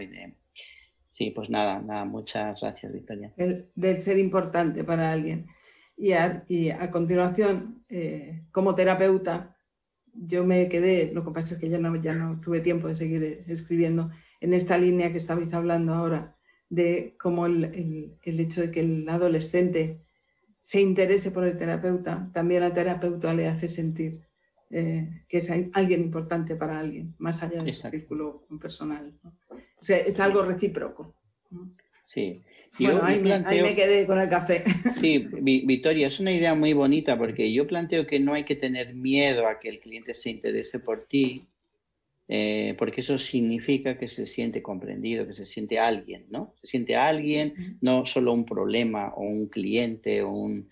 sí, 1.12 1.30
pues 1.30 1.48
nada, 1.48 1.80
nada, 1.80 2.04
muchas 2.04 2.60
gracias, 2.60 2.92
Victoria. 2.92 3.32
El, 3.36 3.70
del 3.74 4.00
ser 4.00 4.18
importante 4.18 4.84
para 4.84 5.10
alguien. 5.10 5.46
Y 5.96 6.12
a, 6.12 6.44
y 6.48 6.70
a 6.70 6.90
continuación, 6.90 7.84
eh, 7.88 8.42
como 8.50 8.74
terapeuta, 8.74 9.56
yo 10.12 10.44
me 10.44 10.68
quedé, 10.68 11.12
lo 11.12 11.24
que 11.24 11.30
pasa 11.30 11.54
es 11.54 11.60
que 11.60 11.68
ya 11.68 11.78
no, 11.78 11.94
ya 11.96 12.14
no 12.14 12.40
tuve 12.40 12.60
tiempo 12.60 12.88
de 12.88 12.94
seguir 12.94 13.44
escribiendo, 13.46 14.10
en 14.40 14.54
esta 14.54 14.78
línea 14.78 15.10
que 15.10 15.18
estabais 15.18 15.52
hablando 15.54 15.94
ahora, 15.94 16.36
de 16.68 17.14
cómo 17.18 17.46
el, 17.46 18.18
hecho 18.22 18.60
de 18.60 18.70
que 18.70 18.80
el 18.80 19.08
adolescente 19.08 20.00
se 20.62 20.80
interese 20.80 21.30
por 21.30 21.44
el 21.44 21.56
terapeuta, 21.56 22.30
también 22.32 22.62
al 22.62 22.72
terapeuta 22.72 23.32
le 23.34 23.46
hace 23.46 23.68
sentir 23.68 24.20
eh, 24.70 25.24
que 25.28 25.38
es 25.38 25.50
alguien 25.72 26.00
importante 26.00 26.56
para 26.56 26.80
alguien, 26.80 27.14
más 27.18 27.42
allá 27.42 27.62
del 27.62 27.74
círculo 27.74 28.46
personal. 28.60 29.16
O 29.52 29.84
sea, 29.84 29.98
es 29.98 30.18
algo 30.18 30.42
recíproco. 30.42 31.14
Sí. 32.06 32.42
Bueno, 32.78 33.00
ahí, 33.02 33.20
me, 33.20 33.74
quedé 33.74 34.06
con 34.06 34.20
el 34.20 34.28
café. 34.28 34.62
Sí, 35.00 35.18
Victoria, 35.40 36.08
es 36.08 36.20
una 36.20 36.32
idea 36.32 36.54
muy 36.54 36.72
bonita 36.72 37.16
porque 37.16 37.52
yo 37.52 37.66
planteo 37.66 38.06
que 38.06 38.20
no 38.20 38.34
hay 38.34 38.44
que 38.44 38.56
tener 38.56 38.94
miedo 38.94 39.46
a 39.46 39.58
que 39.58 39.68
el 39.68 39.80
cliente 39.80 40.14
se 40.14 40.30
interese 40.30 40.78
por 40.80 41.06
ti, 41.06 41.46
eh, 42.28 42.74
porque 42.78 43.00
eso 43.00 43.18
significa 43.18 43.98
que 43.98 44.08
se 44.08 44.26
siente 44.26 44.62
comprendido, 44.62 45.26
que 45.26 45.34
se 45.34 45.46
siente 45.46 45.78
alguien, 45.78 46.26
¿no? 46.30 46.54
Se 46.60 46.66
siente 46.66 46.96
alguien, 46.96 47.78
no 47.80 48.04
solo 48.04 48.32
un 48.32 48.44
problema 48.44 49.12
o 49.14 49.22
un 49.22 49.48
cliente 49.48 50.22
o 50.22 50.30
un... 50.30 50.68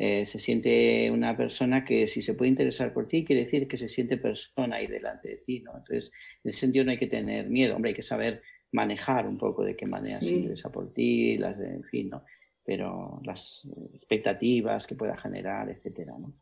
Eh, 0.00 0.26
se 0.26 0.38
siente 0.38 1.10
una 1.10 1.36
persona 1.36 1.84
que 1.84 2.06
si 2.06 2.22
se 2.22 2.34
puede 2.34 2.50
interesar 2.50 2.92
por 2.92 3.08
ti, 3.08 3.24
quiere 3.24 3.42
decir 3.44 3.66
que 3.66 3.76
se 3.76 3.88
siente 3.88 4.16
persona 4.16 4.76
ahí 4.76 4.86
delante 4.86 5.28
de 5.28 5.36
ti, 5.38 5.60
¿no? 5.60 5.72
Entonces, 5.76 6.12
en 6.44 6.50
ese 6.50 6.60
sentido 6.60 6.84
no 6.84 6.92
hay 6.92 6.98
que 6.98 7.08
tener 7.08 7.48
miedo, 7.48 7.74
hombre, 7.74 7.90
hay 7.90 7.96
que 7.96 8.02
saber 8.02 8.42
manejar 8.72 9.26
un 9.26 9.38
poco 9.38 9.64
de 9.64 9.76
qué 9.76 9.86
manera 9.86 10.20
se 10.20 10.32
interesa 10.32 10.70
por 10.70 10.92
ti, 10.92 11.38
las 11.38 11.58
de, 11.58 11.74
en 11.74 11.84
fin, 11.84 12.10
¿no? 12.10 12.24
Pero 12.64 13.20
las 13.24 13.66
expectativas 13.94 14.86
que 14.86 14.94
pueda 14.94 15.16
generar, 15.16 15.70
etcétera, 15.70 16.14
¿no? 16.18 16.34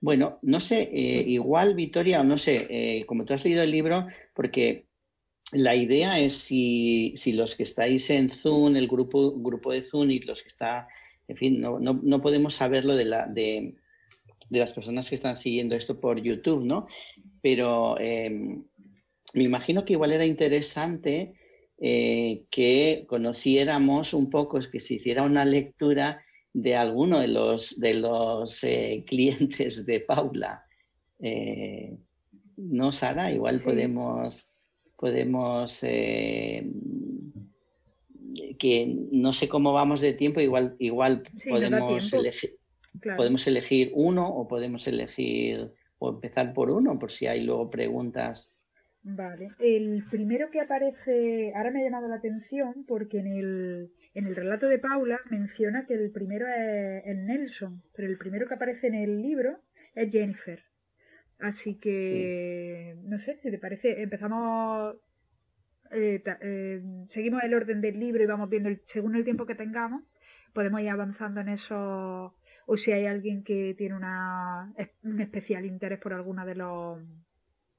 Bueno, 0.00 0.38
no 0.42 0.60
sé, 0.60 0.82
eh, 0.92 1.24
igual 1.26 1.74
Victoria, 1.74 2.22
no 2.22 2.38
sé, 2.38 2.66
eh, 2.70 3.04
como 3.06 3.24
tú 3.24 3.34
has 3.34 3.44
leído 3.44 3.62
el 3.62 3.72
libro, 3.72 4.06
porque 4.32 4.86
la 5.52 5.74
idea 5.74 6.20
es 6.20 6.34
si, 6.34 7.14
los 7.32 7.56
que 7.56 7.64
estáis 7.64 8.08
en 8.10 8.30
Zoom, 8.30 8.76
el 8.76 8.86
grupo, 8.86 9.32
grupo 9.32 9.72
de 9.72 9.82
Zoom 9.82 10.10
y 10.10 10.20
los 10.20 10.42
que 10.42 10.48
está, 10.48 10.88
en 11.26 11.36
fin, 11.36 11.60
no, 11.60 12.22
podemos 12.22 12.54
saberlo 12.54 12.94
de, 12.94 13.06
la, 13.06 13.26
de, 13.26 13.74
las 14.50 14.72
personas 14.72 15.08
que 15.08 15.16
están 15.16 15.36
siguiendo 15.36 15.74
esto 15.74 15.98
por 15.98 16.22
YouTube, 16.22 16.64
¿no? 16.64 16.86
Pero 17.42 17.98
em, 17.98 18.64
me 19.34 19.44
imagino 19.44 19.84
que 19.84 19.94
igual 19.94 20.12
era 20.12 20.26
interesante 20.26 21.34
eh, 21.80 22.44
que 22.50 23.04
conociéramos 23.08 24.12
un 24.12 24.30
poco, 24.30 24.58
es 24.58 24.68
que 24.68 24.80
se 24.80 24.94
hiciera 24.94 25.22
una 25.22 25.44
lectura 25.44 26.22
de 26.52 26.74
alguno 26.74 27.20
de 27.20 27.28
los, 27.28 27.78
de 27.78 27.94
los 27.94 28.64
eh, 28.64 29.04
clientes 29.06 29.86
de 29.86 30.00
Paula. 30.00 30.64
Eh, 31.20 31.96
¿No, 32.56 32.90
Sara? 32.90 33.30
Igual 33.30 33.60
podemos, 33.62 34.48
podemos 34.96 35.80
que 38.58 38.96
no 39.12 39.32
sé 39.32 39.48
cómo 39.48 39.72
vamos 39.72 40.00
de 40.00 40.12
tiempo, 40.14 40.40
igual, 40.40 40.74
igual 40.80 41.22
podemos, 41.48 42.12
elegir, 42.12 42.56
podemos 43.16 43.46
elegir 43.46 43.92
uno 43.94 44.28
o 44.28 44.48
podemos 44.48 44.88
elegir 44.88 45.72
o 45.98 46.10
empezar 46.10 46.52
por 46.52 46.70
uno, 46.70 46.98
por 46.98 47.12
si 47.12 47.26
hay 47.26 47.42
luego 47.42 47.70
preguntas. 47.70 48.52
Vale, 49.02 49.50
el 49.60 50.04
primero 50.10 50.50
que 50.50 50.60
aparece, 50.60 51.52
ahora 51.54 51.70
me 51.70 51.80
ha 51.80 51.84
llamado 51.84 52.08
la 52.08 52.16
atención 52.16 52.84
porque 52.86 53.18
en 53.18 53.26
el, 53.28 53.92
en 54.14 54.26
el 54.26 54.36
relato 54.36 54.68
de 54.68 54.78
Paula 54.78 55.20
menciona 55.30 55.86
que 55.86 55.94
el 55.94 56.10
primero 56.10 56.46
es, 56.46 57.16
Nelson, 57.16 57.82
pero 57.94 58.08
el 58.08 58.18
primero 58.18 58.46
que 58.46 58.54
aparece 58.54 58.88
en 58.88 58.94
el 58.94 59.22
libro 59.22 59.60
es 59.94 60.10
Jennifer. 60.10 60.62
Así 61.38 61.76
que, 61.78 62.96
no 63.04 63.18
sé, 63.20 63.38
si 63.42 63.50
te 63.50 63.58
parece, 63.58 64.02
empezamos, 64.02 64.96
eh, 65.92 66.22
eh, 66.42 66.82
seguimos 67.06 67.44
el 67.44 67.54
orden 67.54 67.80
del 67.80 67.98
libro 68.00 68.22
y 68.22 68.26
vamos 68.26 68.50
viendo, 68.50 68.70
según 68.86 69.14
el 69.14 69.24
tiempo 69.24 69.46
que 69.46 69.54
tengamos, 69.54 70.02
podemos 70.52 70.80
ir 70.80 70.90
avanzando 70.90 71.40
en 71.40 71.48
eso, 71.48 72.34
o 72.66 72.76
si 72.76 72.90
hay 72.90 73.06
alguien 73.06 73.44
que 73.44 73.74
tiene 73.78 73.94
una, 73.94 74.74
un 75.04 75.20
especial 75.20 75.64
interés 75.64 76.00
por 76.00 76.12
alguno 76.12 76.44
de 76.44 76.56
los, 76.56 77.00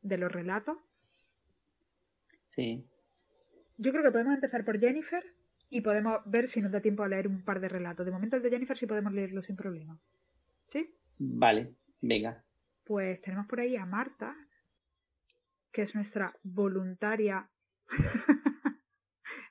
de 0.02 0.18
los 0.18 0.32
relatos. 0.32 0.78
Sí. 2.60 2.86
Yo 3.78 3.92
creo 3.92 4.04
que 4.04 4.12
podemos 4.12 4.34
empezar 4.34 4.66
por 4.66 4.78
Jennifer 4.80 5.24
y 5.70 5.80
podemos 5.80 6.20
ver 6.26 6.50
si 6.50 6.60
nos 6.60 6.74
da 6.74 6.82
tiempo 6.82 7.04
a 7.04 7.08
leer 7.08 7.30
un 7.30 7.46
par 7.46 7.62
de 7.62 7.70
relatos. 7.70 8.06
De 8.06 8.12
momento 8.12 8.36
el 8.36 8.42
de 8.42 8.50
Jennifer 8.50 8.78
sí 8.78 8.86
podemos 8.86 9.14
leerlo 9.14 9.42
sin 9.42 9.56
problema. 9.56 9.98
¿Sí? 10.68 10.94
Vale, 11.18 11.76
venga. 12.02 12.44
Pues 12.84 13.22
tenemos 13.22 13.48
por 13.48 13.62
ahí 13.62 13.78
a 13.78 13.86
Marta, 13.86 14.36
que 15.72 15.84
es 15.84 15.96
nuestra 15.96 16.36
voluntaria, 16.44 17.50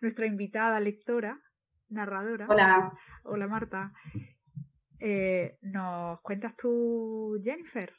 nuestra 0.03 0.27
invitada 0.27 0.79
lectora, 0.81 1.41
narradora. 1.89 2.47
Hola. 2.51 2.93
Hola 3.23 3.49
Marta. 3.49 3.95
Eh, 5.01 5.57
¿Nos 5.63 6.21
cuentas 6.21 6.55
tú, 6.57 7.41
Jennifer? 7.43 7.91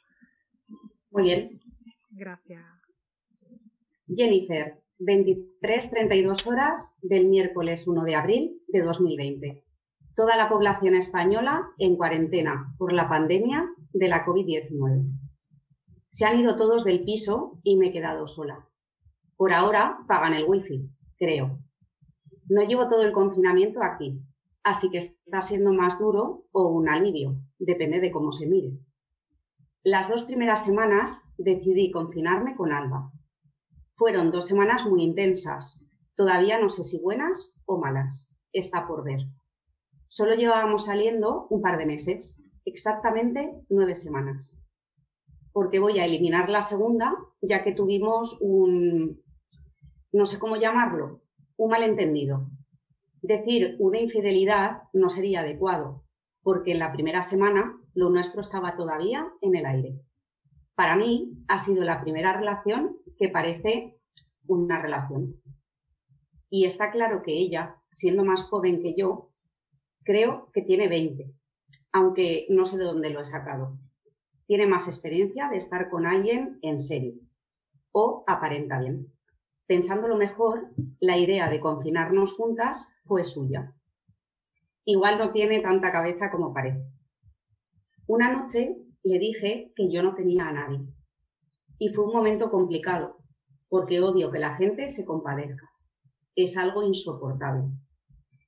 Muy 1.10 1.24
bien. 1.24 1.60
Gracias. 2.10 2.64
Jennifer, 4.14 4.80
23-32 5.00 6.46
horas 6.46 6.98
del 7.02 7.26
miércoles 7.26 7.86
1 7.86 8.04
de 8.04 8.14
abril 8.14 8.62
de 8.68 8.82
2020. 8.82 9.64
Toda 10.14 10.36
la 10.36 10.48
población 10.48 10.94
española 10.94 11.70
en 11.78 11.96
cuarentena 11.96 12.74
por 12.78 12.92
la 12.92 13.08
pandemia 13.08 13.66
de 13.92 14.08
la 14.08 14.26
COVID-19. 14.26 15.10
Se 16.08 16.26
han 16.26 16.38
ido 16.38 16.56
todos 16.56 16.84
del 16.84 17.04
piso 17.04 17.58
y 17.62 17.76
me 17.76 17.88
he 17.88 17.92
quedado 17.92 18.26
sola. 18.26 18.68
Por 19.36 19.54
ahora 19.54 20.00
pagan 20.06 20.34
el 20.34 20.44
wifi, 20.46 20.90
creo. 21.16 21.58
No 22.48 22.62
llevo 22.62 22.88
todo 22.88 23.02
el 23.02 23.12
confinamiento 23.12 23.82
aquí, 23.82 24.20
así 24.62 24.90
que 24.90 24.98
está 24.98 25.40
siendo 25.40 25.72
más 25.72 25.98
duro 25.98 26.44
o 26.52 26.68
un 26.68 26.88
alivio, 26.88 27.36
depende 27.58 28.00
de 28.00 28.10
cómo 28.10 28.32
se 28.32 28.46
mire. 28.46 28.72
Las 29.82 30.10
dos 30.10 30.24
primeras 30.24 30.64
semanas 30.64 31.24
decidí 31.38 31.90
confinarme 31.90 32.54
con 32.54 32.72
Alba, 32.72 33.12
fueron 34.00 34.30
dos 34.30 34.46
semanas 34.46 34.86
muy 34.86 35.02
intensas. 35.02 35.84
Todavía 36.16 36.58
no 36.58 36.70
sé 36.70 36.84
si 36.84 36.98
buenas 37.02 37.60
o 37.66 37.76
malas. 37.76 38.34
Está 38.50 38.86
por 38.88 39.04
ver. 39.04 39.20
Solo 40.08 40.34
llevábamos 40.34 40.86
saliendo 40.86 41.46
un 41.50 41.60
par 41.60 41.76
de 41.76 41.84
meses, 41.84 42.42
exactamente 42.64 43.52
nueve 43.68 43.94
semanas. 43.94 44.58
Porque 45.52 45.80
voy 45.80 45.98
a 45.98 46.06
eliminar 46.06 46.48
la 46.48 46.62
segunda, 46.62 47.14
ya 47.42 47.62
que 47.62 47.72
tuvimos 47.72 48.38
un, 48.40 49.20
no 50.12 50.24
sé 50.24 50.38
cómo 50.38 50.56
llamarlo, 50.56 51.20
un 51.58 51.70
malentendido. 51.70 52.48
Decir 53.20 53.76
una 53.80 54.00
infidelidad 54.00 54.84
no 54.94 55.10
sería 55.10 55.40
adecuado, 55.40 56.04
porque 56.42 56.72
en 56.72 56.78
la 56.78 56.90
primera 56.90 57.22
semana 57.22 57.78
lo 57.92 58.08
nuestro 58.08 58.40
estaba 58.40 58.76
todavía 58.76 59.28
en 59.42 59.56
el 59.56 59.66
aire. 59.66 60.00
Para 60.74 60.96
mí 60.96 61.44
ha 61.48 61.58
sido 61.58 61.84
la 61.84 62.00
primera 62.00 62.32
relación 62.32 62.96
que 63.20 63.28
parece 63.28 64.00
una 64.46 64.80
relación. 64.80 65.36
Y 66.48 66.64
está 66.64 66.90
claro 66.90 67.22
que 67.22 67.34
ella, 67.34 67.76
siendo 67.90 68.24
más 68.24 68.42
joven 68.44 68.80
que 68.80 68.94
yo, 68.96 69.30
creo 70.02 70.50
que 70.54 70.62
tiene 70.62 70.88
20, 70.88 71.30
aunque 71.92 72.46
no 72.48 72.64
sé 72.64 72.78
de 72.78 72.84
dónde 72.84 73.10
lo 73.10 73.20
he 73.20 73.24
sacado. 73.26 73.78
Tiene 74.46 74.66
más 74.66 74.88
experiencia 74.88 75.50
de 75.50 75.58
estar 75.58 75.90
con 75.90 76.06
alguien 76.06 76.58
en 76.62 76.80
serio 76.80 77.12
o 77.92 78.24
aparenta 78.26 78.80
bien. 78.80 79.12
Pensando 79.66 80.08
lo 80.08 80.16
mejor, 80.16 80.70
la 80.98 81.18
idea 81.18 81.50
de 81.50 81.60
confinarnos 81.60 82.32
juntas 82.34 82.88
fue 83.04 83.24
suya. 83.24 83.74
Igual 84.86 85.18
no 85.18 85.30
tiene 85.30 85.60
tanta 85.60 85.92
cabeza 85.92 86.30
como 86.30 86.54
parece. 86.54 86.84
Una 88.06 88.32
noche 88.32 88.76
le 89.02 89.18
dije 89.18 89.72
que 89.76 89.92
yo 89.92 90.02
no 90.02 90.14
tenía 90.14 90.48
a 90.48 90.52
nadie. 90.52 90.80
Y 91.80 91.88
fue 91.88 92.04
un 92.04 92.12
momento 92.12 92.50
complicado, 92.50 93.16
porque 93.70 94.00
odio 94.00 94.30
que 94.30 94.38
la 94.38 94.54
gente 94.56 94.90
se 94.90 95.06
compadezca. 95.06 95.66
Es 96.36 96.58
algo 96.58 96.82
insoportable. 96.82 97.70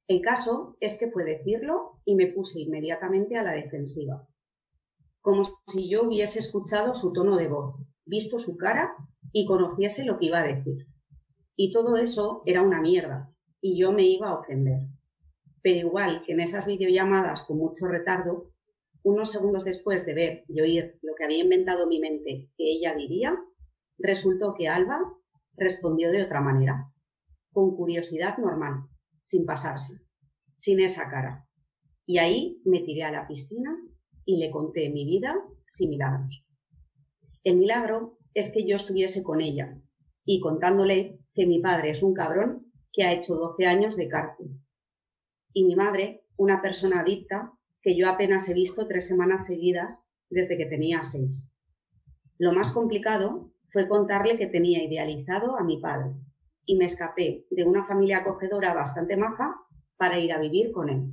El 0.07 0.21
caso 0.21 0.77
es 0.81 0.99
que 0.99 1.11
fue 1.11 1.25
decirlo 1.25 2.03
y 2.05 2.15
me 2.15 2.27
puse 2.27 2.61
inmediatamente 2.61 3.39
a 3.39 3.43
la 3.43 3.53
defensiva, 3.53 4.29
como 5.23 5.45
si 5.67 5.89
yo 5.89 6.03
hubiese 6.03 6.41
escuchado 6.41 6.93
su 6.93 7.15
tono 7.15 7.37
de 7.37 7.49
voz, 7.49 7.75
visto 8.05 8.39
su 8.39 8.59
cara 8.59 8.95
y 9.33 9.47
conociese 9.47 10.05
lo 10.05 10.19
que 10.19 10.27
iba 10.27 10.41
a 10.41 10.47
decir. 10.47 10.87
Y 11.57 11.73
todo 11.73 11.97
eso 11.97 12.43
era 12.45 12.61
una 12.61 12.83
mierda, 12.83 13.33
y 13.63 13.79
yo 13.79 13.93
me 13.93 14.05
iba 14.05 14.29
a 14.29 14.41
ofender. 14.41 14.89
Pero 15.63 15.89
igual 15.89 16.23
que 16.27 16.33
en 16.33 16.41
esas 16.41 16.67
videollamadas 16.67 17.45
con 17.47 17.57
mucho 17.57 17.87
retardo, 17.87 18.52
unos 19.03 19.31
segundos 19.31 19.65
después 19.65 20.07
de 20.07 20.15
ver 20.15 20.45
y 20.49 20.61
oír 20.61 20.99
lo 21.03 21.15
que 21.15 21.25
había 21.25 21.43
inventado 21.43 21.87
mi 21.87 22.01
mente 22.01 22.49
que 22.57 22.73
ella 22.73 22.95
diría, 22.95 23.37
resultó 23.99 24.55
que 24.55 24.69
Alba 24.69 24.99
respondió 25.57 26.11
de 26.11 26.23
otra 26.23 26.41
manera, 26.41 26.93
con 27.53 27.77
curiosidad 27.77 28.39
normal, 28.39 28.85
sin 29.21 29.45
pasarse, 29.45 30.01
sin 30.55 30.81
esa 30.81 31.09
cara. 31.09 31.47
Y 32.07 32.19
ahí 32.19 32.61
me 32.65 32.81
tiré 32.81 33.05
a 33.05 33.13
la 33.13 33.27
piscina 33.27 33.77
y 34.25 34.39
le 34.39 34.51
conté 34.51 34.89
mi 34.91 35.05
vida 35.05 35.35
sin 35.67 35.91
milagros. 35.91 36.45
El 37.45 37.57
milagro 37.57 38.19
es 38.35 38.51
que 38.53 38.67
yo 38.67 38.77
estuviese 38.77 39.23
con 39.23 39.41
ella 39.41 39.77
y 40.25 40.41
contándole 40.41 41.19
que 41.35 41.47
mi 41.47 41.61
padre 41.61 41.91
es 41.91 42.03
un 42.03 42.15
cabrón 42.15 42.73
que 42.93 43.05
ha 43.05 43.13
hecho 43.13 43.35
12 43.35 43.67
años 43.67 43.97
de 43.97 44.09
cárcel 44.09 44.63
y 45.53 45.65
mi 45.65 45.77
madre 45.77 46.25
una 46.37 46.63
persona 46.63 47.01
adicta 47.01 47.53
que 47.83 47.97
yo 47.97 48.09
apenas 48.09 48.49
he 48.49 48.55
visto 48.55 48.87
tres 48.87 49.07
semanas 49.07 49.47
seguidas 49.47 50.07
desde 50.31 50.57
que 50.57 50.67
tenía 50.67 51.03
seis. 51.03 51.55
Lo 52.39 52.53
más 52.53 52.71
complicado 52.73 53.53
fue 53.71 53.89
contarle 53.89 54.39
que 54.39 54.47
tenía 54.47 54.85
idealizado 54.85 55.57
a 55.57 55.65
mi 55.65 55.81
padre 55.81 56.13
y 56.65 56.77
me 56.77 56.85
escapé 56.85 57.47
de 57.51 57.65
una 57.65 57.85
familia 57.85 58.19
acogedora 58.19 58.73
bastante 58.75 59.17
maja 59.17 59.57
para 59.97 60.19
ir 60.19 60.33
a 60.33 60.39
vivir 60.39 60.73
con 60.73 60.89
él. 60.89 61.13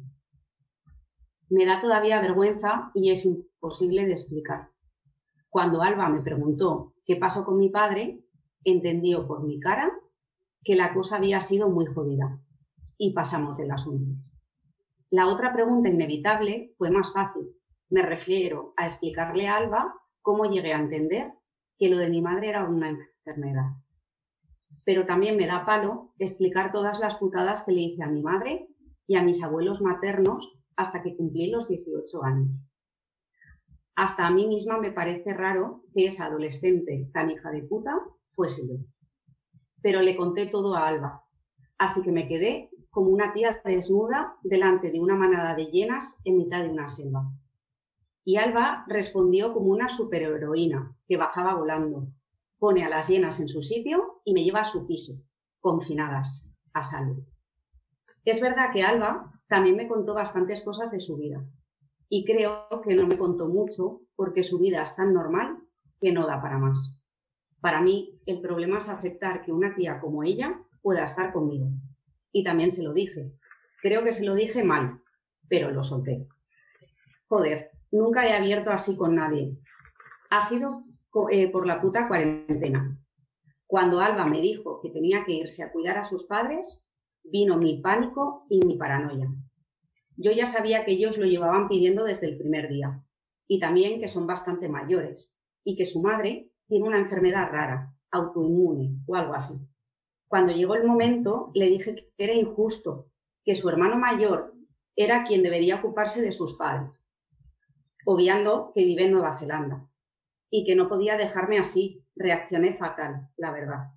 Me 1.50 1.66
da 1.66 1.82
todavía 1.82 2.22
vergüenza 2.22 2.92
y 2.94 3.12
es 3.12 3.26
imposible 3.26 4.06
de 4.06 4.12
explicar. 4.12 4.70
Cuando 5.50 5.82
Alba 5.82 6.10
me 6.10 6.22
preguntó 6.22 6.94
qué 7.06 7.16
pasó 7.16 7.44
con 7.44 7.58
mi 7.58 7.70
padre, 7.70 8.24
entendió 8.64 9.28
por 9.28 9.44
mi 9.44 9.60
cara 9.60 9.92
que 10.64 10.76
la 10.76 10.94
cosa 10.94 11.18
había 11.18 11.40
sido 11.40 11.70
muy 11.70 11.88
jodida 11.88 12.40
y 12.98 13.14
pasamos 13.14 13.58
del 13.58 13.72
asunto. 13.72 14.29
La 15.12 15.28
otra 15.28 15.52
pregunta 15.54 15.90
inevitable 15.90 16.74
fue 16.78 16.92
más 16.92 17.12
fácil. 17.12 17.48
Me 17.90 18.04
refiero 18.04 18.74
a 18.78 18.86
explicarle 18.86 19.48
a 19.48 19.58
Alba 19.58 19.96
cómo 20.22 20.46
llegué 20.46 20.74
a 20.74 20.80
entender 20.80 21.34
que 21.80 21.90
lo 21.90 21.98
de 21.98 22.10
mi 22.10 22.22
madre 22.22 22.50
era 22.50 22.64
una 22.66 22.90
enfermedad. 22.90 23.72
Pero 24.84 25.08
también 25.08 25.36
me 25.36 25.48
da 25.48 25.66
palo 25.66 26.14
explicar 26.20 26.72
todas 26.72 27.00
las 27.00 27.16
putadas 27.16 27.64
que 27.64 27.72
le 27.72 27.82
hice 27.82 28.04
a 28.04 28.08
mi 28.08 28.22
madre 28.22 28.68
y 29.08 29.16
a 29.16 29.24
mis 29.24 29.44
abuelos 29.44 29.82
maternos 29.82 30.60
hasta 30.76 31.02
que 31.02 31.16
cumplí 31.16 31.50
los 31.50 31.68
18 31.68 32.24
años. 32.24 32.64
Hasta 33.96 34.28
a 34.28 34.32
mí 34.32 34.48
misma 34.48 34.78
me 34.78 34.92
parece 34.92 35.34
raro 35.34 35.84
que 35.94 36.06
esa 36.06 36.26
adolescente 36.26 37.10
tan 37.12 37.32
hija 37.32 37.50
de 37.50 37.64
puta 37.64 37.98
fuese 38.36 38.62
yo. 38.68 38.76
Pero 39.82 40.02
le 40.02 40.16
conté 40.16 40.46
todo 40.46 40.76
a 40.76 40.88
Alba, 40.88 41.24
así 41.80 42.04
que 42.04 42.12
me 42.12 42.28
quedé 42.28 42.69
como 42.90 43.12
una 43.12 43.34
tía 43.34 43.62
desnuda 43.64 44.36
delante 44.44 44.92
de 44.92 45.00
una 45.00 45.16
manada 45.16 45.56
de 45.56 45.68
hienas 45.68 46.20
en 46.26 46.38
mitad 46.38 46.64
de 46.64 46.70
una 46.70 46.90
selva. 46.90 47.32
Y 48.26 48.38
Alba 48.38 48.84
respondió 48.88 49.54
como 49.54 49.68
una 49.68 49.90
superheroína 49.90 50.96
que 51.08 51.18
bajaba 51.18 51.56
volando, 51.56 52.08
pone 52.58 52.84
a 52.84 52.90
las 52.90 53.08
hienas 53.08 53.40
en 53.40 53.48
su 53.48 53.62
sitio 53.62 54.22
y 54.26 54.34
me 54.34 54.44
lleva 54.44 54.62
a 54.62 54.66
su 54.66 54.88
piso, 54.88 55.14
confinadas, 55.60 56.50
a 56.74 56.84
salud. 56.84 57.24
Es 58.26 58.42
verdad 58.42 58.72
que 58.74 58.84
Alba 58.84 59.32
también 59.48 59.76
me 59.76 59.88
contó 59.88 60.14
bastantes 60.14 60.62
cosas 60.62 60.92
de 60.92 61.00
su 61.00 61.18
vida 61.18 61.46
y 62.10 62.26
creo 62.26 62.68
que 62.84 62.96
no 62.96 63.08
me 63.08 63.18
contó 63.18 63.48
mucho 63.48 64.02
porque 64.16 64.44
su 64.44 64.60
vida 64.60 64.82
es 64.82 64.96
tan 64.96 65.14
normal 65.14 65.60
que 66.02 66.12
no 66.12 66.26
da 66.28 66.42
para 66.42 66.58
más. 66.58 67.02
Para 67.62 67.82
mí, 67.82 68.20
el 68.26 68.42
problema 68.42 68.78
es 68.78 68.90
aceptar 68.90 69.44
que 69.44 69.52
una 69.52 69.76
tía 69.76 70.00
como 70.00 70.24
ella 70.24 70.60
pueda 70.82 71.04
estar 71.04 71.34
conmigo 71.34 71.68
y 72.32 72.44
también 72.44 72.72
se 72.72 72.84
lo 72.84 72.94
dije. 72.94 73.32
Creo 73.82 74.04
que 74.04 74.12
se 74.12 74.26
lo 74.26 74.36
dije 74.36 74.64
mal, 74.64 75.02
pero 75.48 75.72
lo 75.72 75.84
solté. 75.84 76.28
Joder, 77.28 77.72
nunca 77.92 78.28
he 78.28 78.34
abierto 78.34 78.72
así 78.72 78.96
con 78.98 79.16
nadie. 79.16 79.58
Ha 80.30 80.42
sido 80.42 80.84
eh, 81.32 81.50
por 81.50 81.66
la 81.66 81.82
puta 81.82 82.08
cuarentena. 82.08 82.98
Cuando 83.66 84.00
Alba 84.00 84.26
me 84.26 84.42
dijo 84.42 84.80
que 84.82 84.90
tenía 84.90 85.24
que 85.26 85.34
irse 85.34 85.64
a 85.64 85.72
cuidar 85.72 85.98
a 85.98 86.04
sus 86.04 86.26
padres, 86.26 86.86
vino 87.24 87.58
mi 87.58 87.82
pánico 87.82 88.46
y 88.50 88.66
mi 88.66 88.78
paranoia. 88.78 89.30
Yo 90.18 90.32
ya 90.32 90.46
sabía 90.46 90.86
que 90.86 90.92
ellos 90.92 91.18
lo 91.18 91.26
llevaban 91.26 91.68
pidiendo 91.68 92.04
desde 92.04 92.28
el 92.28 92.38
primer 92.38 92.68
día 92.68 93.04
y 93.48 93.60
también 93.60 94.02
que 94.02 94.08
son 94.08 94.28
bastante 94.28 94.68
mayores 94.68 95.40
y 95.64 95.76
que 95.76 95.86
su 95.86 96.02
madre 96.02 96.52
tiene 96.68 96.88
una 96.88 97.00
enfermedad 97.00 97.50
rara, 97.52 97.94
autoinmune 98.12 98.98
o 99.08 99.16
algo 99.16 99.34
así. 99.34 99.56
Cuando 100.30 100.54
llegó 100.54 100.76
el 100.76 100.86
momento, 100.86 101.50
le 101.56 101.66
dije 101.66 101.96
que 101.96 102.24
era 102.24 102.34
injusto, 102.34 103.08
que 103.44 103.56
su 103.56 103.68
hermano 103.68 103.96
mayor 103.96 104.54
era 104.96 105.24
quien 105.24 105.42
debería 105.42 105.78
ocuparse 105.78 106.22
de 106.22 106.32
sus 106.32 106.56
padres, 106.56 106.92
obviando 108.06 108.72
que 108.76 108.86
vive 108.86 109.06
en 109.06 109.14
Nueva 109.14 109.36
Zelanda, 109.40 109.90
y 110.52 110.66
que 110.66 110.76
no 110.76 110.88
podía 110.88 111.18
dejarme 111.18 111.58
así. 111.58 112.06
Reaccioné 112.16 112.74
fatal, 112.74 113.30
la 113.38 113.52
verdad. 113.52 113.88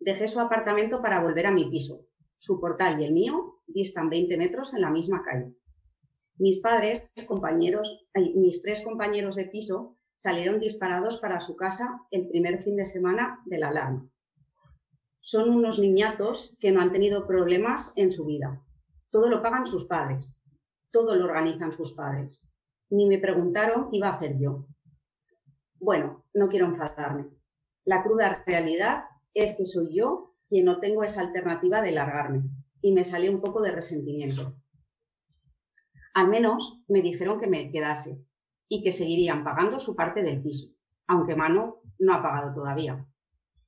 Dejé 0.00 0.26
su 0.26 0.40
apartamento 0.40 1.00
para 1.00 1.22
volver 1.22 1.46
a 1.46 1.52
mi 1.52 1.70
piso. 1.70 2.06
Su 2.36 2.58
portal 2.60 3.00
y 3.00 3.04
el 3.04 3.12
mío 3.12 3.60
distan 3.68 4.10
20 4.10 4.36
metros 4.36 4.74
en 4.74 4.80
la 4.80 4.90
misma 4.90 5.22
calle. 5.22 5.54
Mis 6.36 6.60
padres, 6.60 7.04
compañeros, 7.28 8.08
mis 8.34 8.60
tres 8.60 8.82
compañeros 8.82 9.36
de 9.36 9.44
piso 9.44 9.98
salieron 10.16 10.58
disparados 10.58 11.20
para 11.20 11.38
su 11.38 11.54
casa 11.54 12.00
el 12.10 12.26
primer 12.26 12.60
fin 12.60 12.76
de 12.76 12.86
semana 12.86 13.40
de 13.44 13.58
la 13.58 13.68
alarma 13.68 14.10
son 15.24 15.48
unos 15.48 15.78
niñatos 15.78 16.54
que 16.60 16.70
no 16.70 16.82
han 16.82 16.92
tenido 16.92 17.26
problemas 17.26 17.94
en 17.96 18.12
su 18.12 18.26
vida. 18.26 18.62
Todo 19.08 19.30
lo 19.30 19.40
pagan 19.40 19.64
sus 19.64 19.86
padres, 19.86 20.36
todo 20.90 21.16
lo 21.16 21.24
organizan 21.24 21.72
sus 21.72 21.92
padres. 21.92 22.46
Ni 22.90 23.06
me 23.06 23.16
preguntaron 23.16 23.88
qué 23.90 23.96
iba 23.96 24.08
a 24.08 24.16
hacer 24.16 24.38
yo. 24.38 24.66
Bueno, 25.80 26.26
no 26.34 26.50
quiero 26.50 26.66
enfadarme. 26.66 27.30
La 27.86 28.02
cruda 28.02 28.44
realidad 28.46 29.04
es 29.32 29.54
que 29.56 29.64
soy 29.64 29.96
yo 29.96 30.34
quien 30.50 30.66
no 30.66 30.78
tengo 30.78 31.02
esa 31.02 31.22
alternativa 31.22 31.80
de 31.80 31.92
largarme 31.92 32.42
y 32.82 32.92
me 32.92 33.06
salió 33.06 33.32
un 33.32 33.40
poco 33.40 33.62
de 33.62 33.72
resentimiento. 33.72 34.52
Al 36.12 36.28
menos 36.28 36.82
me 36.86 37.00
dijeron 37.00 37.40
que 37.40 37.46
me 37.46 37.72
quedase 37.72 38.22
y 38.68 38.82
que 38.82 38.92
seguirían 38.92 39.42
pagando 39.42 39.78
su 39.78 39.96
parte 39.96 40.22
del 40.22 40.42
piso, 40.42 40.74
aunque 41.06 41.34
Mano 41.34 41.80
no 41.98 42.12
ha 42.12 42.22
pagado 42.22 42.52
todavía. 42.52 43.08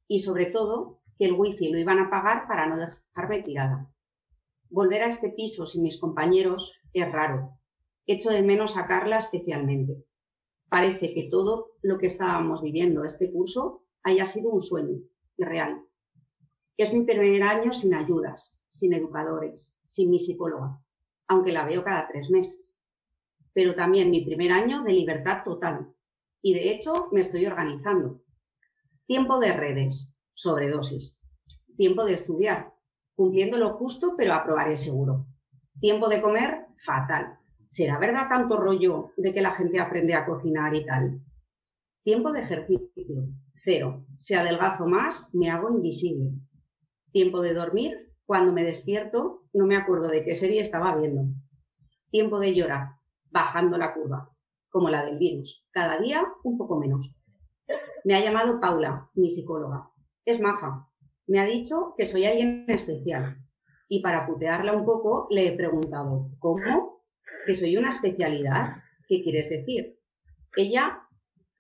Y 0.07 0.19
sobre 0.19 0.47
todo 0.47 1.01
que 1.19 1.25
el 1.25 1.33
wifi 1.33 1.71
lo 1.71 1.79
iban 1.79 1.99
a 1.99 2.11
pagar 2.11 2.47
para 2.47 2.67
no 2.67 2.77
dejarme 2.77 3.43
tirada. 3.43 3.91
Volver 4.69 5.03
a 5.03 5.09
este 5.09 5.31
piso 5.31 5.65
sin 5.65 5.83
mis 5.83 5.99
compañeros 5.99 6.73
es 6.93 7.11
raro. 7.11 7.59
Echo 8.07 8.31
de 8.31 8.43
menos 8.43 8.77
a 8.77 8.87
Carla 8.87 9.19
especialmente. 9.19 10.05
Parece 10.69 11.15
que 11.15 11.29
todo 11.31 11.73
lo 11.83 11.99
que 11.99 12.07
estábamos 12.07 12.63
viviendo 12.63 13.05
este 13.05 13.33
curso 13.33 13.85
haya 14.03 14.27
sido 14.27 14.51
un 14.51 14.61
sueño 14.61 15.01
irreal. 15.37 15.83
Es 16.77 16.93
mi 16.93 17.05
primer 17.05 17.43
año 17.43 17.73
sin 17.73 17.95
ayudas, 17.95 18.61
sin 18.69 18.93
educadores, 18.93 19.79
sin 19.87 20.11
mi 20.11 20.19
psicóloga, 20.19 20.81
aunque 21.29 21.53
la 21.53 21.65
veo 21.65 21.83
cada 21.85 22.07
tres 22.09 22.31
meses. 22.31 22.77
Pero 23.53 23.75
también 23.75 24.11
mi 24.11 24.25
primer 24.25 24.53
año 24.53 24.83
de 24.83 24.93
libertad 24.93 25.43
total. 25.45 25.95
Y 26.43 26.55
de 26.55 26.71
hecho 26.71 27.09
me 27.13 27.21
estoy 27.21 27.47
organizando. 27.47 28.23
Tiempo 29.07 29.39
de 29.39 29.53
redes, 29.53 30.16
sobredosis. 30.37 31.19
Tiempo 31.77 32.05
de 32.05 32.13
estudiar, 32.13 32.73
cumpliendo 33.17 33.57
lo 33.57 33.77
justo, 33.77 34.15
pero 34.17 34.35
aprobaré 34.35 34.77
seguro. 34.77 35.27
Tiempo 35.81 36.09
de 36.09 36.23
comer, 36.23 36.67
fatal. 36.77 37.39
¿será 37.67 37.99
verdad 37.99 38.29
tanto 38.29 38.57
rollo 38.57 39.13
de 39.17 39.33
que 39.33 39.41
la 39.41 39.53
gente 39.53 39.81
aprende 39.81 40.15
a 40.15 40.25
cocinar 40.25 40.75
y 40.75 40.85
tal? 40.85 41.21
Tiempo 42.05 42.33
de 42.33 42.41
ejercicio, 42.41 43.29
cero. 43.55 44.05
Si 44.19 44.35
adelgazo 44.35 44.87
más, 44.87 45.31
me 45.35 45.51
hago 45.51 45.71
invisible. 45.71 46.31
Tiempo 47.11 47.41
de 47.43 47.55
dormir, 47.55 48.13
cuando 48.25 48.53
me 48.53 48.63
despierto, 48.63 49.43
no 49.53 49.67
me 49.67 49.77
acuerdo 49.77 50.09
de 50.09 50.25
qué 50.25 50.35
serie 50.35 50.61
estaba 50.61 50.97
viendo. 50.97 51.25
Tiempo 52.11 52.39
de 52.39 52.55
llorar, 52.55 52.91
bajando 53.31 53.77
la 53.77 53.93
curva, 53.95 54.31
como 54.69 54.89
la 54.89 55.05
del 55.05 55.19
virus. 55.19 55.67
Cada 55.71 55.99
día 55.99 56.23
un 56.45 56.57
poco 56.57 56.79
menos. 56.79 57.11
Me 58.05 58.15
ha 58.15 58.25
llamado 58.25 58.61
Paula, 58.61 59.11
mi 59.15 59.29
psicóloga. 59.29 59.91
Es 60.27 60.41
maja. 60.41 60.89
Me 61.29 61.39
ha 61.39 61.45
dicho 61.45 61.95
que 61.97 62.05
soy 62.05 62.25
alguien 62.25 62.67
especial. 62.69 63.39
Y 63.89 64.03
para 64.03 64.27
putearla 64.27 64.73
un 64.73 64.85
poco, 64.85 65.29
le 65.31 65.47
he 65.47 65.57
preguntado, 65.57 66.33
¿cómo? 66.41 67.05
¿Que 67.47 67.55
soy 67.55 67.77
una 67.77 67.91
especialidad? 67.91 68.79
¿Qué 69.07 69.23
quieres 69.23 69.49
decir? 69.49 70.01
Ella 70.57 71.01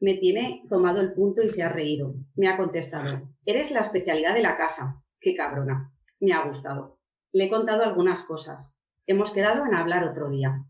me 0.00 0.14
tiene 0.14 0.64
tomado 0.68 1.00
el 1.00 1.12
punto 1.12 1.42
y 1.42 1.48
se 1.48 1.62
ha 1.62 1.68
reído. 1.68 2.16
Me 2.34 2.48
ha 2.48 2.56
contestado, 2.56 3.28
eres 3.44 3.70
la 3.70 3.80
especialidad 3.80 4.34
de 4.34 4.42
la 4.42 4.56
casa. 4.56 5.00
Qué 5.20 5.36
cabrona. 5.36 5.92
Me 6.18 6.32
ha 6.32 6.44
gustado. 6.44 6.98
Le 7.32 7.44
he 7.44 7.48
contado 7.48 7.84
algunas 7.84 8.22
cosas. 8.22 8.82
Hemos 9.06 9.30
quedado 9.30 9.64
en 9.64 9.74
hablar 9.74 10.02
otro 10.02 10.28
día. 10.28 10.64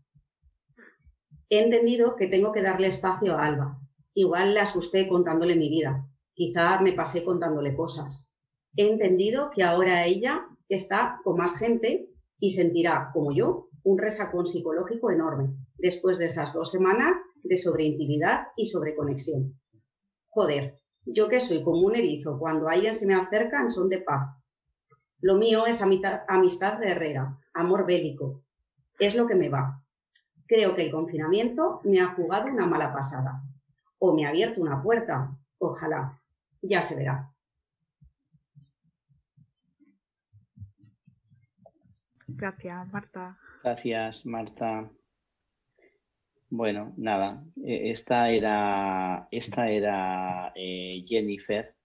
He 1.49 1.63
entendido 1.63 2.15
que 2.15 2.27
tengo 2.27 2.51
que 2.51 2.61
darle 2.61 2.89
espacio 2.89 3.35
a 3.35 3.45
Alba. 3.45 3.79
Igual 4.13 4.53
le 4.53 4.59
asusté 4.59 5.07
contándole 5.07 5.55
mi 5.55 5.69
vida. 5.69 6.07
Quizá 6.37 6.79
me 6.81 6.93
pasé 6.93 7.23
contándole 7.23 7.75
cosas. 7.75 8.31
He 8.75 8.87
entendido 8.87 9.49
que 9.49 9.63
ahora 9.63 10.05
ella 10.05 10.45
está 10.69 11.19
con 11.23 11.35
más 11.35 11.57
gente 11.57 12.11
y 12.39 12.51
sentirá, 12.51 13.09
como 13.11 13.31
yo, 13.31 13.69
un 13.83 13.97
resacón 13.97 14.45
psicológico 14.45 15.09
enorme 15.09 15.55
después 15.79 16.19
de 16.19 16.27
esas 16.27 16.53
dos 16.53 16.69
semanas 16.69 17.17
de 17.41 17.57
sobreintimidad 17.57 18.49
y 18.55 18.67
sobreconexión. 18.67 19.59
Joder, 20.27 20.75
yo 21.07 21.27
que 21.27 21.39
soy 21.39 21.63
como 21.63 21.81
un 21.81 21.95
erizo 21.95 22.37
cuando 22.37 22.67
alguien 22.69 22.93
se 22.93 23.07
me 23.07 23.15
acerca 23.15 23.59
en 23.59 23.71
son 23.71 23.89
de 23.89 23.97
paz. 23.97 24.37
Lo 25.19 25.37
mío 25.37 25.65
es 25.65 25.81
amistad 25.81 26.79
guerrera, 26.79 27.39
amor 27.55 27.87
bélico. 27.87 28.43
Es 28.99 29.15
lo 29.15 29.25
que 29.25 29.33
me 29.33 29.49
va. 29.49 29.81
Creo 30.45 30.75
que 30.75 30.83
el 30.83 30.91
confinamiento 30.91 31.81
me 31.83 31.99
ha 31.99 32.13
jugado 32.13 32.45
una 32.51 32.67
mala 32.67 32.93
pasada. 32.93 33.41
O 33.97 34.13
me 34.13 34.27
ha 34.27 34.29
abierto 34.29 34.61
una 34.61 34.83
puerta. 34.83 35.35
Ojalá. 35.57 36.16
Ya 36.61 36.81
se 36.81 36.95
verá. 36.95 37.31
Gracias, 42.27 42.87
Marta. 42.91 43.37
Gracias, 43.63 44.25
Marta. 44.25 44.89
Bueno, 46.49 46.93
nada, 46.97 47.43
e, 47.63 47.91
esta 47.91 48.29
era, 48.29 49.27
esta 49.31 49.69
era 49.69 50.53
eh, 50.55 51.01
Jennifer. 51.05 51.75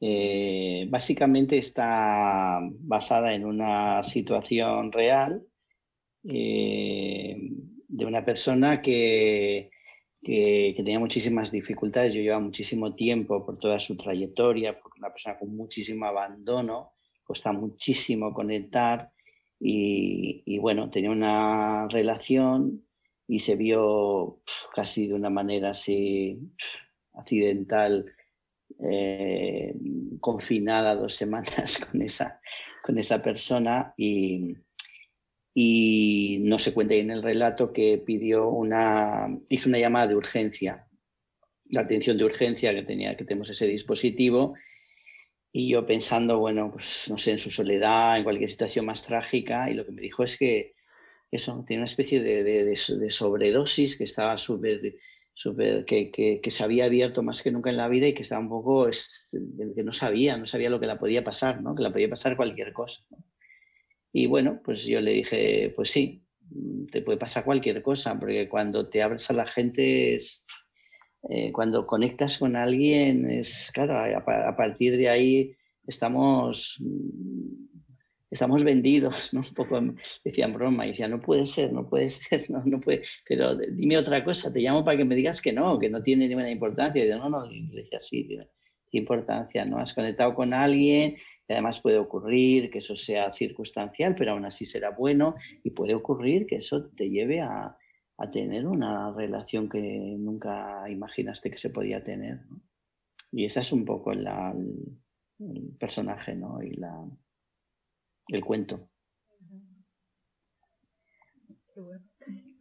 Eh, 0.00 0.86
básicamente 0.88 1.58
está 1.58 2.60
basada 2.60 3.34
en 3.34 3.44
una 3.44 4.02
situación 4.02 4.92
real 4.92 5.42
eh, 6.24 7.36
de 7.88 8.06
una 8.06 8.24
persona 8.24 8.80
que, 8.82 9.70
que, 10.22 10.74
tenía 10.76 10.98
muchísimas 10.98 11.50
dificultades. 11.50 12.14
Yo 12.14 12.20
llevaba 12.20 12.42
muchísimo 12.42 12.94
tiempo 12.94 13.44
por 13.44 13.58
toda 13.58 13.78
su 13.80 13.96
trayectoria, 13.96 14.78
porque 14.80 15.00
una 15.00 15.10
persona 15.10 15.38
con 15.38 15.56
muchísimo 15.56 16.06
abandono, 16.06 16.92
cuesta 17.24 17.52
muchísimo 17.52 18.32
conectar 18.32 19.10
y, 19.60 20.42
y 20.46 20.58
bueno, 20.58 20.90
tenía 20.90 21.10
una 21.10 21.88
relación 21.88 22.84
y 23.26 23.40
se 23.40 23.56
vio 23.56 24.40
casi 24.74 25.06
de 25.06 25.14
una 25.14 25.28
manera 25.28 25.70
así 25.70 26.38
accidental, 27.12 28.06
eh, 28.90 29.74
confinada 30.20 30.94
dos 30.94 31.14
semanas 31.14 31.78
con 31.90 32.02
esa, 32.02 32.40
con 32.82 32.98
esa 32.98 33.22
persona 33.22 33.92
y, 33.96 34.54
y 35.60 36.38
no 36.42 36.60
se 36.60 36.72
cuenta 36.72 36.94
en 36.94 37.10
el 37.10 37.20
relato 37.20 37.72
que 37.72 37.98
pidió 37.98 38.48
una, 38.48 39.26
hizo 39.48 39.68
una 39.68 39.80
llamada 39.80 40.06
de 40.06 40.14
urgencia, 40.14 40.86
la 41.70 41.80
atención 41.80 42.16
de 42.16 42.22
urgencia 42.22 42.72
que 42.72 42.84
tenía, 42.84 43.16
que 43.16 43.24
tenemos 43.24 43.50
ese 43.50 43.66
dispositivo 43.66 44.54
y 45.50 45.70
yo 45.70 45.84
pensando, 45.84 46.38
bueno, 46.38 46.70
pues 46.70 47.06
no 47.10 47.18
sé, 47.18 47.32
en 47.32 47.40
su 47.40 47.50
soledad, 47.50 48.18
en 48.18 48.22
cualquier 48.22 48.48
situación 48.48 48.86
más 48.86 49.02
trágica 49.04 49.68
y 49.68 49.74
lo 49.74 49.84
que 49.84 49.90
me 49.90 50.00
dijo 50.00 50.22
es 50.22 50.38
que 50.38 50.76
eso, 51.32 51.64
tiene 51.66 51.80
una 51.82 51.90
especie 51.90 52.22
de, 52.22 52.76
sobredosis 53.10 53.96
que 53.96 54.04
estaba 54.04 54.36
súper, 54.36 54.94
super, 55.34 55.84
que, 55.84 56.12
que, 56.40 56.50
se 56.52 56.62
había 56.62 56.84
abierto 56.84 57.24
más 57.24 57.42
que 57.42 57.50
nunca 57.50 57.70
en 57.70 57.78
la 57.78 57.88
vida 57.88 58.06
y 58.06 58.14
que 58.14 58.22
estaba 58.22 58.40
un 58.40 58.48
poco, 58.48 58.88
que 59.74 59.82
no 59.82 59.92
sabía, 59.92 60.36
no 60.36 60.46
sabía 60.46 60.70
lo 60.70 60.78
que 60.78 60.86
la 60.86 61.00
podía 61.00 61.24
pasar, 61.24 61.60
¿no? 61.62 61.74
que 61.74 61.82
la 61.82 61.92
podía 61.92 62.08
pasar 62.08 62.36
cualquier 62.36 62.72
cosa. 62.72 63.02
Y 64.12 64.26
bueno, 64.26 64.60
pues 64.64 64.84
yo 64.84 65.00
le 65.00 65.12
dije, 65.12 65.72
pues 65.76 65.90
sí, 65.90 66.24
te 66.90 67.02
puede 67.02 67.18
pasar 67.18 67.44
cualquier 67.44 67.82
cosa, 67.82 68.18
porque 68.18 68.48
cuando 68.48 68.88
te 68.88 69.02
abres 69.02 69.30
a 69.30 69.34
la 69.34 69.46
gente. 69.46 70.18
Eh, 71.30 71.50
cuando 71.50 71.84
conectas 71.84 72.38
con 72.38 72.54
alguien, 72.54 73.28
es 73.28 73.70
claro, 73.74 73.98
a, 73.98 74.56
partir 74.56 74.96
de 74.96 75.08
ahí 75.08 75.52
estamos 75.84 76.80
estamos 78.30 78.62
vendidos, 78.64 79.32
¿no? 79.32 79.40
Un 79.40 79.54
poco 79.54 79.80
decían 80.24 80.52
broma, 80.52 80.86
y 80.86 80.90
decía, 80.90 81.08
no 81.08 81.20
puede 81.20 81.46
ser, 81.46 81.72
no 81.72 81.88
puede 81.88 82.08
ser, 82.08 82.50
no, 82.50 82.62
no 82.64 82.80
puede, 82.80 83.02
pero 83.26 83.56
dime 83.56 83.96
otra 83.96 84.24
cosa, 84.24 84.52
te 84.52 84.60
llamo 84.60 84.84
para 84.84 84.98
que 84.98 85.04
me 85.04 85.14
digas 85.14 85.40
que 85.40 85.52
no, 85.52 85.78
que 85.78 85.88
no 85.88 86.02
tiene 86.02 86.28
ninguna 86.28 86.50
importancia. 86.50 87.04
Y 87.04 87.08
yo, 87.08 87.18
no, 87.18 87.28
no, 87.28 87.50
y 87.50 87.68
decía, 87.68 88.00
sí, 88.00 88.24
tiene 88.24 88.46
importancia, 88.92 89.64
¿no? 89.64 89.78
Has 89.78 89.94
conectado 89.94 90.34
con 90.34 90.54
alguien, 90.54 91.16
y 91.48 91.52
además 91.52 91.80
puede 91.80 91.98
ocurrir 91.98 92.70
que 92.70 92.78
eso 92.78 92.94
sea 92.94 93.32
circunstancial, 93.32 94.14
pero 94.14 94.32
aún 94.32 94.44
así 94.44 94.66
será 94.66 94.90
bueno, 94.90 95.34
y 95.64 95.70
puede 95.70 95.94
ocurrir 95.94 96.46
que 96.46 96.56
eso 96.56 96.90
te 96.90 97.08
lleve 97.08 97.40
a, 97.40 97.76
a 98.18 98.30
tener 98.30 98.66
una 98.66 99.12
relación 99.12 99.68
que 99.68 99.80
nunca 100.18 100.88
imaginaste 100.90 101.50
que 101.50 101.56
se 101.56 101.70
podía 101.70 102.04
tener, 102.04 102.44
¿no? 102.46 102.60
Y 103.30 103.44
ese 103.44 103.60
es 103.60 103.72
un 103.72 103.84
poco 103.84 104.12
la, 104.14 104.54
el 105.38 105.76
personaje, 105.78 106.34
¿no? 106.34 106.62
Y 106.62 106.76
la, 106.76 107.04
el 108.28 108.44
cuento. 108.44 108.88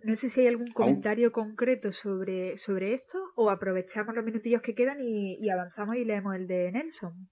No 0.03 0.15
sé 0.15 0.29
si 0.29 0.41
hay 0.41 0.47
algún 0.47 0.71
comentario 0.71 1.31
concreto 1.31 1.91
sobre, 1.91 2.57
sobre 2.59 2.93
esto 2.93 3.17
o 3.35 3.49
aprovechamos 3.49 4.15
los 4.15 4.23
minutillos 4.23 4.61
que 4.61 4.75
quedan 4.75 4.99
y, 5.01 5.49
avanzamos 5.49 5.95
y 5.95 6.05
leemos 6.05 6.35
el 6.35 6.47
de 6.47 6.71
Nelson. 6.71 7.29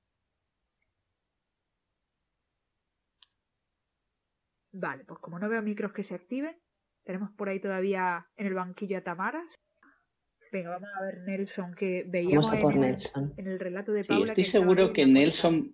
Vale, 4.78 5.05
pues 5.05 5.19
como 5.21 5.39
no 5.39 5.47
veo 5.47 5.61
micros 5.61 5.93
que 5.93 6.03
se 6.03 6.15
activen, 6.15 6.53
tenemos 7.05 7.32
por 7.32 7.47
ahí 7.47 7.61
todavía 7.61 8.28
en 8.36 8.47
el 8.47 8.55
banquillo 8.55 8.97
a 8.97 9.01
Tamara. 9.01 9.41
Venga, 10.51 10.71
vamos 10.71 10.89
a 10.99 11.05
ver 11.05 11.19
Nelson, 11.26 11.73
que 11.76 12.03
veíamos 12.05 12.51
en, 12.51 13.47
El, 13.47 13.59
relato 13.59 13.93
de 13.93 14.03
Paula. 14.03 14.26
estoy 14.26 14.43
seguro 14.43 14.91
que 14.91 15.05
Nelson, 15.05 15.73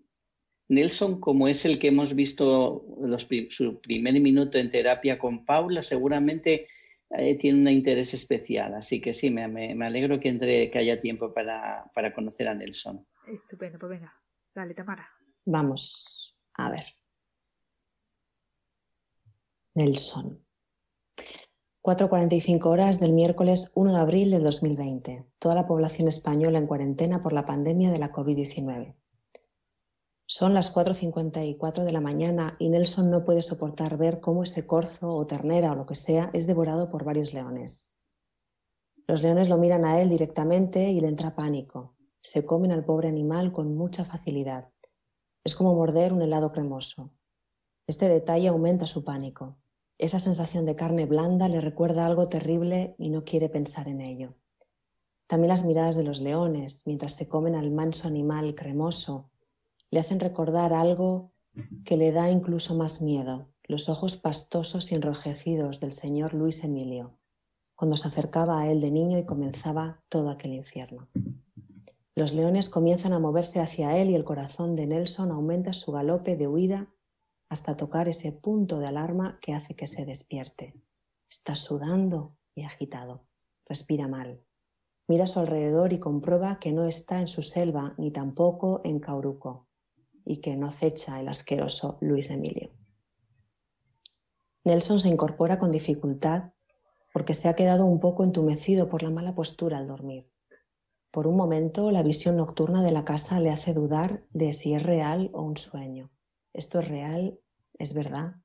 Nelson, 0.70 1.20
como 1.20 1.48
es 1.48 1.66
el 1.66 1.80
que 1.80 1.88
hemos 1.88 2.14
visto 2.14 2.86
su 3.50 3.82
primer 3.82 4.20
minuto 4.22 4.60
en 4.60 4.70
terapia 4.70 5.18
con 5.18 5.46
Paula, 5.46 5.82
seguramente 5.82 6.68
eh, 7.10 7.38
tiene 7.40 7.60
un 7.60 7.68
interés 7.70 8.14
especial. 8.14 8.76
Así 8.76 9.02
que 9.02 9.14
sí, 9.14 9.32
me, 9.32 9.74
alegro 9.84 10.20
que, 10.20 10.30
entre, 10.30 10.70
que 10.70 10.78
haya 10.78 11.00
tiempo 11.00 11.34
para, 11.34 11.86
para 11.96 12.14
conocer 12.14 12.48
a 12.48 12.54
Nelson. 12.54 13.04
Estupendo, 13.28 13.80
pues 13.80 13.90
venga, 13.90 14.14
dale, 14.54 14.76
Tamara. 14.76 15.10
Vamos 15.44 16.38
a 16.54 16.70
ver. 16.70 17.01
Nelson. 19.74 20.46
4.45 21.82 22.66
horas 22.66 23.00
del 23.00 23.14
miércoles 23.14 23.72
1 23.74 23.94
de 23.94 24.00
abril 24.00 24.30
de 24.30 24.40
2020. 24.40 25.26
Toda 25.40 25.56
la 25.56 25.66
población 25.66 26.10
española 26.10 26.58
en 26.58 26.68
cuarentena 26.68 27.24
por 27.24 27.32
la 27.32 27.46
pandemia 27.46 27.90
de 27.90 27.98
la 27.98 28.12
COVID-19. 28.12 28.98
Son 30.26 30.54
las 30.54 30.76
4.54 30.76 31.86
de 31.86 31.92
la 31.94 32.02
mañana 32.02 32.58
y 32.60 32.68
Nelson 32.68 33.10
no 33.10 33.24
puede 33.24 33.42
soportar 33.42 33.96
ver 33.96 34.20
cómo 34.20 34.44
ese 34.44 34.68
corzo 34.68 35.16
o 35.16 35.26
ternera 35.26 35.72
o 35.72 35.76
lo 35.76 35.86
que 35.86 35.96
sea 35.96 36.30
es 36.34 36.48
devorado 36.48 36.90
por 36.90 37.06
varios 37.06 37.34
leones. 37.34 37.98
Los 39.08 39.24
leones 39.24 39.48
lo 39.48 39.58
miran 39.58 39.86
a 39.86 40.02
él 40.02 40.10
directamente 40.10 40.92
y 40.92 41.00
le 41.00 41.08
entra 41.08 41.34
pánico. 41.34 41.96
Se 42.20 42.46
comen 42.46 42.74
al 42.74 42.84
pobre 42.84 43.08
animal 43.08 43.54
con 43.54 43.74
mucha 43.74 44.04
facilidad. 44.04 44.70
Es 45.46 45.56
como 45.56 45.76
morder 45.76 46.12
un 46.12 46.22
helado 46.22 46.52
cremoso. 46.52 47.14
Este 47.88 48.10
detalle 48.10 48.50
aumenta 48.50 48.86
su 48.86 49.06
pánico. 49.06 49.61
Esa 50.02 50.18
sensación 50.18 50.66
de 50.66 50.76
carne 50.76 51.06
blanda 51.06 51.48
le 51.48 51.62
recuerda 51.62 52.08
algo 52.08 52.26
terrible 52.26 52.96
y 52.98 53.12
no 53.12 53.24
quiere 53.24 53.50
pensar 53.50 53.88
en 53.88 54.02
ello. 54.02 54.34
También 55.28 55.50
las 55.50 55.64
miradas 55.64 55.96
de 55.96 56.02
los 56.02 56.22
leones 56.22 56.82
mientras 56.88 57.14
se 57.14 57.28
comen 57.28 57.54
al 57.54 57.70
manso 57.70 58.08
animal 58.08 58.56
cremoso 58.56 59.30
le 59.92 60.00
hacen 60.00 60.20
recordar 60.20 60.74
algo 60.74 61.34
que 61.86 61.98
le 61.98 62.12
da 62.12 62.32
incluso 62.32 62.74
más 62.74 63.04
miedo, 63.04 63.50
los 63.66 63.90
ojos 63.90 64.18
pastosos 64.18 64.92
y 64.92 64.96
enrojecidos 64.96 65.80
del 65.80 65.94
señor 65.94 66.34
Luis 66.34 66.64
Emilio, 66.64 67.20
cuando 67.76 67.96
se 67.96 68.08
acercaba 68.08 68.60
a 68.60 68.72
él 68.72 68.82
de 68.82 68.90
niño 68.90 69.20
y 69.20 69.26
comenzaba 69.28 70.04
todo 70.10 70.32
aquel 70.32 70.54
infierno. 70.54 71.10
Los 72.16 72.34
leones 72.34 72.70
comienzan 72.70 73.14
a 73.14 73.20
moverse 73.20 73.60
hacia 73.60 73.96
él 74.00 74.10
y 74.10 74.16
el 74.16 74.24
corazón 74.24 74.74
de 74.74 74.88
Nelson 74.88 75.30
aumenta 75.30 75.74
su 75.74 75.92
galope 75.92 76.38
de 76.38 76.48
huida 76.48 76.92
hasta 77.52 77.76
tocar 77.76 78.08
ese 78.08 78.32
punto 78.32 78.80
de 78.80 78.88
alarma 78.88 79.38
que 79.42 79.54
hace 79.54 79.76
que 79.76 79.86
se 79.86 80.06
despierte. 80.06 80.74
Está 81.30 81.54
sudando 81.56 82.38
y 82.56 82.64
agitado. 82.64 83.28
Respira 83.66 84.08
mal. 84.08 84.42
Mira 85.06 85.26
a 85.26 85.28
su 85.28 85.42
alrededor 85.42 85.92
y 85.92 86.00
comprueba 86.00 86.60
que 86.60 86.72
no 86.72 86.86
está 86.86 87.20
en 87.20 87.28
su 87.28 87.44
selva 87.44 87.94
ni 87.98 88.10
tampoco 88.10 88.80
en 88.86 89.02
Cauruco 89.02 89.68
y 90.24 90.38
que 90.38 90.56
no 90.56 90.68
acecha 90.68 91.20
el 91.20 91.28
asqueroso 91.28 91.98
Luis 92.00 92.30
Emilio. 92.30 92.72
Nelson 94.64 95.02
se 95.02 95.10
incorpora 95.10 95.58
con 95.58 95.74
dificultad 95.74 96.54
porque 97.12 97.34
se 97.34 97.50
ha 97.50 97.56
quedado 97.58 97.86
un 97.86 98.00
poco 98.00 98.24
entumecido 98.24 98.88
por 98.88 99.04
la 99.04 99.12
mala 99.12 99.36
postura 99.36 99.78
al 99.78 99.88
dormir. 99.88 100.32
Por 101.12 101.28
un 101.28 101.36
momento, 101.36 101.92
la 101.92 102.02
visión 102.02 102.38
nocturna 102.38 102.82
de 102.82 102.94
la 102.94 103.04
casa 103.04 103.42
le 103.42 103.50
hace 103.50 103.74
dudar 103.74 104.24
de 104.30 104.54
si 104.54 104.74
es 104.74 104.82
real 104.82 105.30
o 105.34 105.42
un 105.42 105.58
sueño. 105.58 106.14
¿Esto 106.54 106.80
es 106.80 106.88
real? 106.88 107.41
¿Es 107.82 107.96
verdad? 107.96 108.36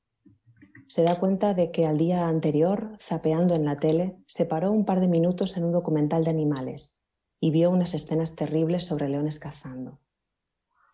Se 0.87 1.03
da 1.03 1.21
cuenta 1.21 1.53
de 1.53 1.71
que 1.71 1.85
al 1.85 1.99
día 1.99 2.27
anterior, 2.27 2.97
zapeando 2.99 3.55
en 3.55 3.67
la 3.67 3.77
tele, 3.77 4.17
se 4.27 4.47
paró 4.47 4.73
un 4.73 4.87
par 4.87 5.01
de 5.01 5.09
minutos 5.09 5.59
en 5.59 5.65
un 5.65 5.73
documental 5.73 6.25
de 6.25 6.31
animales 6.31 7.03
y 7.39 7.51
vio 7.51 7.71
unas 7.71 7.93
escenas 7.93 8.35
terribles 8.35 8.87
sobre 8.87 9.11
leones 9.11 9.39
cazando. 9.39 10.01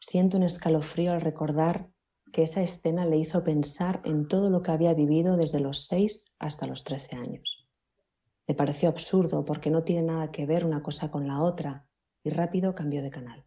Siente 0.00 0.36
un 0.36 0.42
escalofrío 0.42 1.12
al 1.12 1.20
recordar 1.20 1.88
que 2.32 2.42
esa 2.42 2.62
escena 2.62 3.06
le 3.06 3.16
hizo 3.16 3.44
pensar 3.44 4.02
en 4.04 4.26
todo 4.26 4.50
lo 4.50 4.60
que 4.60 4.72
había 4.72 4.92
vivido 4.92 5.36
desde 5.36 5.60
los 5.60 5.86
6 5.86 6.34
hasta 6.40 6.66
los 6.66 6.82
13 6.82 7.14
años. 7.14 7.68
Le 8.48 8.56
pareció 8.56 8.88
absurdo 8.88 9.44
porque 9.44 9.70
no 9.70 9.84
tiene 9.84 10.02
nada 10.02 10.32
que 10.32 10.46
ver 10.46 10.66
una 10.66 10.82
cosa 10.82 11.12
con 11.12 11.28
la 11.28 11.40
otra 11.42 11.86
y 12.24 12.30
rápido 12.30 12.74
cambió 12.74 13.02
de 13.02 13.10
canal. 13.10 13.44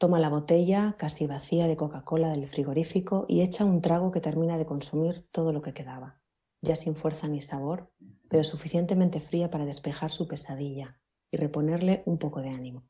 Toma 0.00 0.18
la 0.18 0.30
botella 0.30 0.94
casi 0.96 1.26
vacía 1.26 1.66
de 1.66 1.76
Coca-Cola 1.76 2.30
del 2.30 2.48
frigorífico 2.48 3.26
y 3.28 3.42
echa 3.42 3.66
un 3.66 3.82
trago 3.82 4.10
que 4.10 4.22
termina 4.22 4.56
de 4.56 4.64
consumir 4.64 5.28
todo 5.30 5.52
lo 5.52 5.60
que 5.60 5.74
quedaba, 5.74 6.22
ya 6.62 6.74
sin 6.74 6.96
fuerza 6.96 7.28
ni 7.28 7.42
sabor, 7.42 7.92
pero 8.30 8.42
suficientemente 8.42 9.20
fría 9.20 9.50
para 9.50 9.66
despejar 9.66 10.10
su 10.10 10.26
pesadilla 10.26 10.98
y 11.30 11.36
reponerle 11.36 12.02
un 12.06 12.16
poco 12.16 12.40
de 12.40 12.48
ánimo. 12.48 12.88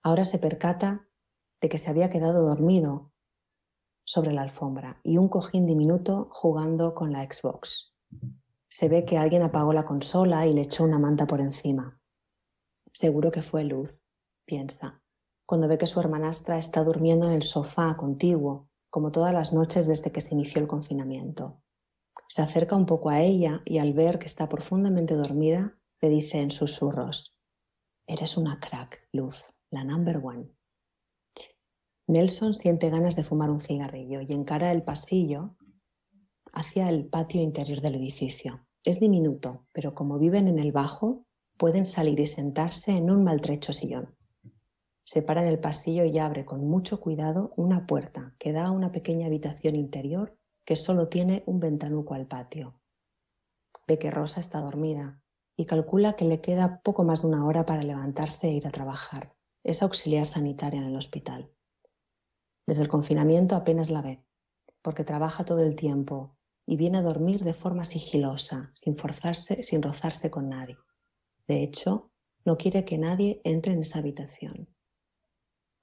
Ahora 0.00 0.24
se 0.24 0.38
percata 0.38 1.08
de 1.60 1.68
que 1.68 1.76
se 1.76 1.90
había 1.90 2.08
quedado 2.08 2.46
dormido 2.46 3.12
sobre 4.04 4.32
la 4.32 4.42
alfombra 4.42 5.00
y 5.02 5.18
un 5.18 5.28
cojín 5.28 5.66
diminuto 5.66 6.28
jugando 6.30 6.94
con 6.94 7.10
la 7.10 7.24
Xbox. 7.24 7.96
Se 8.68 8.88
ve 8.88 9.04
que 9.04 9.18
alguien 9.18 9.42
apagó 9.42 9.72
la 9.72 9.84
consola 9.84 10.46
y 10.46 10.54
le 10.54 10.60
echó 10.60 10.84
una 10.84 11.00
manta 11.00 11.26
por 11.26 11.40
encima. 11.40 12.00
Seguro 12.92 13.32
que 13.32 13.42
fue 13.42 13.64
Luz, 13.64 13.98
piensa, 14.44 15.02
cuando 15.46 15.68
ve 15.68 15.78
que 15.78 15.86
su 15.86 16.00
hermanastra 16.00 16.58
está 16.58 16.82
durmiendo 16.82 17.28
en 17.28 17.32
el 17.32 17.42
sofá 17.42 17.96
contiguo, 17.96 18.68
como 18.90 19.12
todas 19.12 19.32
las 19.32 19.52
noches 19.52 19.86
desde 19.86 20.10
que 20.10 20.20
se 20.20 20.34
inició 20.34 20.60
el 20.60 20.66
confinamiento. 20.66 21.62
Se 22.28 22.42
acerca 22.42 22.76
un 22.76 22.86
poco 22.86 23.10
a 23.10 23.22
ella 23.22 23.62
y 23.64 23.78
al 23.78 23.92
ver 23.92 24.18
que 24.18 24.26
está 24.26 24.48
profundamente 24.48 25.14
dormida, 25.14 25.78
le 26.00 26.08
dice 26.08 26.40
en 26.40 26.50
susurros, 26.50 27.40
Eres 28.06 28.36
una 28.36 28.60
crack, 28.60 29.08
Luz, 29.12 29.52
la 29.70 29.84
number 29.84 30.20
one. 30.22 30.50
Nelson 32.08 32.54
siente 32.54 32.88
ganas 32.88 33.16
de 33.16 33.24
fumar 33.24 33.50
un 33.50 33.60
cigarrillo 33.60 34.20
y 34.20 34.32
encara 34.32 34.70
el 34.70 34.84
pasillo 34.84 35.56
hacia 36.52 36.88
el 36.88 37.06
patio 37.06 37.42
interior 37.42 37.80
del 37.80 37.96
edificio. 37.96 38.66
Es 38.84 39.00
diminuto, 39.00 39.66
pero 39.72 39.94
como 39.94 40.18
viven 40.18 40.46
en 40.46 40.60
el 40.60 40.70
bajo, 40.70 41.26
pueden 41.56 41.84
salir 41.84 42.20
y 42.20 42.26
sentarse 42.26 42.92
en 42.92 43.10
un 43.10 43.24
maltrecho 43.24 43.72
sillón. 43.72 44.16
Se 45.06 45.22
para 45.22 45.40
en 45.40 45.46
el 45.46 45.60
pasillo 45.60 46.04
y 46.04 46.18
abre 46.18 46.44
con 46.44 46.66
mucho 46.66 47.00
cuidado 47.00 47.52
una 47.56 47.86
puerta 47.86 48.34
que 48.40 48.52
da 48.52 48.66
a 48.66 48.70
una 48.72 48.90
pequeña 48.90 49.26
habitación 49.26 49.76
interior 49.76 50.36
que 50.64 50.74
solo 50.74 51.08
tiene 51.08 51.44
un 51.46 51.60
ventanuco 51.60 52.14
al 52.14 52.26
patio. 52.26 52.80
Ve 53.86 54.00
que 54.00 54.10
Rosa 54.10 54.40
está 54.40 54.60
dormida 54.60 55.22
y 55.56 55.66
calcula 55.66 56.16
que 56.16 56.24
le 56.24 56.40
queda 56.40 56.80
poco 56.82 57.04
más 57.04 57.22
de 57.22 57.28
una 57.28 57.46
hora 57.46 57.64
para 57.64 57.84
levantarse 57.84 58.48
e 58.48 58.54
ir 58.54 58.66
a 58.66 58.72
trabajar. 58.72 59.32
Es 59.62 59.80
auxiliar 59.84 60.26
sanitaria 60.26 60.80
en 60.80 60.88
el 60.88 60.96
hospital. 60.96 61.52
Desde 62.66 62.82
el 62.82 62.88
confinamiento 62.88 63.54
apenas 63.54 63.90
la 63.90 64.02
ve, 64.02 64.24
porque 64.82 65.04
trabaja 65.04 65.44
todo 65.44 65.60
el 65.60 65.76
tiempo 65.76 66.36
y 66.66 66.76
viene 66.76 66.98
a 66.98 67.02
dormir 67.02 67.44
de 67.44 67.54
forma 67.54 67.84
sigilosa, 67.84 68.70
sin 68.74 68.96
forzarse, 68.96 69.62
sin 69.62 69.82
rozarse 69.82 70.32
con 70.32 70.48
nadie. 70.48 70.76
De 71.46 71.62
hecho, 71.62 72.10
no 72.44 72.56
quiere 72.56 72.84
que 72.84 72.98
nadie 72.98 73.40
entre 73.44 73.72
en 73.72 73.82
esa 73.82 74.00
habitación. 74.00 74.75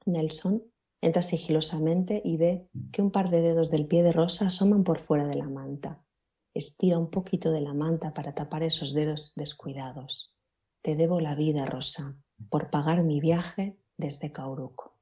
Nelson 0.06 0.64
entra 1.04 1.22
sigilosamente 1.22 2.22
y 2.24 2.38
ve 2.38 2.70
que 2.92 3.02
un 3.02 3.12
par 3.12 3.30
de 3.30 3.42
dedos 3.42 3.70
del 3.70 3.88
pie 3.88 4.04
de 4.04 4.14
Rosa 4.14 4.48
asoman 4.48 4.86
por 4.86 5.00
fuera 5.00 5.28
de 5.28 5.36
la 5.36 5.50
manta. 5.50 6.02
Estira 6.54 6.98
un 6.98 7.10
poquito 7.10 7.52
de 7.52 7.60
la 7.60 7.74
manta 7.74 8.14
para 8.14 8.34
tapar 8.34 8.64
esos 8.64 8.94
dedos 8.94 9.34
descuidados. 9.36 10.34
Te 10.82 10.96
debo 10.96 11.20
la 11.20 11.36
vida, 11.36 11.66
Rosa, 11.66 12.18
por 12.50 12.70
pagar 12.70 13.04
mi 13.04 13.20
viaje 13.20 13.78
desde 13.98 14.32
Cauruco. 14.32 14.98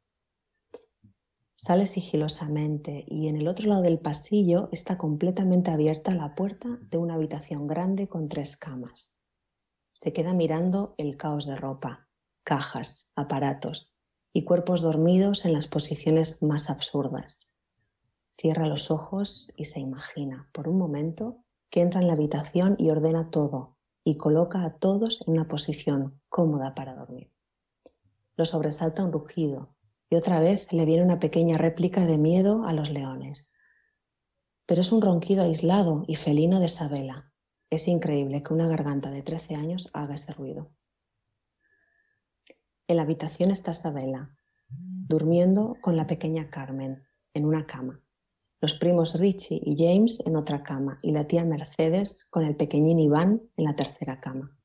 Sale 1.55 1.85
sigilosamente 1.85 3.05
y 3.07 3.27
en 3.27 3.37
el 3.37 3.47
otro 3.47 3.69
lado 3.69 3.83
del 3.83 3.99
pasillo 3.99 4.69
está 4.71 4.97
completamente 4.97 5.69
abierta 5.69 6.15
la 6.15 6.33
puerta 6.33 6.79
de 6.89 6.97
una 6.97 7.13
habitación 7.13 7.67
grande 7.67 8.07
con 8.07 8.27
tres 8.27 8.57
camas. 8.57 9.21
Se 9.93 10.13
queda 10.13 10.33
mirando 10.33 10.95
el 10.97 11.17
caos 11.17 11.45
de 11.45 11.53
ropa, 11.53 12.09
cajas, 12.43 13.11
aparatos 13.15 13.90
y 14.33 14.43
cuerpos 14.43 14.81
dormidos 14.81 15.45
en 15.45 15.53
las 15.53 15.67
posiciones 15.67 16.41
más 16.41 16.69
absurdas. 16.69 17.53
Cierra 18.37 18.67
los 18.67 18.91
ojos 18.91 19.51
y 19.55 19.65
se 19.65 19.79
imagina 19.79 20.49
por 20.51 20.67
un 20.67 20.77
momento 20.77 21.43
que 21.69 21.81
entra 21.81 22.01
en 22.01 22.07
la 22.07 22.13
habitación 22.13 22.75
y 22.79 22.89
ordena 22.89 23.29
todo 23.29 23.77
y 24.03 24.17
coloca 24.17 24.63
a 24.63 24.77
todos 24.77 25.21
en 25.27 25.33
una 25.33 25.47
posición 25.47 26.19
cómoda 26.29 26.73
para 26.73 26.95
dormir. 26.95 27.31
Lo 28.35 28.45
sobresalta 28.45 29.03
un 29.03 29.11
rugido 29.11 29.75
y 30.09 30.15
otra 30.15 30.39
vez 30.39 30.71
le 30.73 30.85
viene 30.85 31.03
una 31.03 31.19
pequeña 31.19 31.57
réplica 31.57 32.05
de 32.05 32.17
miedo 32.17 32.65
a 32.65 32.73
los 32.73 32.89
leones. 32.89 33.53
Pero 34.65 34.81
es 34.81 34.91
un 34.91 35.01
ronquido 35.01 35.43
aislado 35.43 36.03
y 36.07 36.15
felino 36.15 36.59
de 36.59 36.67
Sabela. 36.67 37.31
Es 37.69 37.87
increíble 37.87 38.43
que 38.43 38.53
una 38.53 38.67
garganta 38.67 39.11
de 39.11 39.21
13 39.21 39.55
años 39.55 39.89
haga 39.93 40.15
ese 40.15 40.33
ruido. 40.33 40.71
En 42.91 42.97
la 42.97 43.03
habitación 43.03 43.51
está 43.51 43.73
Sabela, 43.73 44.35
durmiendo 44.67 45.77
con 45.79 45.95
la 45.95 46.07
pequeña 46.07 46.49
Carmen 46.49 47.01
en 47.33 47.45
una 47.45 47.65
cama, 47.65 48.03
los 48.59 48.73
primos 48.73 49.17
Richie 49.17 49.61
y 49.63 49.77
James 49.77 50.21
en 50.25 50.35
otra 50.35 50.61
cama 50.61 50.99
y 51.01 51.13
la 51.13 51.25
tía 51.25 51.45
Mercedes 51.45 52.25
con 52.25 52.43
el 52.43 52.57
pequeñín 52.57 52.99
Iván 52.99 53.43
en 53.55 53.63
la 53.63 53.77
tercera 53.77 54.19
cama. 54.19 54.59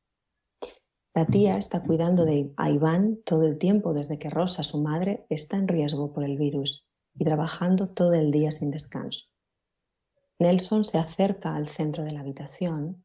La 1.15 1.27
tía 1.27 1.57
está 1.57 1.85
cuidando 1.85 2.25
de 2.25 2.53
a 2.57 2.69
Iván 2.69 3.21
todo 3.25 3.47
el 3.47 3.59
tiempo 3.59 3.95
desde 3.95 4.19
que 4.19 4.29
Rosa, 4.29 4.65
su 4.65 4.83
madre, 4.83 5.25
está 5.31 5.57
en 5.57 5.69
riesgo 5.69 6.13
por 6.13 6.25
el 6.25 6.37
virus 6.37 6.85
y 7.15 7.23
trabajando 7.23 7.91
todo 7.91 8.15
el 8.15 8.33
día 8.33 8.51
sin 8.51 8.73
descanso. 8.73 9.27
Nelson 10.41 10.85
se 10.85 10.99
acerca 10.99 11.55
al 11.55 11.69
centro 11.69 12.03
de 12.03 12.11
la 12.11 12.23
habitación 12.23 13.05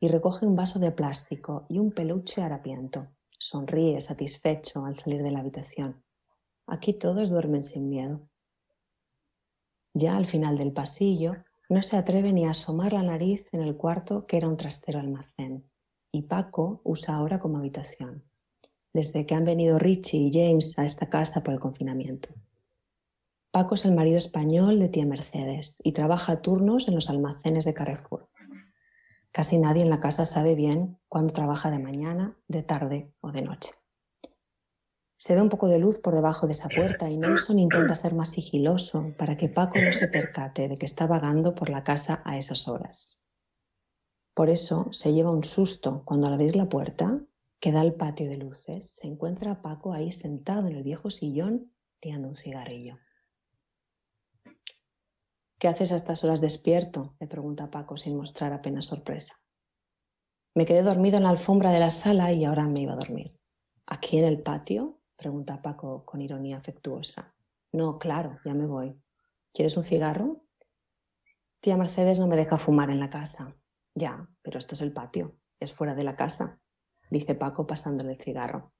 y 0.00 0.08
recoge 0.08 0.46
un 0.46 0.56
vaso 0.56 0.78
de 0.78 0.90
plástico 0.90 1.66
y 1.68 1.80
un 1.80 1.92
peluche 1.92 2.40
harapiento. 2.40 3.08
Sonríe 3.46 4.00
satisfecho 4.00 4.86
al 4.86 4.96
salir 4.96 5.22
de 5.22 5.30
la 5.30 5.40
habitación. 5.40 6.02
Aquí 6.66 6.94
todos 6.94 7.28
duermen 7.28 7.62
sin 7.62 7.90
miedo. 7.90 8.26
Ya 9.92 10.16
al 10.16 10.26
final 10.26 10.56
del 10.56 10.72
pasillo, 10.72 11.36
no 11.68 11.82
se 11.82 11.98
atreve 11.98 12.32
ni 12.32 12.46
a 12.46 12.50
asomar 12.50 12.94
la 12.94 13.02
nariz 13.02 13.52
en 13.52 13.60
el 13.60 13.76
cuarto 13.76 14.26
que 14.26 14.38
era 14.38 14.48
un 14.48 14.56
trastero 14.56 14.98
almacén 14.98 15.70
y 16.10 16.22
Paco 16.22 16.80
usa 16.84 17.16
ahora 17.16 17.38
como 17.38 17.58
habitación, 17.58 18.24
desde 18.94 19.26
que 19.26 19.34
han 19.34 19.44
venido 19.44 19.78
Richie 19.78 20.20
y 20.20 20.32
James 20.32 20.78
a 20.78 20.84
esta 20.84 21.10
casa 21.10 21.42
por 21.42 21.52
el 21.52 21.60
confinamiento. 21.60 22.30
Paco 23.50 23.74
es 23.74 23.84
el 23.84 23.94
marido 23.94 24.16
español 24.16 24.78
de 24.78 24.88
tía 24.88 25.04
Mercedes 25.04 25.82
y 25.84 25.92
trabaja 25.92 26.32
a 26.32 26.40
turnos 26.40 26.88
en 26.88 26.94
los 26.94 27.10
almacenes 27.10 27.64
de 27.66 27.74
Carrefour. 27.74 28.28
Casi 29.34 29.58
nadie 29.58 29.82
en 29.82 29.90
la 29.90 29.98
casa 29.98 30.26
sabe 30.26 30.54
bien 30.54 31.00
cuándo 31.08 31.32
trabaja 31.32 31.68
de 31.68 31.80
mañana, 31.80 32.38
de 32.46 32.62
tarde 32.62 33.12
o 33.20 33.32
de 33.32 33.42
noche. 33.42 33.72
Se 35.16 35.34
ve 35.34 35.42
un 35.42 35.48
poco 35.48 35.66
de 35.66 35.80
luz 35.80 35.98
por 35.98 36.14
debajo 36.14 36.46
de 36.46 36.52
esa 36.52 36.68
puerta 36.68 37.10
y 37.10 37.16
Nelson 37.16 37.58
intenta 37.58 37.96
ser 37.96 38.14
más 38.14 38.28
sigiloso 38.28 39.12
para 39.18 39.36
que 39.36 39.48
Paco 39.48 39.80
no 39.80 39.92
se 39.92 40.06
percate 40.06 40.68
de 40.68 40.76
que 40.76 40.86
está 40.86 41.08
vagando 41.08 41.56
por 41.56 41.68
la 41.68 41.82
casa 41.82 42.22
a 42.24 42.38
esas 42.38 42.68
horas. 42.68 43.20
Por 44.34 44.50
eso 44.50 44.86
se 44.92 45.12
lleva 45.12 45.32
un 45.32 45.42
susto 45.42 46.04
cuando 46.04 46.28
al 46.28 46.34
abrir 46.34 46.54
la 46.54 46.68
puerta, 46.68 47.20
que 47.58 47.72
da 47.72 47.80
al 47.80 47.94
patio 47.94 48.28
de 48.28 48.36
luces, 48.36 48.88
se 48.88 49.08
encuentra 49.08 49.50
a 49.50 49.62
Paco 49.62 49.92
ahí 49.92 50.12
sentado 50.12 50.68
en 50.68 50.76
el 50.76 50.84
viejo 50.84 51.10
sillón 51.10 51.72
tirando 51.98 52.28
un 52.28 52.36
cigarrillo. 52.36 52.98
¿Qué 55.64 55.68
haces 55.68 55.92
a 55.92 55.96
estas 55.96 56.22
horas 56.22 56.42
despierto? 56.42 57.16
le 57.18 57.26
pregunta 57.26 57.70
Paco 57.70 57.96
sin 57.96 58.18
mostrar 58.18 58.52
apenas 58.52 58.84
sorpresa. 58.84 59.40
Me 60.54 60.66
quedé 60.66 60.82
dormido 60.82 61.16
en 61.16 61.22
la 61.22 61.30
alfombra 61.30 61.70
de 61.70 61.80
la 61.80 61.88
sala 61.88 62.34
y 62.34 62.44
ahora 62.44 62.68
me 62.68 62.82
iba 62.82 62.92
a 62.92 62.96
dormir. 62.96 63.34
¿Aquí 63.86 64.18
en 64.18 64.26
el 64.26 64.42
patio? 64.42 65.00
pregunta 65.16 65.62
Paco 65.62 66.04
con 66.04 66.20
ironía 66.20 66.58
afectuosa. 66.58 67.34
No, 67.72 67.98
claro, 67.98 68.40
ya 68.44 68.52
me 68.52 68.66
voy. 68.66 69.00
¿Quieres 69.54 69.74
un 69.78 69.84
cigarro? 69.84 70.44
Tía 71.60 71.78
Mercedes 71.78 72.18
no 72.18 72.26
me 72.26 72.36
deja 72.36 72.58
fumar 72.58 72.90
en 72.90 73.00
la 73.00 73.08
casa. 73.08 73.56
Ya, 73.94 74.28
pero 74.42 74.58
esto 74.58 74.74
es 74.74 74.82
el 74.82 74.92
patio, 74.92 75.38
es 75.60 75.72
fuera 75.72 75.94
de 75.94 76.04
la 76.04 76.14
casa, 76.14 76.60
dice 77.10 77.34
Paco 77.34 77.66
pasándole 77.66 78.12
el 78.12 78.20
cigarro. 78.20 78.74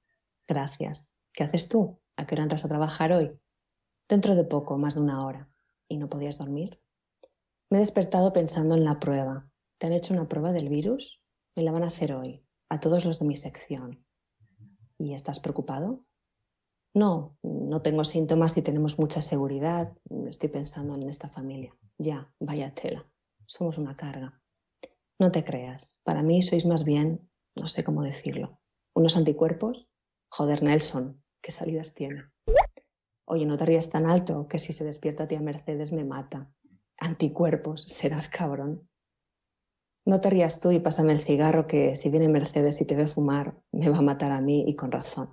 Gracias. 0.47 1.17
¿Qué 1.33 1.45
haces 1.45 1.67
tú? 1.67 2.03
¿A 2.17 2.27
qué 2.27 2.35
hora 2.35 2.43
entras 2.43 2.67
a 2.67 2.69
trabajar 2.69 3.11
hoy? 3.11 3.41
Dentro 4.07 4.35
de 4.35 4.45
poco, 4.45 4.77
más 4.77 4.97
de 4.97 5.01
una 5.01 5.25
hora. 5.25 5.49
¿Y 5.89 5.99
no 5.99 6.09
podías 6.09 6.39
dormir? 6.39 6.81
Me 7.71 7.79
he 7.79 7.81
despertado 7.81 8.33
pensando 8.33 8.75
en 8.75 8.85
la 8.85 9.01
prueba. 9.01 9.51
¿Te 9.79 9.87
han 9.87 9.93
hecho 9.93 10.15
una 10.15 10.29
prueba 10.29 10.53
del 10.53 10.69
virus? 10.69 11.23
Me 11.57 11.63
la 11.63 11.73
van 11.73 11.83
a 11.83 11.89
hacer 11.89 12.13
hoy, 12.13 12.45
a 12.69 12.81
todos 12.81 13.05
los 13.05 13.19
de 13.19 13.27
mi 13.27 13.37
sección. 13.37 14.05
¿Y 14.99 15.15
estás 15.15 15.41
preocupado? 15.41 16.05
No, 16.95 17.37
no 17.43 17.83
tengo 17.83 18.05
síntomas 18.05 18.57
y 18.57 18.63
tenemos 18.63 18.99
mucha 18.99 19.21
seguridad. 19.21 19.97
Estoy 20.29 20.49
pensando 20.49 20.95
en 20.95 21.09
esta 21.09 21.29
familia. 21.29 21.77
Ya, 21.99 22.33
vaya 22.39 22.73
tela. 22.75 23.05
Somos 23.47 23.79
una 23.79 23.97
carga. 23.97 24.41
No 25.19 25.33
te 25.33 25.45
creas. 25.45 26.01
Para 26.05 26.23
mí 26.23 26.43
sois 26.43 26.67
más 26.67 26.85
bien, 26.85 27.29
no 27.57 27.69
sé 27.69 27.85
cómo 27.85 28.03
decirlo, 28.03 28.61
unos 28.95 29.17
anticuerpos. 29.17 29.89
Joder, 30.29 30.63
Nelson, 30.63 31.23
¿qué 31.41 31.53
salidas 31.53 31.95
tiene? 31.95 32.25
Oye, 33.27 33.47
no 33.47 33.57
te 33.57 33.65
rías 33.65 33.89
tan 33.91 34.07
alto 34.07 34.47
que 34.49 34.59
si 34.59 34.73
se 34.73 34.85
despierta 34.85 35.27
tía 35.27 35.41
Mercedes 35.41 35.93
me 35.93 36.05
mata. 36.05 36.51
Anticuerpos, 36.99 37.83
serás 37.89 38.29
cabrón. 38.29 38.89
No 40.07 40.21
te 40.21 40.29
rías 40.29 40.61
tú 40.61 40.71
y 40.71 40.81
pásame 40.81 41.13
el 41.13 41.21
cigarro 41.21 41.67
que 41.67 41.97
si 41.97 42.11
viene 42.11 42.29
Mercedes 42.29 42.81
y 42.81 42.85
te 42.85 42.95
ve 42.95 43.07
fumar, 43.07 43.59
me 43.73 43.89
va 43.89 43.99
a 43.99 44.03
matar 44.03 44.33
a 44.33 44.41
mí 44.43 44.65
y 44.67 44.77
con 44.77 44.93
razón. 44.93 45.31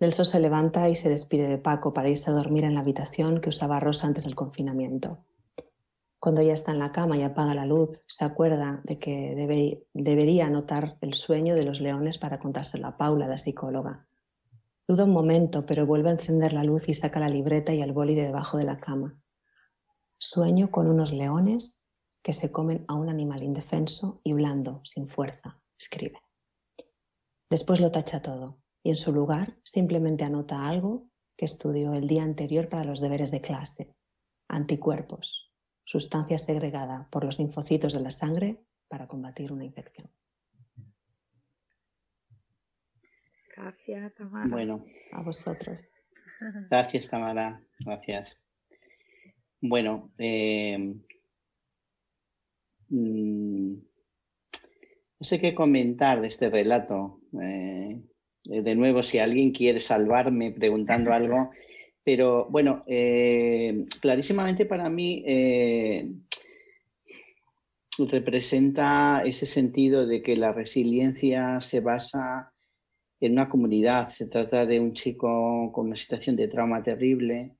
Nelson 0.00 0.24
se 0.24 0.40
levanta 0.40 0.88
y 0.88 0.96
se 0.96 1.10
despide 1.10 1.46
de 1.46 1.58
Paco 1.58 1.92
para 1.92 2.08
irse 2.08 2.30
a 2.30 2.34
dormir 2.34 2.64
en 2.64 2.74
la 2.74 2.80
habitación 2.80 3.40
que 3.40 3.50
usaba 3.50 3.78
Rosa 3.78 4.06
antes 4.06 4.24
del 4.24 4.34
confinamiento. 4.34 5.24
Cuando 6.18 6.40
ella 6.40 6.54
está 6.54 6.72
en 6.72 6.78
la 6.78 6.92
cama 6.92 7.16
y 7.16 7.22
apaga 7.22 7.54
la 7.54 7.66
luz, 7.66 8.00
se 8.06 8.24
acuerda 8.24 8.80
de 8.84 8.98
que 8.98 9.34
debería 9.92 10.46
anotar 10.46 10.96
el 11.02 11.14
sueño 11.14 11.54
de 11.54 11.64
los 11.64 11.80
leones 11.80 12.18
para 12.18 12.38
contárselo 12.38 12.88
a 12.88 12.96
Paula, 12.96 13.28
la 13.28 13.38
psicóloga. 13.38 14.08
Duda 14.88 15.04
un 15.04 15.12
momento, 15.12 15.64
pero 15.64 15.86
vuelve 15.86 16.08
a 16.08 16.12
encender 16.12 16.52
la 16.52 16.64
luz 16.64 16.88
y 16.88 16.94
saca 16.94 17.20
la 17.20 17.28
libreta 17.28 17.72
y 17.72 17.82
el 17.82 17.92
boli 17.92 18.14
de 18.14 18.24
debajo 18.24 18.58
de 18.58 18.64
la 18.64 18.78
cama. 18.78 19.20
Sueño 20.18 20.70
con 20.70 20.88
unos 20.88 21.12
leones 21.12 21.88
que 22.22 22.32
se 22.32 22.50
comen 22.50 22.84
a 22.88 22.94
un 22.94 23.08
animal 23.08 23.42
indefenso 23.42 24.20
y 24.24 24.32
blando, 24.32 24.80
sin 24.84 25.08
fuerza, 25.08 25.60
escribe. 25.78 26.20
Después 27.50 27.80
lo 27.80 27.90
tacha 27.90 28.22
todo 28.22 28.62
y 28.82 28.90
en 28.90 28.96
su 28.96 29.12
lugar 29.12 29.58
simplemente 29.62 30.24
anota 30.24 30.68
algo 30.68 31.08
que 31.36 31.44
estudió 31.44 31.94
el 31.94 32.06
día 32.06 32.22
anterior 32.22 32.68
para 32.68 32.84
los 32.84 33.00
deberes 33.00 33.30
de 33.30 33.40
clase. 33.40 33.94
Anticuerpos, 34.48 35.52
sustancia 35.84 36.38
segregada 36.38 37.08
por 37.10 37.24
los 37.24 37.38
linfocitos 37.38 37.92
de 37.92 38.00
la 38.00 38.10
sangre 38.10 38.64
para 38.88 39.08
combatir 39.08 39.52
una 39.52 39.64
infección. 39.64 40.10
Gracias, 43.56 44.14
Tamara. 44.14 44.48
Bueno. 44.48 44.84
A 45.12 45.22
vosotros. 45.22 45.88
Gracias, 46.70 47.08
Tamara. 47.08 47.60
Gracias. 47.84 48.40
Bueno, 49.60 50.10
eh, 50.18 50.96
mm, 52.88 53.74
no 53.74 55.24
sé 55.24 55.40
qué 55.40 55.54
comentar 55.54 56.20
de 56.20 56.28
este 56.28 56.50
relato. 56.50 57.20
Eh, 57.40 58.00
de 58.44 58.74
nuevo, 58.74 59.02
si 59.02 59.18
alguien 59.18 59.52
quiere 59.52 59.78
salvarme 59.78 60.50
preguntando 60.50 61.12
algo, 61.12 61.50
pero 62.02 62.46
bueno, 62.50 62.82
eh, 62.88 63.86
clarísimamente 64.00 64.66
para 64.66 64.88
mí 64.90 65.24
representa 67.98 69.22
ese 69.24 69.46
sentido 69.46 70.06
de 70.06 70.22
que 70.22 70.34
la 70.36 70.52
resiliencia 70.52 71.60
se 71.60 71.80
basa 71.80 72.52
en 73.22 73.32
una 73.32 73.48
comunidad. 73.48 74.08
Se 74.08 74.26
trata 74.26 74.66
de 74.66 74.80
un 74.80 74.92
chico 74.94 75.70
con 75.72 75.86
una 75.86 75.96
situación 75.96 76.34
de 76.36 76.48
trauma 76.48 76.82
terrible, 76.82 77.52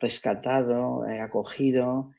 rescatado, 0.00 1.06
eh, 1.06 1.20
acogido 1.20 2.10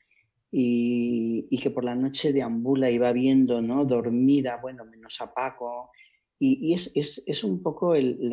y, 0.50 1.58
que 1.62 1.70
por 1.70 1.84
la 1.84 1.94
noche 1.94 2.32
deambula 2.32 2.90
y 2.90 2.96
va 2.98 3.12
viendo, 3.12 3.60
¿no? 3.60 3.84
Dormida, 3.84 4.58
bueno, 4.62 4.86
menos 4.86 5.20
a 5.20 5.32
Paco. 5.32 5.90
Y, 6.38 6.72
es, 6.72 7.44
un 7.44 7.62
poco 7.62 7.94
el, 7.94 8.32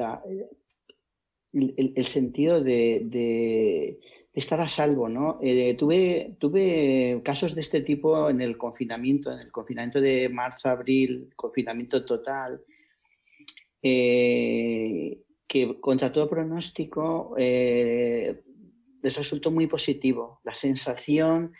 el, 1.51 2.03
sentido 2.05 2.63
de, 2.63 3.99
estar 4.33 4.61
a 4.61 4.67
salvo, 4.69 5.09
¿no? 5.09 5.39
Eh, 5.41 5.75
tuve, 5.75 6.37
tuve 6.39 7.21
casos 7.23 7.53
de 7.53 7.61
este 7.61 7.81
tipo 7.81 8.29
en 8.29 8.39
el 8.39 8.57
confinamiento, 8.57 9.31
en 9.31 9.39
el 9.39 9.51
confinamiento 9.51 9.99
de 9.99 10.29
marzo-abril, 10.29 11.33
confinamiento 11.35 12.05
total, 12.05 12.61
eh, 13.85 15.19
que 15.45 15.79
contra 15.81 16.13
todo 16.13 16.29
pronóstico 16.29 17.35
eh, 17.37 18.41
les 19.01 19.17
resultó 19.17 19.51
muy 19.51 19.67
positivo. 19.67 20.39
La 20.45 20.55
sensación 20.55 21.51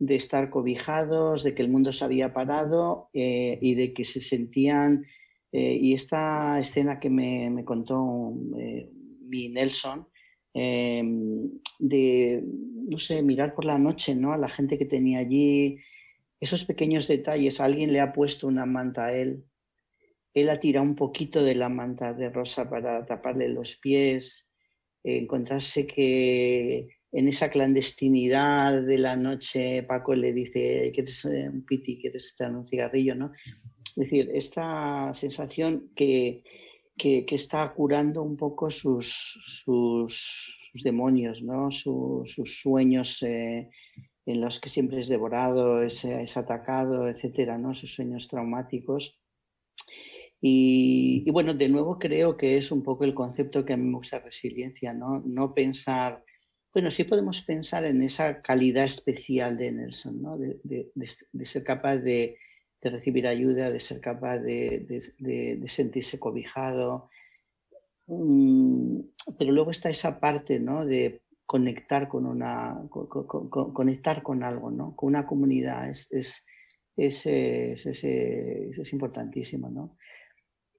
de 0.00 0.16
estar 0.16 0.50
cobijados, 0.50 1.44
de 1.44 1.54
que 1.54 1.62
el 1.62 1.70
mundo 1.70 1.92
se 1.92 2.04
había 2.04 2.32
parado 2.32 3.10
eh, 3.14 3.58
y 3.62 3.74
de 3.76 3.94
que 3.94 4.04
se 4.04 4.20
sentían, 4.20 5.06
y 5.50 5.94
esta 5.94 6.60
escena 6.60 7.00
que 7.00 7.08
me, 7.08 7.64
contó 7.64 8.34
mi 8.34 9.48
Nelson, 9.48 10.06
de, 10.52 12.44
no 12.44 12.98
sé, 12.98 13.22
mirar 13.22 13.54
por 13.54 13.64
la 13.64 13.78
noche 13.78 14.14
¿no? 14.14 14.34
a 14.34 14.36
la 14.36 14.50
gente 14.50 14.76
que 14.76 14.84
tenía 14.84 15.20
allí, 15.20 15.78
esos 16.38 16.66
pequeños 16.66 17.08
detalles, 17.08 17.62
alguien 17.62 17.94
le 17.94 18.00
ha 18.00 18.12
puesto 18.12 18.46
una 18.46 18.66
manta 18.66 19.06
a 19.06 19.14
él, 19.14 19.42
él 20.40 20.50
ha 20.50 20.60
tirado 20.60 20.86
un 20.86 20.94
poquito 20.94 21.42
de 21.42 21.54
la 21.54 21.68
manta 21.68 22.12
de 22.12 22.30
rosa 22.30 22.68
para 22.68 23.04
taparle 23.06 23.48
los 23.48 23.76
pies, 23.76 24.50
encontrarse 25.04 25.86
que 25.86 26.88
en 27.12 27.28
esa 27.28 27.50
clandestinidad 27.50 28.82
de 28.82 28.98
la 28.98 29.16
noche 29.16 29.82
Paco 29.82 30.14
le 30.14 30.32
dice, 30.32 30.90
¿quieres 30.94 31.24
un 31.24 31.64
piti? 31.64 31.98
¿Quieres 32.00 32.36
un 32.40 32.66
cigarrillo? 32.66 33.14
¿no? 33.14 33.32
Es 33.84 33.96
decir, 33.96 34.30
esta 34.34 35.12
sensación 35.14 35.90
que, 35.96 36.44
que, 36.96 37.24
está 37.30 37.72
curando 37.72 38.22
un 38.22 38.36
poco 38.36 38.70
sus, 38.70 39.08
sus, 39.64 40.54
demonios, 40.84 41.42
¿no? 41.42 41.70
sus 41.70 42.60
sueños 42.60 43.22
eh, 43.22 43.68
en 44.26 44.40
los 44.40 44.60
que 44.60 44.68
siempre 44.68 45.00
es 45.00 45.08
devorado, 45.08 45.82
es, 45.82 46.04
es 46.04 46.36
atacado, 46.36 47.08
etcétera, 47.08 47.56
¿no? 47.56 47.74
sus 47.74 47.94
sueños 47.94 48.28
traumáticos. 48.28 49.18
Y, 50.40 51.28
bueno, 51.30 51.54
de 51.54 51.68
nuevo 51.68 51.98
creo 51.98 52.36
que 52.36 52.56
es 52.58 52.70
un 52.70 52.82
poco 52.82 53.04
el 53.04 53.14
concepto 53.14 53.64
que 53.64 53.72
a 53.72 53.76
mí 53.76 53.84
me 53.84 53.96
gusta 53.96 54.20
resiliencia, 54.20 54.92
¿no? 54.92 55.20
No 55.26 55.52
pensar, 55.52 56.24
bueno, 56.72 56.90
sí 56.90 57.04
podemos 57.04 57.42
pensar 57.42 57.84
en 57.86 58.02
esa 58.02 58.40
calidad 58.40 58.84
especial 58.84 59.56
de 59.56 59.72
Nelson, 59.72 60.22
¿no? 60.22 60.38
De, 60.38 60.90
ser 61.44 61.64
capaz 61.64 61.98
de, 61.98 62.38
recibir 62.80 63.26
ayuda, 63.26 63.70
de 63.72 63.80
ser 63.80 64.00
capaz 64.00 64.38
de, 64.38 65.02
sentirse 65.66 66.20
cobijado. 66.20 67.10
Mm, 68.06 69.00
pero 69.38 69.52
luego 69.52 69.72
está 69.72 69.90
esa 69.90 70.20
parte, 70.20 70.60
¿no? 70.60 70.86
De 70.86 71.22
conectar 71.46 72.08
con 72.08 72.26
una, 72.26 72.80
conectar 72.88 74.22
con 74.22 74.44
algo, 74.44 74.70
¿no? 74.70 74.94
Con 74.94 75.08
una 75.08 75.26
comunidad. 75.26 75.90
Es, 75.90 76.08
es, 76.12 76.46
es, 76.96 77.26
es 77.26 78.92
importantísimo, 78.92 79.68
¿no? 79.68 79.96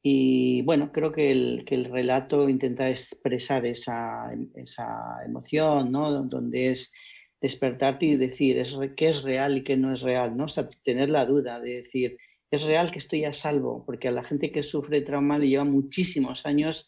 Y 0.02 0.62
bueno, 0.62 0.92
creo 0.92 1.12
que 1.12 1.32
el, 1.32 1.66
que 1.66 1.76
el 1.76 1.86
relato 1.86 2.48
intenta 2.48 2.90
expresar 2.90 3.66
esa, 3.66 4.32
esa, 4.56 4.88
emoción, 5.26 5.92
¿no? 5.92 6.24
Donde 6.24 6.68
es 6.68 6.94
despertarte 7.42 8.06
y 8.06 8.16
decir 8.16 8.58
es, 8.58 8.78
qué 8.96 9.10
es 9.10 9.24
real 9.24 9.58
y 9.58 9.64
qué 9.64 9.76
no 9.78 9.94
es 9.94 10.02
real, 10.02 10.38
¿no? 10.38 10.46
O 10.46 10.48
sea, 10.48 10.70
tener 10.84 11.10
la 11.10 11.26
duda 11.26 11.60
de 11.60 11.84
decir, 11.84 12.18
es 12.52 12.64
real 12.64 12.92
que 12.92 13.00
estoy 13.00 13.26
a 13.26 13.34
salvo, 13.34 13.84
porque 13.86 14.08
a 14.08 14.12
la 14.12 14.24
gente 14.24 14.52
que 14.52 14.64
sufre 14.64 15.02
trauma 15.02 15.38
le 15.38 15.50
lleva 15.50 15.66
muchísimos 15.66 16.46
años 16.46 16.88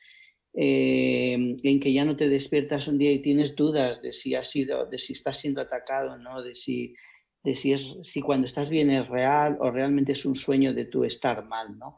eh, 0.54 1.34
en 1.64 1.80
que 1.80 1.94
ya 1.94 2.04
no 2.04 2.18
te 2.18 2.28
despiertas 2.28 2.88
un 2.88 2.98
día 2.98 3.12
y 3.12 3.20
tienes 3.20 3.56
dudas 3.56 4.02
de 4.02 4.12
si 4.12 4.36
has 4.36 4.50
sido, 4.50 4.86
de 4.86 4.98
si 4.98 5.14
estás 5.14 5.38
siendo 5.38 5.62
atacado, 5.62 6.18
¿no? 6.18 6.42
De 6.42 6.56
si, 6.56 6.96
de 7.44 7.56
si, 7.56 7.74
es, 7.74 7.98
si 8.04 8.22
cuando 8.22 8.46
estás 8.46 8.70
bien 8.70 8.90
es 8.90 9.08
real 9.08 9.58
o 9.60 9.70
realmente 9.70 10.14
es 10.14 10.26
un 10.26 10.36
sueño 10.36 10.74
de 10.74 10.86
tu 10.86 11.04
estar 11.04 11.46
mal, 11.46 11.78
¿no? 11.78 11.98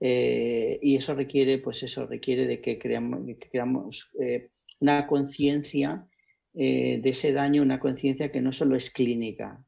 Eh, 0.00 0.78
y 0.80 0.96
eso 0.96 1.14
requiere, 1.14 1.58
pues 1.58 1.82
eso 1.82 2.06
requiere 2.06 2.46
de 2.46 2.60
que 2.60 2.78
creamos, 2.78 3.20
creamos 3.50 4.10
eh, 4.20 4.50
una 4.80 5.06
conciencia 5.06 6.06
eh, 6.54 7.00
de 7.02 7.10
ese 7.10 7.32
daño 7.32 7.62
una 7.62 7.80
conciencia 7.80 8.30
que 8.30 8.40
no 8.40 8.52
solo 8.52 8.76
es 8.76 8.90
clínica, 8.90 9.64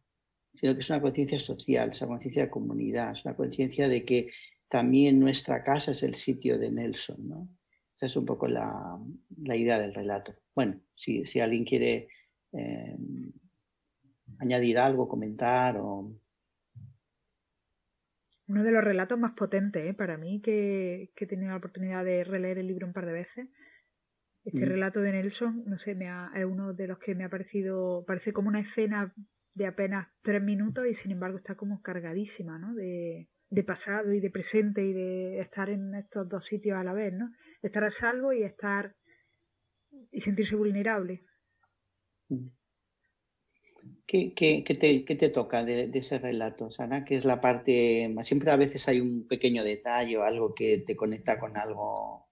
sino 0.55 0.75
que 0.75 0.81
es 0.81 0.91
una 0.91 1.01
conciencia 1.01 1.39
social, 1.39 1.91
es 1.91 2.01
una 2.03 2.11
conciencia 2.11 2.45
de 2.45 2.51
comunidad, 2.51 3.13
es 3.13 3.25
una 3.25 3.35
conciencia 3.35 3.89
de 3.89 4.05
que 4.05 4.31
también 4.69 5.19
nuestra 5.19 5.65
casa 5.65 5.93
es 5.93 6.03
el 6.03 6.15
sitio 6.15 6.59
de 6.59 6.71
Nelson. 6.71 7.29
¿no? 7.29 7.49
Esa 7.97 8.07
es 8.07 8.17
un 8.17 8.25
poco 8.25 8.47
la, 8.47 8.99
idea 9.57 9.81
del 9.81 9.95
relato. 9.95 10.35
Bueno, 10.55 10.81
si, 10.95 11.41
alguien 11.41 11.65
quiere 11.65 12.09
añadir 14.39 14.79
algo, 14.79 15.09
comentar 15.09 15.77
o... 15.77 16.13
Uno 18.51 18.65
de 18.65 18.73
los 18.73 18.83
relatos 18.83 19.17
más 19.17 19.33
potentes 19.33 19.89
¿eh? 19.89 19.95
para 19.95 20.19
mí, 20.19 20.41
que, 20.43 21.13
que, 21.15 21.25
he 21.25 21.29
tenido 21.29 21.51
la 21.51 21.59
oportunidad 21.59 22.05
de 22.05 22.25
releer 22.25 22.59
el 22.59 22.67
libro 22.67 22.87
un 22.87 22.93
par 22.93 23.07
de 23.07 23.13
veces. 23.13 23.49
Este 24.45 24.67
mm. 24.67 24.69
relato 24.69 25.01
de 25.01 25.13
Nelson, 25.13 25.63
no 25.67 25.79
sé, 25.79 25.95
me 25.95 26.07
es 26.35 26.45
uno 26.45 26.73
de 26.73 26.89
los 26.89 26.99
que 26.99 27.15
me 27.15 27.25
ha 27.25 27.29
parecido, 27.29 28.05
parece 28.07 28.33
como 28.33 28.49
una 28.49 28.61
escena 28.61 29.15
de 29.55 29.67
apenas 29.67 30.09
tres 30.23 30.43
minutos 30.43 30.85
y 30.87 30.95
sin 30.97 31.13
embargo 31.13 31.39
está 31.39 31.55
como 31.55 31.81
cargadísima, 31.81 32.59
¿no? 32.59 32.75
De, 32.75 33.29
de 33.51 33.65
pasado 33.65 34.13
y 34.13 34.21
de 34.21 34.31
presente 34.31 34.83
y 34.83 34.93
de 34.93 35.41
estar 35.41 35.71
en 35.71 35.95
estos 35.95 36.29
dos 36.29 36.45
sitios 36.45 36.77
a 36.77 36.85
la 36.85 36.93
vez, 36.93 37.13
¿no? 37.13 37.31
estar 37.63 37.85
a 37.85 37.91
salvo 37.91 38.33
y 38.33 38.43
estar 38.43 38.97
y 40.11 40.21
sentirse 40.23 40.57
vulnerable. 40.57 41.23
¿Qué, 44.11 45.07
te, 45.21 45.29
toca 45.29 45.63
de, 45.65 45.89
ese 45.95 46.19
relato, 46.19 46.69
Sara? 46.73 47.05
¿Qué 47.05 47.15
es 47.17 47.25
la 47.25 47.41
parte, 47.41 48.13
siempre 48.25 48.51
a 48.51 48.57
veces 48.57 48.89
hay 48.89 49.01
un 49.01 49.29
pequeño 49.29 49.63
detalle 49.63 50.19
o 50.19 50.25
algo 50.25 50.53
que 50.53 50.83
te 50.85 50.97
conecta 50.97 51.39
con 51.39 51.57
algo 51.57 52.27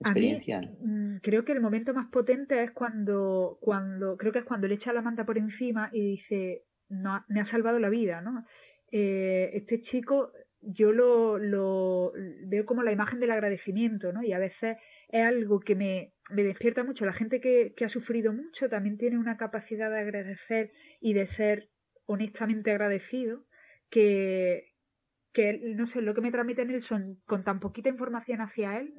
experiencial? 0.00 0.76
Mm, 0.80 1.18
creo 1.18 1.44
que 1.44 1.52
el 1.52 1.60
momento 1.60 1.94
más 1.94 2.08
potente 2.10 2.64
es 2.64 2.72
cuando, 2.72 3.56
cuando, 3.60 4.16
creo 4.16 4.32
que 4.32 4.40
es 4.40 4.44
cuando 4.44 4.66
le 4.66 4.74
echa 4.74 4.92
la 4.92 5.00
manta 5.00 5.24
por 5.24 5.38
encima 5.38 5.90
y 5.92 6.00
dice, 6.00 6.64
no, 6.88 7.24
me 7.28 7.40
ha 7.40 7.44
salvado 7.44 7.78
la 7.78 7.88
vida, 7.88 8.20
¿no? 8.20 8.44
Eh, 8.90 9.50
este 9.54 9.80
chico 9.80 10.32
yo 10.62 10.92
lo, 10.92 11.38
lo, 11.38 12.12
veo 12.46 12.64
como 12.64 12.82
la 12.82 12.92
imagen 12.92 13.20
del 13.20 13.32
agradecimiento, 13.32 14.12
¿no? 14.12 14.22
Y 14.22 14.32
a 14.32 14.38
veces 14.38 14.78
es 15.08 15.26
algo 15.26 15.60
que 15.60 15.74
me, 15.74 16.14
me 16.30 16.42
despierta 16.44 16.84
mucho. 16.84 17.04
La 17.04 17.12
gente 17.12 17.40
que, 17.40 17.74
que, 17.76 17.84
ha 17.84 17.88
sufrido 17.88 18.32
mucho 18.32 18.68
también 18.68 18.96
tiene 18.96 19.18
una 19.18 19.36
capacidad 19.36 19.90
de 19.90 20.00
agradecer 20.00 20.72
y 21.00 21.14
de 21.14 21.26
ser 21.26 21.70
honestamente 22.06 22.70
agradecido 22.70 23.44
que, 23.90 24.72
que 25.32 25.60
no 25.76 25.86
sé, 25.88 26.00
lo 26.00 26.14
que 26.14 26.20
me 26.20 26.30
transmite 26.30 26.64
Nelson 26.64 27.20
con 27.26 27.44
tan 27.44 27.60
poquita 27.60 27.88
información 27.88 28.40
hacia 28.40 28.78
él, 28.78 28.94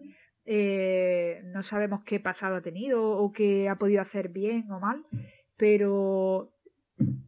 eh, 0.45 1.41
no 1.45 1.63
sabemos 1.63 2.03
qué 2.03 2.19
pasado 2.19 2.57
ha 2.57 2.61
tenido 2.61 3.17
o 3.17 3.31
qué 3.31 3.69
ha 3.69 3.77
podido 3.77 4.01
hacer 4.01 4.29
bien 4.29 4.69
o 4.71 4.79
mal, 4.79 5.05
pero 5.55 6.53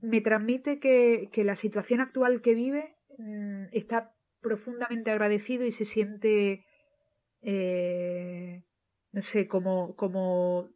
me 0.02 0.22
transmite 0.22 0.80
que, 0.80 1.30
que 1.32 1.44
la 1.44 1.56
situación 1.56 2.02
actual 2.02 2.42
que 2.42 2.56
vive 2.56 2.96
mm, 3.18 3.66
está 3.72 4.15
profundamente 4.46 5.10
agradecido 5.10 5.66
y 5.66 5.72
se 5.72 5.86
siente, 5.86 6.66
eh, 7.42 8.64
no 9.12 9.22
sé, 9.24 9.48
como, 9.48 9.96
como 9.96 10.70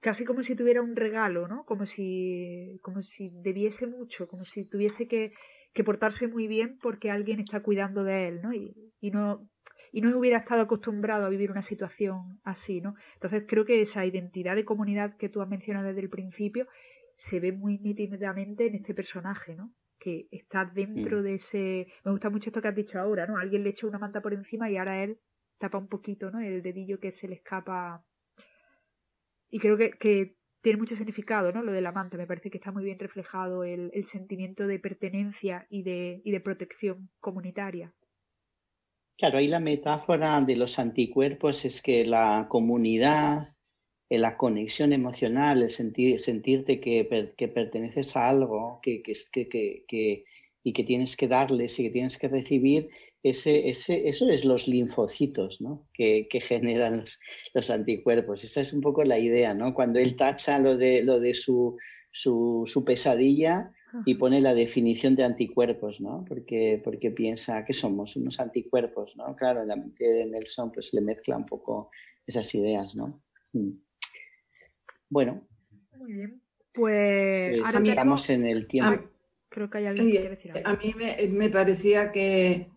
casi 0.00 0.26
como 0.26 0.42
si 0.42 0.54
tuviera 0.54 0.82
un 0.82 0.94
regalo, 0.94 1.48
¿no? 1.48 1.64
Como 1.64 1.86
si, 1.86 2.78
como 2.82 3.02
si 3.02 3.28
debiese 3.42 3.86
mucho, 3.86 4.28
como 4.28 4.44
si 4.44 4.66
tuviese 4.66 5.08
que, 5.08 5.32
que 5.72 5.82
portarse 5.82 6.28
muy 6.28 6.46
bien 6.46 6.78
porque 6.78 7.10
alguien 7.10 7.40
está 7.40 7.62
cuidando 7.62 8.04
de 8.04 8.28
él, 8.28 8.42
¿no? 8.42 8.52
Y, 8.52 8.92
y, 9.00 9.10
no 9.10 9.48
y 9.90 10.02
no 10.02 10.18
hubiera 10.18 10.38
estado 10.38 10.60
acostumbrado 10.60 11.24
a 11.24 11.30
vivir 11.30 11.50
una 11.50 11.62
situación 11.62 12.38
así, 12.44 12.82
¿no? 12.82 12.96
Entonces 13.14 13.44
creo 13.48 13.64
que 13.64 13.80
esa 13.80 14.04
identidad 14.04 14.56
de 14.56 14.66
comunidad 14.66 15.16
que 15.16 15.30
tú 15.30 15.40
has 15.40 15.48
mencionado 15.48 15.86
desde 15.86 16.02
el 16.02 16.10
principio 16.10 16.68
se 17.16 17.40
ve 17.40 17.52
muy 17.52 17.78
nítidamente 17.78 18.66
en 18.66 18.74
este 18.74 18.92
personaje, 18.92 19.54
¿no? 19.54 19.72
Que 20.04 20.28
está 20.30 20.66
dentro 20.66 21.20
mm. 21.20 21.22
de 21.22 21.34
ese... 21.34 21.86
Me 22.04 22.10
gusta 22.10 22.28
mucho 22.28 22.50
esto 22.50 22.60
que 22.60 22.68
has 22.68 22.74
dicho 22.74 23.00
ahora, 23.00 23.26
¿no? 23.26 23.38
Alguien 23.38 23.64
le 23.64 23.70
echa 23.70 23.86
una 23.86 23.98
manta 23.98 24.20
por 24.20 24.34
encima 24.34 24.70
y 24.70 24.76
ahora 24.76 25.02
él 25.02 25.18
tapa 25.58 25.78
un 25.78 25.88
poquito, 25.88 26.30
¿no? 26.30 26.40
El 26.40 26.62
dedillo 26.62 27.00
que 27.00 27.12
se 27.12 27.26
le 27.26 27.36
escapa. 27.36 28.04
Y 29.50 29.58
creo 29.58 29.78
que, 29.78 30.36
tiene 30.60 30.78
mucho 30.78 30.96
significado, 30.96 31.52
¿no? 31.52 31.62
Lo 31.62 31.72
del 31.72 31.86
amante. 31.86 32.16
Me 32.16 32.26
parece 32.26 32.50
que 32.50 32.58
está 32.58 32.72
muy 32.72 32.84
bien 32.84 32.98
reflejado 32.98 33.64
el, 33.64 33.90
sentimiento 34.12 34.66
de 34.66 34.78
pertenencia 34.78 35.66
y 35.70 35.82
de, 35.82 36.20
y 36.24 36.30
de 36.30 36.40
protección 36.40 37.10
comunitaria. 37.20 37.94
Claro, 39.16 39.38
ahí 39.38 39.46
la 39.46 39.60
metáfora 39.60 40.40
de 40.40 40.56
los 40.56 40.78
anticuerpos 40.78 41.64
es 41.64 41.82
que 41.82 42.04
la 42.04 42.46
comunidad 42.48 43.53
la 44.10 44.36
conexión 44.36 44.92
emocional, 44.92 45.62
el 45.62 45.70
sentir, 45.70 46.20
sentirte 46.20 46.80
que, 46.80 47.32
que 47.36 47.48
perteneces 47.48 48.16
a 48.16 48.28
algo 48.28 48.80
que, 48.82 49.02
que, 49.02 50.24
y 50.62 50.72
que 50.72 50.84
tienes 50.84 51.16
que 51.16 51.28
darles 51.28 51.78
y 51.78 51.84
que 51.84 51.90
tienes 51.90 52.18
que 52.18 52.28
recibir, 52.28 52.90
ese, 53.22 53.70
ese, 53.70 54.06
eso 54.06 54.28
es 54.30 54.44
los 54.44 54.68
linfocitos 54.68 55.60
¿no? 55.60 55.88
que, 55.94 56.28
generan 56.42 57.04
los, 57.54 57.70
anticuerpos. 57.70 58.44
Esa 58.44 58.60
es 58.60 58.72
un 58.74 58.82
poco 58.82 59.02
la 59.02 59.18
idea, 59.18 59.54
¿no? 59.54 59.72
Cuando 59.72 59.98
él 59.98 60.14
tacha 60.14 60.58
lo 60.58 60.76
de, 60.76 61.02
lo 61.02 61.18
de 61.18 61.32
su, 61.32 61.78
su, 62.10 62.64
su 62.66 62.84
pesadilla 62.84 63.72
y 64.04 64.16
pone 64.16 64.40
la 64.40 64.54
definición 64.54 65.16
de 65.16 65.24
anticuerpos, 65.24 66.00
¿no? 66.00 66.24
Porque, 66.28 66.80
porque 66.84 67.10
piensa 67.12 67.64
que 67.64 67.72
somos 67.72 68.16
unos 68.16 68.40
anticuerpos, 68.40 69.16
¿no? 69.16 69.34
Claro, 69.36 69.62
en 69.62 69.68
la 69.68 69.76
mente 69.76 70.04
de 70.04 70.26
Nelson 70.26 70.72
pues 70.72 70.92
le 70.92 71.00
mezcla 71.00 71.36
un 71.36 71.46
poco 71.46 71.90
esas 72.26 72.54
ideas, 72.54 72.94
¿no? 72.94 73.22
Mm. 73.52 73.83
Bueno. 75.08 75.46
Muy 75.96 76.12
bien. 76.12 76.42
Pues, 76.72 77.60
pues 77.60 77.66
ahora 77.66 77.88
estamos 77.88 78.30
en 78.30 78.46
el 78.46 78.66
tiempo. 78.66 79.08
Creo 79.48 79.70
que 79.70 79.78
hay 79.78 79.86
alguien 79.86 80.06
que 80.06 80.12
quiere 80.12 80.30
decir 80.30 80.52
algo. 80.52 80.68
A 80.68 80.76
mí 80.76 80.94
me, 81.30 81.48
parecía 81.48 82.10
que, 82.10 82.68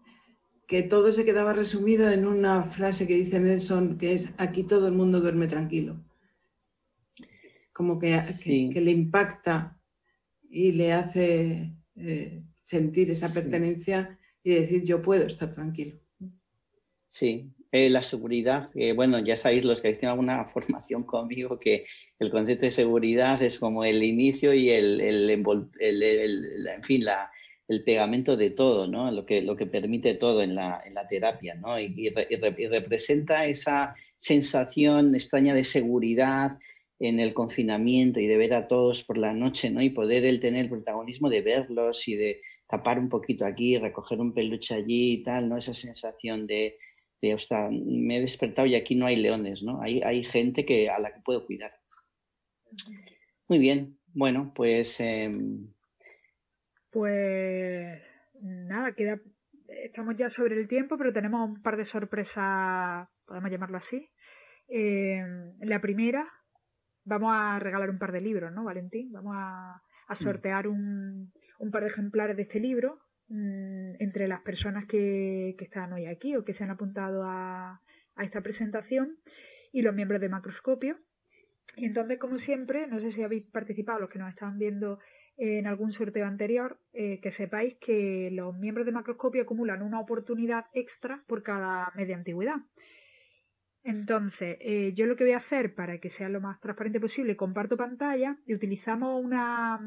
que 0.67 0.83
todo 0.83 1.11
se 1.11 1.25
quedaba 1.25 1.53
resumido 1.53 2.11
en 2.11 2.27
una 2.27 2.63
frase 2.63 3.07
que 3.07 3.15
dice 3.15 3.39
Nelson, 3.39 3.97
que 3.97 4.13
es 4.13 4.33
aquí 4.37 4.63
todo 4.63 4.87
el 4.87 4.93
mundo 4.93 5.19
duerme 5.19 5.47
tranquilo. 5.47 5.99
Como 7.73 7.97
que, 7.97 8.21
que, 8.43 8.81
le 8.81 8.91
impacta 8.91 9.79
y 10.49 10.73
le 10.73 10.93
hace 10.93 11.73
eh, 11.95 12.43
sentir 12.61 13.09
esa 13.09 13.33
pertenencia 13.33 14.19
y 14.43 14.51
decir 14.51 14.83
yo 14.83 15.01
puedo 15.01 15.25
estar 15.25 15.51
tranquilo. 15.51 15.97
Sí, 17.09 17.51
eh, 17.85 17.89
la 17.89 18.01
seguridad, 18.01 18.69
bueno, 18.95 19.19
ya 19.19 19.35
sabéis 19.35 19.65
los 19.65 19.81
que 19.81 19.87
habéis 19.87 19.99
tenido 19.99 20.13
alguna 20.13 20.45
formación 20.53 21.03
conmigo 21.03 21.59
que 21.59 21.85
el 22.19 22.31
concepto 22.31 22.65
de 22.65 22.71
seguridad 22.71 23.41
es 23.41 23.59
como 23.59 23.83
el 23.83 24.03
inicio 24.03 24.53
y 24.53 24.69
el, 24.69 25.01
el, 25.01 25.29
en 25.29 26.83
fin, 26.83 27.05
la, 27.05 27.31
el 27.67 27.83
pegamento 27.83 28.37
de 28.37 28.51
todo, 28.51 28.87
¿no? 28.87 29.11
Lo 29.11 29.25
que, 29.25 29.41
lo 29.41 29.55
que 29.55 29.65
permite 29.65 30.15
todo 30.15 30.41
en 30.41 30.55
la, 30.55 30.81
en 30.85 30.93
la 30.93 31.07
terapia, 31.07 31.55
¿no? 31.55 31.79
Y, 31.79 31.93
y, 31.97 32.67
representa 32.67 33.45
esa 33.45 33.95
sensación 34.19 35.13
extraña 35.15 35.53
de 35.53 35.63
seguridad 35.63 36.57
en 36.99 37.19
el 37.19 37.33
confinamiento 37.33 38.19
y 38.19 38.27
de 38.27 38.37
ver 38.37 38.53
a 38.53 38.67
todos 38.67 39.03
por 39.03 39.17
la 39.17 39.33
noche, 39.33 39.69
¿no? 39.69 39.81
Y 39.81 39.89
poder 39.89 40.25
él 40.25 40.39
tener 40.39 40.63
el 40.63 40.69
protagonismo 40.69 41.29
de 41.29 41.41
verlos 41.41 42.07
y 42.07 42.15
de 42.15 42.41
tapar 42.67 42.99
un 42.99 43.09
poquito 43.09 43.45
aquí, 43.45 43.77
recoger 43.77 44.19
un 44.19 44.33
peluche 44.33 44.73
allí 44.73 45.13
y 45.13 45.23
tal, 45.23 45.49
¿no? 45.49 45.57
Esa 45.57 45.73
sensación 45.73 46.47
de, 46.47 46.77
me 47.21 48.17
he 48.17 48.21
despertado 48.21 48.67
y 48.67 48.75
aquí 48.75 48.95
no 48.95 49.05
hay 49.05 49.15
leones, 49.15 49.63
¿no? 49.63 49.81
Hay, 49.81 50.01
hay 50.01 50.23
gente 50.23 50.65
que, 50.65 50.89
a 50.89 50.99
la 50.99 51.13
que 51.13 51.21
puedo 51.21 51.45
cuidar. 51.45 51.71
Muy 53.47 53.59
bien, 53.59 53.97
bueno, 54.13 54.51
pues... 54.55 54.99
Em, 54.99 55.73
pues 56.91 58.01
nada, 58.41 58.93
queda, 58.93 59.19
estamos 59.67 60.15
ya 60.17 60.29
sobre 60.29 60.55
el 60.55 60.67
tiempo, 60.67 60.97
pero 60.97 61.13
tenemos 61.13 61.47
un 61.47 61.61
par 61.61 61.77
de 61.77 61.85
sorpresas, 61.85 63.07
podemos 63.25 63.51
llamarlo 63.51 63.77
así. 63.77 64.09
Em, 64.67 65.57
la 65.61 65.79
primera, 65.79 66.27
vamos 67.03 67.31
a 67.33 67.59
regalar 67.59 67.89
un 67.89 67.99
par 67.99 68.11
de 68.11 68.21
libros, 68.21 68.51
¿no, 68.51 68.63
Valentín? 68.63 69.11
Vamos 69.11 69.33
a, 69.35 69.81
a 70.07 70.13
mm. 70.13 70.17
sortear 70.17 70.67
un, 70.67 71.31
un 71.59 71.71
par 71.71 71.83
de 71.83 71.89
ejemplares 71.89 72.35
de 72.35 72.43
este 72.43 72.59
libro 72.59 73.06
Mm, 73.29 73.95
entre 73.99 74.25
las 74.29 74.39
personas 74.41 74.85
que, 74.85 75.55
están 75.59 75.91
hoy 75.91 76.05
aquí 76.05 76.37
o 76.37 76.45
que 76.45 76.53
se 76.53 76.63
han 76.63 76.69
apuntado 76.69 77.23
a, 77.25 77.81
esta 78.19 78.41
presentación 78.41 79.19
y 79.71 79.81
los 79.81 79.93
miembros 79.93 80.21
de 80.21 80.29
Macroscopio. 80.29 80.97
Y 81.75 81.85
entonces, 81.85 82.17
como 82.17 82.37
siempre, 82.37 82.87
no 82.87 82.99
sé 82.99 83.11
si 83.11 83.21
habéis 83.21 83.43
participado, 83.51 83.99
los 83.99 84.09
que 84.09 84.17
nos 84.17 84.29
están 84.29 84.57
viendo 84.57 84.99
en 85.35 85.67
algún 85.67 85.91
sorteo 85.91 86.25
anterior, 86.25 86.79
eh, 86.93 87.19
que 87.21 87.31
sepáis 87.31 87.75
que 87.75 88.29
los 88.31 88.57
miembros 88.57 88.85
de 88.85 88.93
Macroscopio 88.93 89.43
acumulan 89.43 89.83
una 89.83 89.99
oportunidad 89.99 90.65
extra 90.73 91.23
por 91.27 91.43
cada 91.43 91.91
de 91.95 92.13
antigüedad. 92.13 92.61
Entonces, 93.83 94.57
eh, 94.61 94.93
yo 94.95 95.05
lo 95.05 95.15
que 95.15 95.25
voy 95.25 95.33
a 95.33 95.37
hacer 95.37 95.75
para 95.75 95.99
que 95.99 96.09
sea 96.09 96.29
lo 96.29 96.41
más 96.41 96.59
transparente 96.59 96.99
posible, 96.99 97.37
comparto 97.37 97.77
pantalla 97.77 98.37
y 98.45 98.55
utilizamos 98.55 99.23
una, 99.23 99.79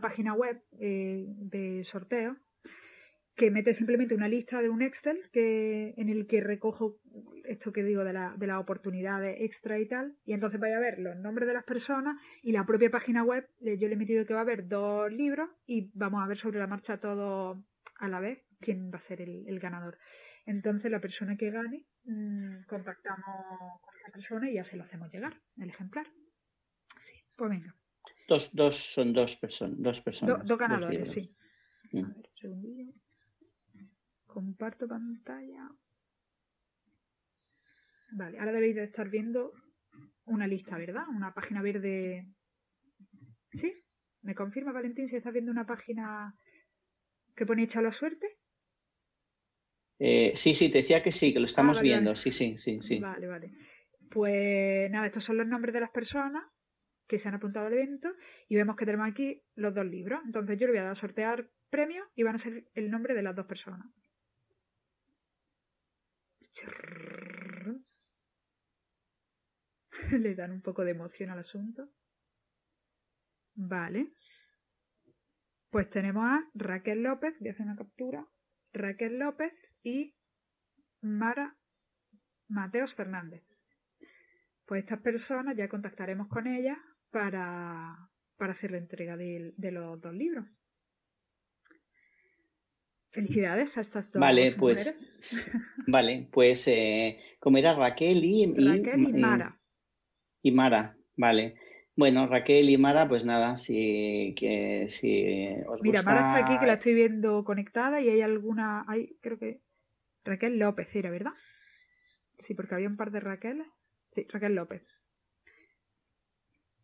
página 0.00 0.34
web 0.34 0.62
eh, 0.78 1.26
de 1.38 1.84
sorteo 1.90 2.36
que 3.36 3.50
mete 3.50 3.74
simplemente 3.74 4.14
una 4.14 4.28
lista 4.28 4.62
de 4.62 4.68
un 4.68 4.82
Excel 4.82 5.18
que, 5.32 5.94
en 5.96 6.08
el 6.08 6.26
que 6.26 6.40
recojo 6.40 6.98
esto 7.44 7.72
que 7.72 7.82
digo 7.82 8.04
de, 8.04 8.12
la, 8.12 8.34
de 8.36 8.46
las 8.46 8.60
oportunidades 8.60 9.36
extra 9.40 9.78
y 9.78 9.88
tal, 9.88 10.16
y 10.24 10.34
entonces 10.34 10.60
vaya 10.60 10.76
a 10.76 10.80
ver 10.80 10.98
los 10.98 11.16
nombres 11.16 11.48
de 11.48 11.54
las 11.54 11.64
personas 11.64 12.16
y 12.42 12.52
la 12.52 12.64
propia 12.64 12.90
página 12.90 13.24
web, 13.24 13.48
yo 13.60 13.88
le 13.88 13.94
he 13.94 13.96
metido 13.96 14.24
que 14.24 14.34
va 14.34 14.40
a 14.40 14.44
haber 14.44 14.68
dos 14.68 15.12
libros 15.12 15.50
y 15.66 15.90
vamos 15.94 16.22
a 16.22 16.28
ver 16.28 16.38
sobre 16.38 16.60
la 16.60 16.68
marcha 16.68 16.98
todo 16.98 17.64
a 17.98 18.08
la 18.08 18.20
vez 18.20 18.44
quién 18.60 18.90
va 18.92 18.98
a 18.98 19.08
ser 19.08 19.20
el, 19.20 19.58
ganador. 19.58 19.98
Entonces 20.46 20.90
la 20.90 21.00
persona 21.00 21.36
que 21.36 21.50
gane, 21.50 21.86
mmm, 22.04 22.64
contactamos 22.68 23.80
con 23.80 23.96
esa 23.96 24.12
persona 24.12 24.50
y 24.50 24.54
ya 24.54 24.64
se 24.64 24.76
lo 24.76 24.84
hacemos 24.84 25.10
llegar, 25.12 25.40
el 25.58 25.70
ejemplar. 25.70 26.06
Sí, 26.06 27.24
pues 27.34 27.50
venga. 27.50 27.74
Dos, 28.28 28.54
dos 28.54 28.76
son 28.76 29.12
dos, 29.12 29.36
personas 29.36 29.76
dos 29.78 30.00
personas. 30.00 30.46
dos 30.46 30.58
ganadores, 30.58 31.08
sí. 31.10 31.34
A 31.92 31.96
mm. 31.96 32.14
ver, 32.14 32.16
un 32.16 32.36
segundillo. 32.36 32.92
Comparto 34.34 34.88
pantalla. 34.88 35.70
Vale, 38.10 38.36
ahora 38.40 38.50
debéis 38.50 38.74
de 38.74 38.82
estar 38.82 39.08
viendo 39.08 39.52
una 40.24 40.48
lista, 40.48 40.76
¿verdad? 40.76 41.04
Una 41.08 41.32
página 41.32 41.62
verde. 41.62 42.26
¿Sí? 43.52 43.72
¿Me 44.22 44.34
confirma, 44.34 44.72
Valentín, 44.72 45.08
si 45.08 45.14
estás 45.14 45.32
viendo 45.32 45.52
una 45.52 45.66
página 45.66 46.34
que 47.36 47.46
pone 47.46 47.62
hecha 47.62 47.80
la 47.80 47.92
suerte? 47.92 48.26
Eh, 50.00 50.32
sí, 50.34 50.56
sí, 50.56 50.68
te 50.68 50.78
decía 50.78 51.00
que 51.00 51.12
sí, 51.12 51.32
que 51.32 51.38
lo 51.38 51.46
estamos 51.46 51.78
ah, 51.78 51.82
viendo. 51.82 52.16
Sí, 52.16 52.32
sí, 52.32 52.58
sí, 52.58 52.80
sí. 52.82 52.98
Vale, 52.98 53.28
vale. 53.28 53.52
Pues 54.10 54.90
nada, 54.90 55.06
estos 55.06 55.22
son 55.22 55.36
los 55.36 55.46
nombres 55.46 55.72
de 55.72 55.80
las 55.80 55.90
personas 55.92 56.42
que 57.06 57.20
se 57.20 57.28
han 57.28 57.34
apuntado 57.34 57.68
al 57.68 57.74
evento 57.74 58.08
y 58.48 58.56
vemos 58.56 58.74
que 58.74 58.84
tenemos 58.84 59.08
aquí 59.08 59.44
los 59.54 59.72
dos 59.72 59.86
libros. 59.86 60.20
Entonces 60.24 60.58
yo 60.58 60.66
le 60.66 60.72
voy 60.72 60.80
a 60.80 60.84
dar 60.84 60.96
a 60.96 61.00
sortear 61.00 61.48
premios 61.70 62.08
y 62.16 62.24
van 62.24 62.34
a 62.34 62.42
ser 62.42 62.64
el 62.74 62.90
nombre 62.90 63.14
de 63.14 63.22
las 63.22 63.36
dos 63.36 63.46
personas. 63.46 63.86
Le 70.20 70.34
dan 70.34 70.52
un 70.52 70.60
poco 70.60 70.84
de 70.84 70.92
emoción 70.92 71.30
al 71.30 71.40
asunto. 71.40 71.88
Vale. 73.54 74.12
Pues 75.70 75.90
tenemos 75.90 76.24
a 76.24 76.48
Raquel 76.54 77.02
López, 77.02 77.34
voy 77.40 77.48
a 77.48 77.52
hacer 77.52 77.66
una 77.66 77.76
captura. 77.76 78.26
Raquel 78.72 79.18
López 79.18 79.52
y 79.82 80.14
Mara 81.00 81.56
Mateos 82.48 82.94
Fernández. 82.94 83.42
Pues 84.66 84.84
estas 84.84 85.00
personas 85.00 85.56
ya 85.56 85.68
contactaremos 85.68 86.28
con 86.28 86.46
ellas 86.46 86.78
para, 87.10 88.08
hacer 88.38 88.70
la 88.70 88.78
entrega 88.78 89.16
de, 89.16 89.52
los 89.56 90.00
dos 90.00 90.14
libros. 90.14 90.46
Felicidades 93.10 93.76
a 93.76 93.82
estas 93.82 94.10
dos 94.10 94.20
Vale, 94.20 94.52
pues, 94.58 94.96
vale, 95.86 96.28
pues 96.32 96.66
eh, 96.66 97.20
como 97.38 97.58
era 97.58 97.74
Raquel 97.74 98.24
y, 98.24 98.46
Raquel 98.46 99.00
y 99.00 99.12
Mara. 99.12 99.60
Y 100.44 100.52
Mara, 100.52 100.94
vale. 101.16 101.54
Bueno, 101.96 102.26
Raquel 102.26 102.68
y 102.68 102.76
Mara, 102.76 103.08
pues 103.08 103.24
nada, 103.24 103.56
si, 103.56 104.34
que, 104.36 104.88
si 104.90 105.48
os 105.66 105.80
Mira, 105.82 106.02
Mara 106.02 106.20
está 106.20 106.44
aquí 106.44 106.58
que 106.58 106.66
la 106.66 106.74
estoy 106.74 106.92
viendo 106.92 107.44
conectada 107.44 108.02
y 108.02 108.10
hay 108.10 108.20
alguna, 108.20 108.84
hay, 108.86 109.16
creo 109.22 109.38
que 109.38 109.62
Raquel 110.22 110.58
López 110.58 110.94
era, 110.94 111.10
¿verdad? 111.10 111.32
Sí, 112.40 112.52
porque 112.52 112.74
había 112.74 112.88
un 112.88 112.98
par 112.98 113.10
de 113.10 113.20
Raquel. 113.20 113.64
Sí, 114.12 114.26
Raquel 114.28 114.54
López. 114.54 114.82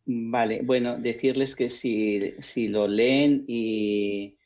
Vale, 0.07 0.63
bueno, 0.63 0.97
decirles 0.97 1.55
que 1.55 1.69
si, 1.69 2.33
si 2.39 2.69
lo 2.69 2.89
leen 2.89 3.45
y, 3.47 4.39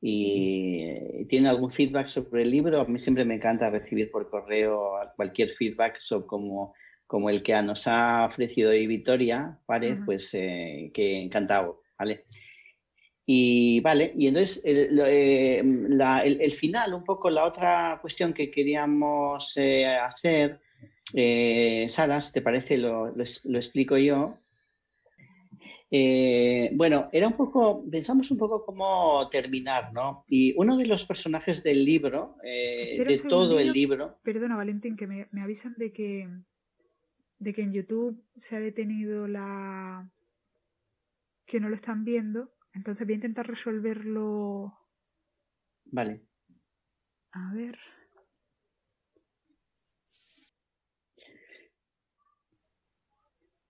y 0.00 1.24
tienen 1.26 1.48
algún 1.48 1.70
feedback 1.70 2.08
sobre 2.08 2.42
el 2.42 2.50
libro, 2.50 2.80
a 2.80 2.84
mí 2.84 2.98
siempre 2.98 3.24
me 3.24 3.36
encanta 3.36 3.70
recibir 3.70 4.10
por 4.10 4.28
correo 4.28 4.94
cualquier 5.14 5.50
feedback 5.50 6.00
sobre 6.00 6.26
como, 6.26 6.74
como 7.06 7.30
el 7.30 7.42
que 7.42 7.60
nos 7.62 7.86
ha 7.86 8.26
ofrecido 8.26 8.70
hoy 8.70 8.86
Victoria 8.86 9.58
Párez, 9.66 9.98
pues 10.04 10.34
eh, 10.34 10.90
que 10.92 11.22
encantado, 11.22 11.82
¿vale? 11.98 12.24
Y 13.24 13.80
vale, 13.80 14.12
y 14.16 14.28
entonces 14.28 14.62
el, 14.64 15.00
eh, 15.04 15.58
el, 15.60 16.52
final, 16.52 16.94
un 16.94 17.04
poco 17.04 17.28
la 17.28 17.44
otra 17.44 17.98
cuestión 18.00 18.32
que 18.32 18.50
queríamos 18.50 19.56
eh, 19.56 19.86
hacer, 19.86 20.60
Sara, 21.88 22.20
si 22.20 22.32
te 22.32 22.42
parece, 22.42 22.78
lo, 22.78 23.12
lo 23.14 23.58
explico 23.58 23.96
yo, 23.96 24.38
eh, 25.90 26.70
bueno, 26.72 27.08
era 27.12 27.28
un 27.28 27.34
poco, 27.34 27.84
pensamos 27.88 28.30
un 28.30 28.38
poco 28.38 28.64
cómo 28.64 29.28
terminar, 29.30 29.92
¿no? 29.92 30.24
Y 30.28 30.52
uno 30.56 30.76
de 30.76 30.86
los 30.86 31.04
personajes 31.04 31.62
del 31.62 31.84
libro, 31.84 32.36
eh, 32.42 33.04
de 33.06 33.18
todo 33.18 33.58
el 33.60 33.72
libro. 33.72 34.18
Perdona, 34.22 34.56
Valentín, 34.56 34.96
que 34.96 35.06
me, 35.06 35.28
avisan 35.40 35.74
de 35.76 35.92
que, 35.92 36.28
de 37.38 37.52
que 37.52 37.62
en 37.62 37.72
YouTube 37.72 38.24
se 38.36 38.56
ha 38.56 38.60
detenido 38.60 39.26
la. 39.26 40.10
que 41.46 41.60
no 41.60 41.68
lo 41.68 41.76
están 41.76 42.04
viendo. 42.04 42.52
Entonces 42.72 43.06
voy 43.06 43.14
a 43.14 43.16
intentar 43.16 43.46
resolverlo. 43.46 44.76
Vale. 45.86 46.22
A 47.32 47.52
ver. 47.54 47.78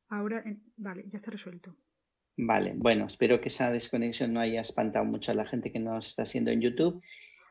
Ahora, 0.09 0.45
vale, 0.77 1.05
ya 1.09 1.19
está 1.19 1.31
resuelto. 1.31 1.77
Vale, 2.37 2.75
bueno, 2.77 3.07
espero 3.07 3.41
que 3.41 3.49
esa 3.49 3.73
desconexión 3.73 4.33
no 4.33 4.41
haya 4.41 4.61
espantado 4.61 5.05
mucho 5.05 5.33
a 5.33 5.35
la 5.35 5.47
gente 5.47 5.73
que 5.73 5.81
nos 5.81 6.07
está 6.09 6.23
haciendo 6.23 6.51
en 6.51 6.61
YouTube. 6.61 7.03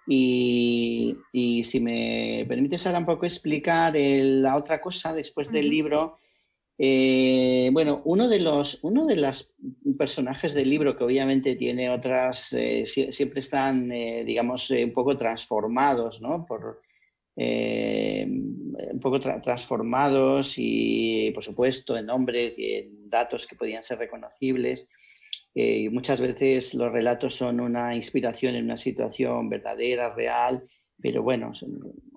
Y, 0.08 1.18
si 1.64 1.80
me 1.80 2.46
permites 2.48 2.86
ahora 2.86 3.00
un 3.00 3.06
poco 3.06 3.26
explicar 3.26 3.94
la 3.96 4.56
otra 4.56 4.80
cosa 4.80 5.14
después 5.14 5.52
del 5.52 5.70
libro, 5.70 6.20
eh, 6.78 7.70
bueno, 7.72 8.02
uno 8.04 8.28
de 8.28 8.40
los 8.40 8.84
uno 8.84 9.06
de 9.06 9.16
los 9.16 9.54
personajes 9.98 10.54
del 10.54 10.70
libro 10.70 10.98
que 10.98 11.06
obviamente 11.06 11.56
tiene 11.56 11.90
otras, 11.90 12.52
eh, 12.54 12.86
siempre 12.86 13.40
están, 13.40 13.92
eh, 13.92 14.24
digamos, 14.26 14.70
un 14.70 14.92
poco 14.92 15.16
transformados, 15.18 16.22
¿no? 16.22 16.46
Por, 16.46 16.82
un 17.38 19.00
poco 19.02 19.20
transformados 19.20 20.56
y, 20.58 21.32
por 21.32 21.44
supuesto, 21.44 21.98
en 21.98 22.06
nombres 22.06 22.58
y 22.58 22.74
en 22.76 23.10
datos 23.10 23.46
que 23.46 23.56
podían 23.56 23.84
ser 23.84 24.00
reconocibles. 24.00 24.88
Eh, 25.58 25.90
muchas 25.90 26.20
veces 26.20 26.74
los 26.74 26.92
relatos 26.92 27.34
son 27.34 27.62
una 27.62 27.96
inspiración 27.96 28.56
en 28.56 28.66
una 28.66 28.76
situación 28.76 29.50
verdadera, 29.50 30.14
real, 30.14 30.68
pero 31.02 31.24
bueno, 31.24 31.54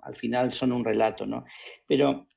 al 0.01 0.15
final 0.17 0.51
son 0.51 0.73
un 0.73 0.83
relato, 0.83 1.25
¿no? 1.25 1.45
Pero 1.87 2.27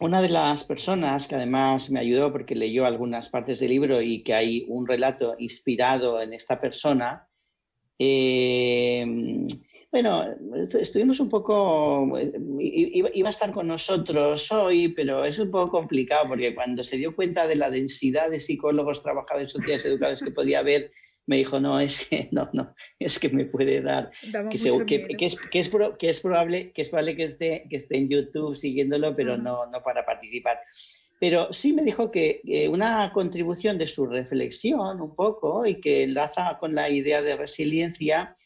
una 0.00 0.20
de 0.20 0.28
las 0.28 0.64
personas 0.64 1.26
que 1.26 1.36
además 1.36 1.90
me 1.90 2.00
ayudó 2.00 2.30
porque 2.30 2.54
leyó 2.54 2.84
algunas 2.84 3.30
partes 3.30 3.60
del 3.60 3.70
libro 3.70 4.02
y 4.02 4.22
que 4.22 4.34
hay 4.34 4.66
un 4.68 4.86
relato 4.86 5.36
inspirado 5.38 6.20
en 6.20 6.34
esta 6.34 6.60
persona, 6.60 7.26
eh, 7.98 9.06
bueno, 9.92 10.24
estuvimos 10.80 11.20
un 11.20 11.28
poco, 11.28 12.18
iba 12.58 13.28
a 13.28 13.30
estar 13.30 13.52
con 13.52 13.68
nosotros 13.68 14.50
hoy, 14.50 14.88
pero 14.88 15.26
es 15.26 15.38
un 15.38 15.50
poco 15.50 15.70
complicado 15.70 16.28
porque 16.28 16.54
cuando 16.54 16.82
se 16.82 16.96
dio 16.96 17.14
cuenta 17.14 17.46
de 17.46 17.56
la 17.56 17.70
densidad 17.70 18.30
de 18.30 18.40
psicólogos, 18.40 19.02
trabajadores 19.02 19.52
sociales, 19.52 19.84
educados 19.84 20.22
que 20.22 20.30
podía 20.30 20.60
haber, 20.60 20.92
me 21.26 21.36
dijo, 21.36 21.60
no, 21.60 21.78
es 21.78 22.08
que, 22.08 22.28
no, 22.32 22.48
no, 22.54 22.74
es 22.98 23.18
que 23.18 23.28
me 23.28 23.44
puede 23.44 23.82
dar, 23.82 24.10
que, 24.22 24.48
que, 24.48 24.54
es, 24.56 25.06
que, 25.18 25.26
es, 25.26 25.38
que, 25.38 25.58
es, 25.58 25.68
probable, 25.68 26.72
que 26.72 26.80
es 26.80 26.88
probable 26.88 27.14
que 27.14 27.24
esté, 27.24 27.66
que 27.68 27.76
esté 27.76 27.98
en 27.98 28.08
YouTube 28.08 28.56
siguiéndolo, 28.56 29.14
pero 29.14 29.36
no, 29.36 29.66
no 29.66 29.82
para 29.82 30.06
participar. 30.06 30.58
Pero 31.20 31.52
sí 31.52 31.74
me 31.74 31.82
dijo 31.82 32.10
que, 32.10 32.40
una 32.70 33.12
contribución 33.12 33.76
de 33.76 33.86
su 33.86 34.06
reflexión 34.06 35.02
un 35.02 35.14
poco 35.14 35.66
y 35.66 35.82
que 35.82 36.02
enlaza 36.02 36.56
con 36.58 36.74
la 36.74 36.88
idea 36.88 37.20
de 37.20 37.36
resiliencia, 37.36 38.38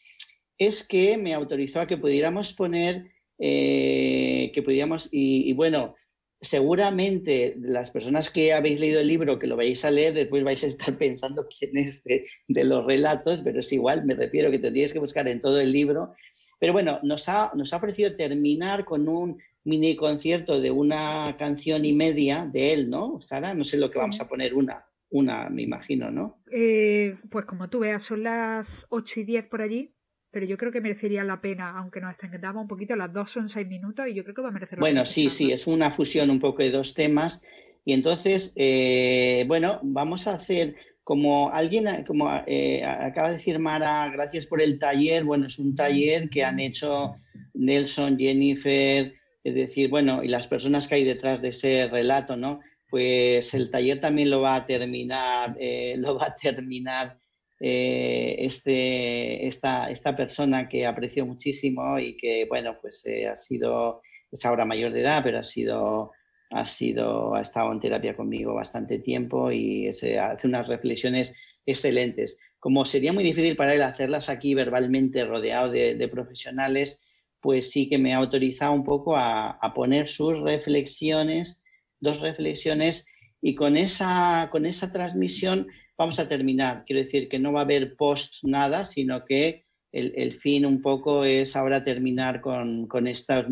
es 0.57 0.87
que 0.87 1.17
me 1.17 1.33
autorizó 1.33 1.81
a 1.81 1.87
que 1.87 1.97
pudiéramos 1.97 2.53
poner, 2.53 3.11
eh, 3.37 4.51
que 4.53 4.63
pudiéramos, 4.63 5.09
y, 5.11 5.53
bueno, 5.53 5.95
seguramente 6.41 7.55
las 7.59 7.91
personas 7.91 8.29
que 8.29 8.53
habéis 8.53 8.79
leído 8.79 8.99
el 8.99 9.07
libro, 9.07 9.39
que 9.39 9.47
lo 9.47 9.55
vais 9.55 9.83
a 9.85 9.91
leer, 9.91 10.13
después 10.13 10.43
vais 10.43 10.63
a 10.63 10.67
estar 10.67 10.97
pensando 10.97 11.47
quién 11.47 11.77
es 11.77 12.03
de, 12.03 12.27
los 12.63 12.85
relatos, 12.85 13.41
pero 13.43 13.59
es 13.59 13.71
igual, 13.71 14.05
me 14.05 14.15
refiero 14.15 14.51
que 14.51 14.59
tendríais 14.59 14.93
que 14.93 14.99
buscar 14.99 15.27
en 15.27 15.41
todo 15.41 15.59
el 15.59 15.71
libro. 15.71 16.13
Pero 16.59 16.73
bueno, 16.73 16.99
nos 17.03 17.29
ha, 17.29 17.51
nos 17.53 17.71
ha 17.73 17.79
parecido 17.79 18.15
terminar 18.15 18.83
con 18.83 19.07
un 19.07 19.37
mini 19.63 19.95
concierto 19.95 20.59
de 20.59 20.71
una 20.71 21.35
canción 21.37 21.85
y 21.85 21.93
media 21.93 22.49
de 22.51 22.73
él, 22.73 22.89
¿no, 22.89 23.21
Sara? 23.21 23.53
No 23.53 23.63
sé 23.63 23.77
lo 23.77 23.91
que 23.91 23.99
vamos 23.99 24.19
a 24.21 24.27
poner, 24.27 24.55
una, 24.55 24.83
una, 25.09 25.49
me 25.49 25.61
imagino, 25.61 26.09
¿no? 26.09 26.41
Eh, 26.51 27.15
pues 27.29 27.45
como 27.45 27.69
tú 27.69 27.79
veas, 27.79 28.01
son 28.01 28.23
las 28.23 28.65
8 28.89 29.19
y 29.19 29.23
10 29.25 29.45
por 29.45 29.61
allí 29.61 29.93
pero 30.37 30.45
yo 30.45 30.55
creo 30.55 30.71
que 30.71 30.81
merecería 30.81 31.23
la 31.23 31.41
pena, 31.41 31.75
aunque 31.79 31.99
nos 31.99 32.11
extendamos 32.11 32.61
un 32.61 32.67
poquito, 32.67 32.95
las 32.95 33.11
dos 33.11 33.31
son 33.31 33.49
seis 33.49 33.67
minutos 33.67 34.05
y 34.07 34.13
yo 34.13 34.21
creo 34.21 34.35
que 34.35 34.43
va 34.43 34.49
a 34.49 34.51
merecer 34.51 34.77
la 34.77 34.81
bueno, 34.81 35.01
pena. 35.01 35.01
Bueno, 35.01 35.11
sí, 35.11 35.31
sí, 35.31 35.51
es 35.51 35.65
una 35.65 35.89
fusión 35.89 36.29
un 36.29 36.39
poco 36.39 36.61
de 36.61 36.69
dos 36.69 36.93
temas. 36.93 37.41
Y 37.83 37.93
entonces, 37.93 38.53
eh, 38.55 39.45
bueno, 39.47 39.79
vamos 39.81 40.27
a 40.27 40.35
hacer 40.35 40.75
como 41.03 41.49
alguien, 41.51 42.03
como 42.05 42.29
eh, 42.45 42.85
acaba 42.85 43.29
de 43.29 43.37
decir 43.37 43.57
Mara, 43.57 44.11
gracias 44.13 44.45
por 44.45 44.61
el 44.61 44.77
taller. 44.77 45.23
Bueno, 45.23 45.47
es 45.47 45.57
un 45.57 45.73
taller 45.75 46.29
que 46.29 46.43
han 46.43 46.59
hecho 46.59 47.15
Nelson, 47.55 48.19
Jennifer, 48.19 49.15
es 49.43 49.55
decir, 49.55 49.89
bueno, 49.89 50.23
y 50.23 50.27
las 50.27 50.47
personas 50.47 50.87
que 50.87 50.93
hay 50.93 51.03
detrás 51.03 51.41
de 51.41 51.47
ese 51.47 51.87
relato, 51.87 52.37
¿no? 52.37 52.59
Pues 52.91 53.55
el 53.55 53.71
taller 53.71 53.99
también 53.99 54.29
lo 54.29 54.41
va 54.41 54.57
a 54.57 54.65
terminar, 54.67 55.57
eh, 55.59 55.95
lo 55.97 56.15
va 56.15 56.27
a 56.27 56.35
terminar 56.35 57.17
eh, 57.59 58.35
este, 58.39 59.47
esta, 59.47 59.89
esta 59.89 60.15
persona 60.15 60.67
que 60.69 60.85
aprecio 60.85 61.25
muchísimo 61.25 61.99
y 61.99 62.15
que, 62.17 62.45
bueno, 62.45 62.77
pues 62.81 63.03
ha 63.29 63.37
sido, 63.37 64.01
es 64.31 64.45
ahora 64.45 64.65
mayor 64.65 64.91
de 64.93 65.01
edad, 65.01 65.21
pero 65.23 65.39
ha 65.39 65.43
sido 65.43 66.11
ha 66.49 66.65
sido, 66.65 67.35
ha 67.35 67.41
estado 67.41 67.71
en 67.71 67.79
terapia 67.79 68.15
conmigo 68.15 68.53
bastante 68.53 68.99
tiempo 68.99 69.51
y 69.51 69.93
se 69.93 70.19
hace 70.19 70.47
unas 70.47 70.67
reflexiones 70.67 71.35
excelentes. 71.65 72.37
Como 72.59 72.85
sería 72.85 73.13
muy 73.13 73.23
difícil 73.23 73.55
para 73.55 73.73
él 73.73 73.81
hacerlas 73.81 74.29
aquí 74.29 74.53
verbalmente 74.53 75.25
rodeado 75.25 75.69
de, 75.69 76.07
profesionales, 76.07 77.01
pues 77.41 77.71
sí 77.71 77.89
que 77.89 77.97
me 77.97 78.13
ha 78.13 78.17
autorizado 78.17 78.71
un 78.73 78.83
poco 78.83 79.15
a, 79.17 79.59
poner 79.75 80.07
sus 80.07 80.39
reflexiones, 80.39 81.61
dos 81.99 82.21
reflexiones, 82.21 83.05
y 83.41 83.53
con 83.53 83.77
esa, 83.77 84.49
con 84.51 84.65
esa 84.65 84.91
transmisión 84.91 85.67
vamos 85.97 86.19
a 86.19 86.29
terminar. 86.29 86.83
Quiero 86.85 87.01
decir 87.01 87.27
que 87.27 87.39
no 87.39 87.53
va 87.53 87.61
a 87.61 87.63
haber 87.63 87.95
post 87.95 88.43
nada, 88.43 88.85
sino 88.85 89.25
que 89.25 89.65
el, 89.91 90.13
el 90.15 90.39
fin 90.39 90.65
un 90.65 90.81
poco 90.81 91.23
es 91.23 91.55
ahora 91.55 91.83
terminar 91.83 92.41
con, 92.41 92.87
con 92.87 93.07
esta, 93.07 93.45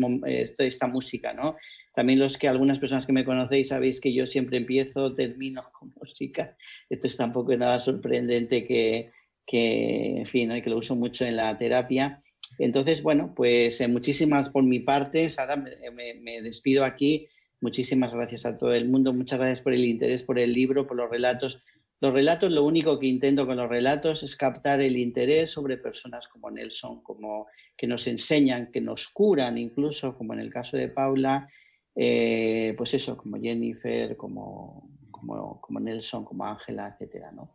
esta 0.58 0.86
música, 0.86 1.32
¿no? 1.32 1.56
También 1.94 2.18
los 2.18 2.36
que 2.36 2.46
algunas 2.46 2.78
personas 2.78 3.06
que 3.06 3.14
me 3.14 3.24
conocéis 3.24 3.68
sabéis 3.68 4.02
que 4.02 4.12
yo 4.12 4.26
siempre 4.26 4.58
empiezo, 4.58 5.14
termino 5.14 5.64
con 5.78 5.92
música. 5.98 6.56
Esto 6.90 7.06
es 7.06 7.16
tampoco 7.16 7.56
nada 7.56 7.80
sorprendente 7.80 8.64
que, 8.64 9.10
que 9.46 10.18
en 10.18 10.26
fin, 10.26 10.62
que 10.62 10.70
lo 10.70 10.78
uso 10.78 10.94
mucho 10.94 11.24
en 11.24 11.36
la 11.36 11.56
terapia. 11.56 12.22
Entonces, 12.58 13.02
bueno, 13.02 13.32
pues 13.34 13.80
eh, 13.80 13.88
muchísimas 13.88 14.50
por 14.50 14.62
mi 14.62 14.80
parte, 14.80 15.28
Sara, 15.28 15.56
me, 15.56 16.14
me, 16.14 16.42
despido 16.42 16.84
aquí. 16.84 17.28
Muchísimas 17.60 18.12
gracias 18.12 18.44
a 18.44 18.58
todo 18.58 18.74
el 18.74 18.88
mundo, 18.88 19.14
muchas 19.14 19.38
gracias 19.38 19.62
por 19.62 19.72
el 19.72 19.84
interés 19.84 20.22
por 20.22 20.38
el 20.38 20.52
libro, 20.52 20.86
por 20.86 20.98
los 20.98 21.10
relatos. 21.10 21.62
Los 22.00 22.12
relatos, 22.12 22.52
lo 22.52 22.64
único 22.64 22.98
que 22.98 23.06
intento 23.06 23.46
con 23.46 23.56
los 23.56 23.68
relatos 23.68 24.22
es 24.22 24.36
captar 24.36 24.82
el 24.82 24.98
interés 24.98 25.50
sobre 25.50 25.78
personas 25.78 26.28
como 26.28 26.50
Nelson, 26.50 27.02
como 27.02 27.46
que 27.76 27.86
nos 27.86 28.06
enseñan, 28.06 28.70
que 28.70 28.82
nos 28.82 29.08
curan, 29.08 29.56
incluso 29.56 30.16
como 30.16 30.34
en 30.34 30.40
el 30.40 30.50
caso 30.50 30.76
de 30.76 30.88
Paula, 30.88 31.48
eh, 31.94 32.74
pues 32.76 32.92
eso, 32.92 33.16
como 33.16 33.40
Jennifer, 33.40 34.14
como, 34.16 34.90
como, 35.10 35.80
Nelson, 35.80 36.24
como 36.26 36.44
Ángela, 36.44 36.88
etcétera, 36.88 37.32
¿no? 37.32 37.54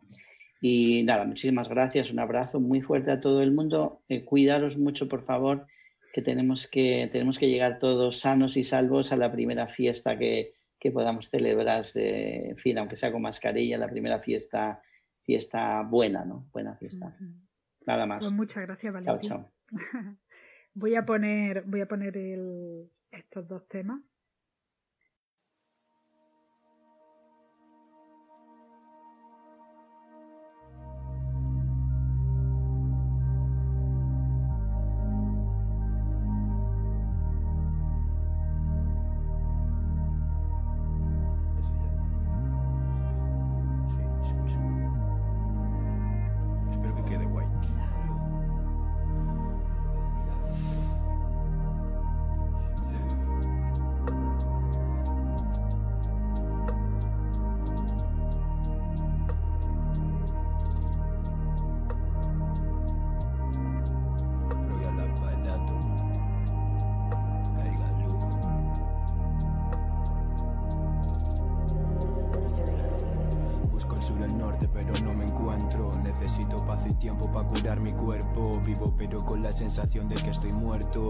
Y 0.60 1.04
nada, 1.04 1.24
muchísimas 1.24 1.68
gracias, 1.68 2.10
un 2.10 2.18
abrazo 2.18 2.58
muy 2.58 2.80
fuerte 2.80 3.12
a 3.12 3.20
todo 3.20 3.42
el 3.42 3.52
mundo. 3.52 4.02
Eh, 4.08 4.24
cuidaros 4.24 4.76
mucho, 4.76 5.08
por 5.08 5.24
favor, 5.24 5.66
que 6.12 6.22
tenemos, 6.22 6.66
que 6.66 7.08
tenemos 7.12 7.38
que 7.38 7.48
llegar 7.48 7.78
todos 7.78 8.18
sanos 8.18 8.56
y 8.56 8.64
salvos 8.64 9.12
a 9.12 9.16
la 9.16 9.30
primera 9.30 9.68
fiesta 9.68 10.18
que, 10.18 10.54
que 10.82 10.90
podamos 10.90 11.28
celebrar, 11.28 11.84
en 11.94 12.56
fin, 12.56 12.76
aunque 12.76 12.96
sea 12.96 13.12
con 13.12 13.22
mascarilla, 13.22 13.78
la 13.78 13.88
primera 13.88 14.18
fiesta, 14.18 14.82
fiesta 15.22 15.82
buena, 15.82 16.24
¿no? 16.24 16.48
Buena 16.50 16.74
fiesta. 16.74 17.16
Nada 17.86 18.04
más. 18.04 18.18
Pues 18.18 18.32
muchas 18.32 18.66
gracias, 18.66 18.92
Valentín. 18.92 19.46
voy 20.74 20.96
a 20.96 21.06
poner, 21.06 21.62
voy 21.66 21.82
a 21.82 21.86
poner 21.86 22.16
estos 23.12 23.46
dos 23.46 23.68
temas 23.68 24.00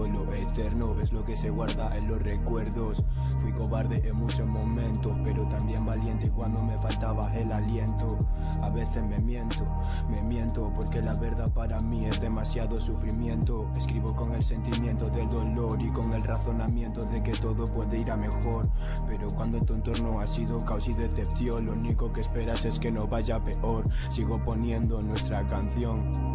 Lo 0.07 0.31
eterno 0.33 0.99
es 0.99 1.11
lo 1.13 1.23
que 1.23 1.35
se 1.35 1.49
guarda 1.49 1.95
en 1.97 2.07
los 2.07 2.21
recuerdos. 2.21 3.03
Fui 3.39 3.51
cobarde 3.51 4.07
en 4.07 4.15
muchos 4.15 4.47
momentos, 4.47 5.17
pero 5.23 5.47
también 5.47 5.85
valiente 5.85 6.29
cuando 6.29 6.61
me 6.61 6.77
faltaba 6.77 7.33
el 7.35 7.51
aliento. 7.51 8.17
A 8.61 8.69
veces 8.69 9.03
me 9.03 9.19
miento, 9.19 9.65
me 10.09 10.21
miento 10.21 10.71
porque 10.75 11.01
la 11.01 11.15
verdad 11.15 11.51
para 11.53 11.79
mí 11.81 12.05
es 12.05 12.19
demasiado 12.19 12.79
sufrimiento. 12.79 13.69
Escribo 13.75 14.15
con 14.15 14.33
el 14.33 14.43
sentimiento 14.43 15.09
del 15.09 15.29
dolor 15.29 15.81
y 15.81 15.91
con 15.91 16.13
el 16.13 16.23
razonamiento 16.23 17.03
de 17.03 17.21
que 17.21 17.33
todo 17.33 17.65
puede 17.65 17.99
ir 17.99 18.11
a 18.11 18.17
mejor. 18.17 18.69
Pero 19.07 19.33
cuando 19.33 19.59
tu 19.59 19.73
entorno 19.73 20.19
ha 20.19 20.27
sido 20.27 20.63
caos 20.63 20.87
y 20.87 20.93
decepción, 20.93 21.65
lo 21.65 21.73
único 21.73 22.11
que 22.13 22.21
esperas 22.21 22.65
es 22.65 22.79
que 22.79 22.91
no 22.91 23.07
vaya 23.07 23.43
peor. 23.43 23.89
Sigo 24.09 24.41
poniendo 24.43 25.01
nuestra 25.01 25.45
canción 25.47 26.32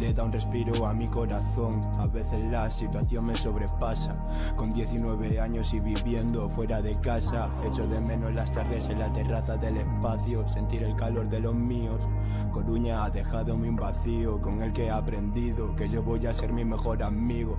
le 0.00 0.14
da 0.14 0.24
un 0.24 0.32
respiro 0.32 0.86
a 0.86 0.94
mi 0.94 1.06
corazón. 1.06 1.82
A 1.98 2.06
veces 2.06 2.42
la 2.50 2.70
situación 2.70 3.26
me 3.26 3.36
sobrepasa. 3.36 4.16
Con 4.56 4.72
19 4.72 5.38
años 5.38 5.74
y 5.74 5.80
viviendo 5.80 6.48
fuera 6.48 6.80
de 6.80 6.98
casa, 7.00 7.50
echo 7.62 7.86
de 7.86 8.00
menos 8.00 8.34
las 8.34 8.50
tardes 8.50 8.88
en 8.88 8.98
la 8.98 9.12
terraza 9.12 9.58
del 9.58 9.76
espacio, 9.76 10.48
sentir 10.48 10.82
el 10.84 10.96
calor 10.96 11.28
de 11.28 11.40
los 11.40 11.54
míos. 11.54 12.08
Coruña 12.50 13.04
ha 13.04 13.10
dejado 13.10 13.54
un 13.54 13.76
vacío 13.76 14.40
con 14.40 14.62
el 14.62 14.72
que 14.72 14.86
he 14.86 14.90
aprendido 14.90 15.76
que 15.76 15.88
yo 15.88 16.02
voy 16.02 16.26
a 16.26 16.32
ser 16.32 16.50
mi 16.50 16.64
mejor 16.64 17.02
amigo. 17.02 17.58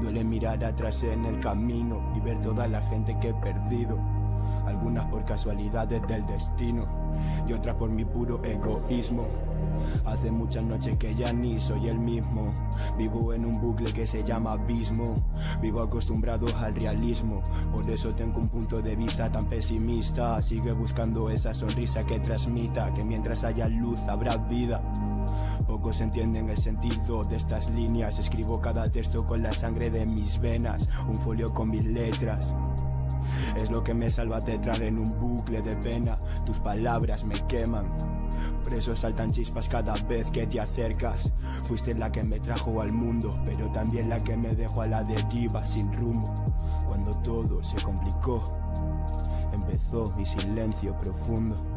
Duele 0.00 0.22
mirar 0.22 0.64
atrás 0.64 1.02
en 1.02 1.24
el 1.24 1.40
camino 1.40 2.12
y 2.16 2.20
ver 2.20 2.40
toda 2.42 2.68
la 2.68 2.80
gente 2.82 3.18
que 3.18 3.30
he 3.30 3.34
perdido. 3.34 3.98
Algunas 4.66 5.10
por 5.10 5.24
casualidades 5.24 6.00
del 6.06 6.24
destino 6.26 6.86
y 7.48 7.52
otras 7.52 7.74
por 7.74 7.90
mi 7.90 8.04
puro 8.04 8.40
egoísmo. 8.44 9.51
Hace 10.04 10.30
muchas 10.30 10.64
noches 10.64 10.96
que 10.96 11.14
ya 11.14 11.32
ni 11.32 11.58
soy 11.60 11.88
el 11.88 11.98
mismo. 11.98 12.52
Vivo 12.98 13.32
en 13.32 13.46
un 13.46 13.60
bucle 13.60 13.92
que 13.92 14.06
se 14.06 14.24
llama 14.24 14.52
abismo. 14.52 15.14
Vivo 15.60 15.80
acostumbrado 15.80 16.46
al 16.56 16.74
realismo. 16.74 17.42
Por 17.72 17.88
eso 17.90 18.14
tengo 18.14 18.40
un 18.40 18.48
punto 18.48 18.80
de 18.80 18.96
vista 18.96 19.30
tan 19.30 19.46
pesimista. 19.46 20.40
Sigue 20.42 20.72
buscando 20.72 21.30
esa 21.30 21.54
sonrisa 21.54 22.04
que 22.04 22.20
transmita 22.20 22.92
que 22.94 23.04
mientras 23.04 23.44
haya 23.44 23.68
luz 23.68 24.00
habrá 24.08 24.36
vida. 24.36 24.82
Pocos 25.66 26.00
entienden 26.00 26.50
el 26.50 26.58
sentido 26.58 27.24
de 27.24 27.36
estas 27.36 27.70
líneas. 27.70 28.18
Escribo 28.18 28.60
cada 28.60 28.90
texto 28.90 29.26
con 29.26 29.42
la 29.42 29.52
sangre 29.52 29.90
de 29.90 30.06
mis 30.06 30.38
venas. 30.38 30.88
Un 31.08 31.20
folio 31.20 31.52
con 31.52 31.70
mis 31.70 31.84
letras. 31.84 32.54
Es 33.56 33.70
lo 33.70 33.82
que 33.82 33.94
me 33.94 34.10
salva 34.10 34.40
de 34.40 34.54
entrar 34.54 34.82
en 34.82 34.98
un 34.98 35.18
bucle 35.18 35.62
de 35.62 35.76
pena. 35.76 36.18
Tus 36.44 36.58
palabras 36.60 37.24
me 37.24 37.34
queman. 37.46 38.21
Por 38.62 38.74
eso 38.74 38.94
saltan 38.94 39.30
chispas 39.30 39.68
cada 39.68 39.94
vez 40.04 40.30
que 40.30 40.46
te 40.46 40.60
acercas. 40.60 41.32
Fuiste 41.64 41.94
la 41.94 42.10
que 42.10 42.22
me 42.22 42.40
trajo 42.40 42.80
al 42.80 42.92
mundo, 42.92 43.38
pero 43.44 43.70
también 43.72 44.08
la 44.08 44.22
que 44.22 44.36
me 44.36 44.54
dejó 44.54 44.82
a 44.82 44.86
la 44.86 45.04
deriva 45.04 45.66
sin 45.66 45.92
rumbo. 45.92 46.32
Cuando 46.86 47.14
todo 47.18 47.62
se 47.62 47.80
complicó, 47.82 48.52
empezó 49.52 50.12
mi 50.16 50.26
silencio 50.26 50.96
profundo. 51.00 51.71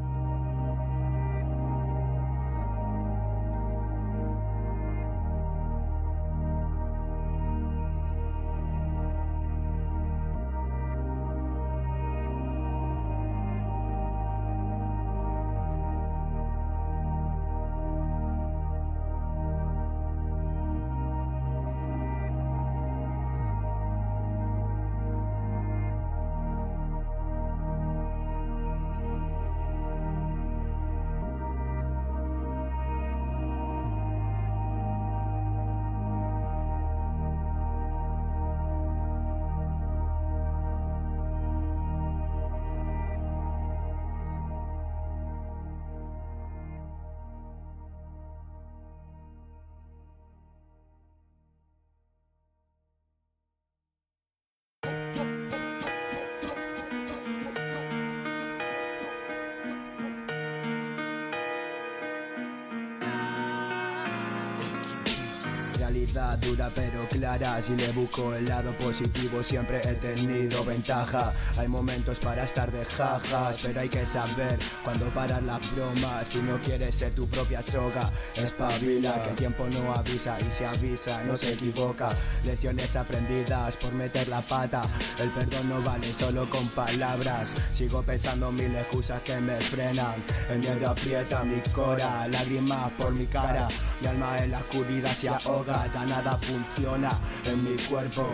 Si 67.59 67.75
le 67.75 67.91
busco 67.91 68.35
el 68.35 68.45
lado 68.45 68.77
positivo, 68.77 69.41
siempre 69.41 69.81
he 69.83 69.95
tenido 69.95 70.63
ventaja. 70.63 71.33
Hay 71.57 71.67
momentos 71.67 72.19
para 72.19 72.43
estar 72.43 72.71
de 72.71 72.85
jajas, 72.85 73.57
pero 73.63 73.79
hay 73.79 73.89
que 73.89 74.05
saber 74.05 74.59
cuando 74.83 75.11
parar 75.11 75.41
las 75.41 75.59
bromas. 75.73 76.27
Si 76.27 76.39
no 76.39 76.61
quieres 76.61 76.93
ser 76.93 77.15
tu 77.15 77.27
propia 77.27 77.63
soga, 77.63 78.11
espabila. 78.35 79.23
Que 79.23 79.29
el 79.31 79.35
tiempo 79.37 79.65
no 79.65 79.91
avisa 79.91 80.37
y 80.47 80.51
si 80.51 80.65
avisa, 80.65 81.23
no 81.23 81.35
se 81.35 81.53
equivoca. 81.53 82.09
Lecciones 82.43 82.95
aprendidas 82.95 83.75
por 83.77 83.93
meter 83.93 84.27
la 84.27 84.43
pata. 84.43 84.83
El 85.19 85.31
perdón 85.31 85.69
no 85.69 85.81
vale 85.81 86.13
solo 86.13 86.47
con 86.47 86.67
palabras. 86.69 87.55
Sigo 87.73 88.03
pensando 88.03 88.51
mil 88.51 88.75
excusas 88.75 89.21
que 89.23 89.37
me 89.37 89.59
frenan. 89.61 90.23
El 90.47 90.59
miedo 90.59 90.89
aprieta 90.89 91.43
mi 91.43 91.59
cora, 91.73 92.27
lágrimas 92.27 92.91
por 92.91 93.11
mi 93.13 93.25
cara. 93.25 93.67
Mi 93.99 94.07
alma 94.07 94.37
en 94.37 94.51
la 94.51 94.59
oscuridad 94.59 95.15
se 95.15 95.29
ahoga, 95.29 95.89
ya 95.91 96.05
nada 96.05 96.37
funciona 96.37 97.14
en 97.45 97.63
mi 97.63 97.75
cuerpo. 97.83 98.27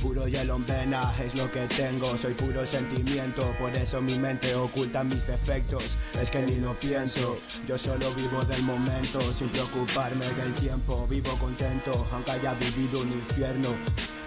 Puro 0.00 0.26
hielo 0.26 0.56
en 0.56 0.66
vena 0.66 1.14
es 1.18 1.34
lo 1.34 1.50
que 1.50 1.66
tengo, 1.68 2.18
soy 2.18 2.34
puro 2.34 2.66
sentimiento, 2.66 3.54
por 3.58 3.74
eso 3.76 4.02
mi 4.02 4.18
mente 4.18 4.54
oculta 4.54 5.02
mis 5.02 5.26
defectos. 5.26 5.96
Es 6.20 6.30
que 6.30 6.42
ni 6.42 6.56
lo 6.56 6.78
pienso, 6.78 7.38
yo 7.66 7.78
solo 7.78 8.12
vivo 8.14 8.44
del 8.44 8.62
momento, 8.62 9.20
sin 9.32 9.48
preocuparme 9.48 10.26
del 10.32 10.52
tiempo. 10.54 11.06
Vivo 11.08 11.38
contento, 11.38 12.06
aunque 12.12 12.32
haya 12.32 12.52
vivido 12.54 13.00
un 13.00 13.12
infierno. 13.12 13.70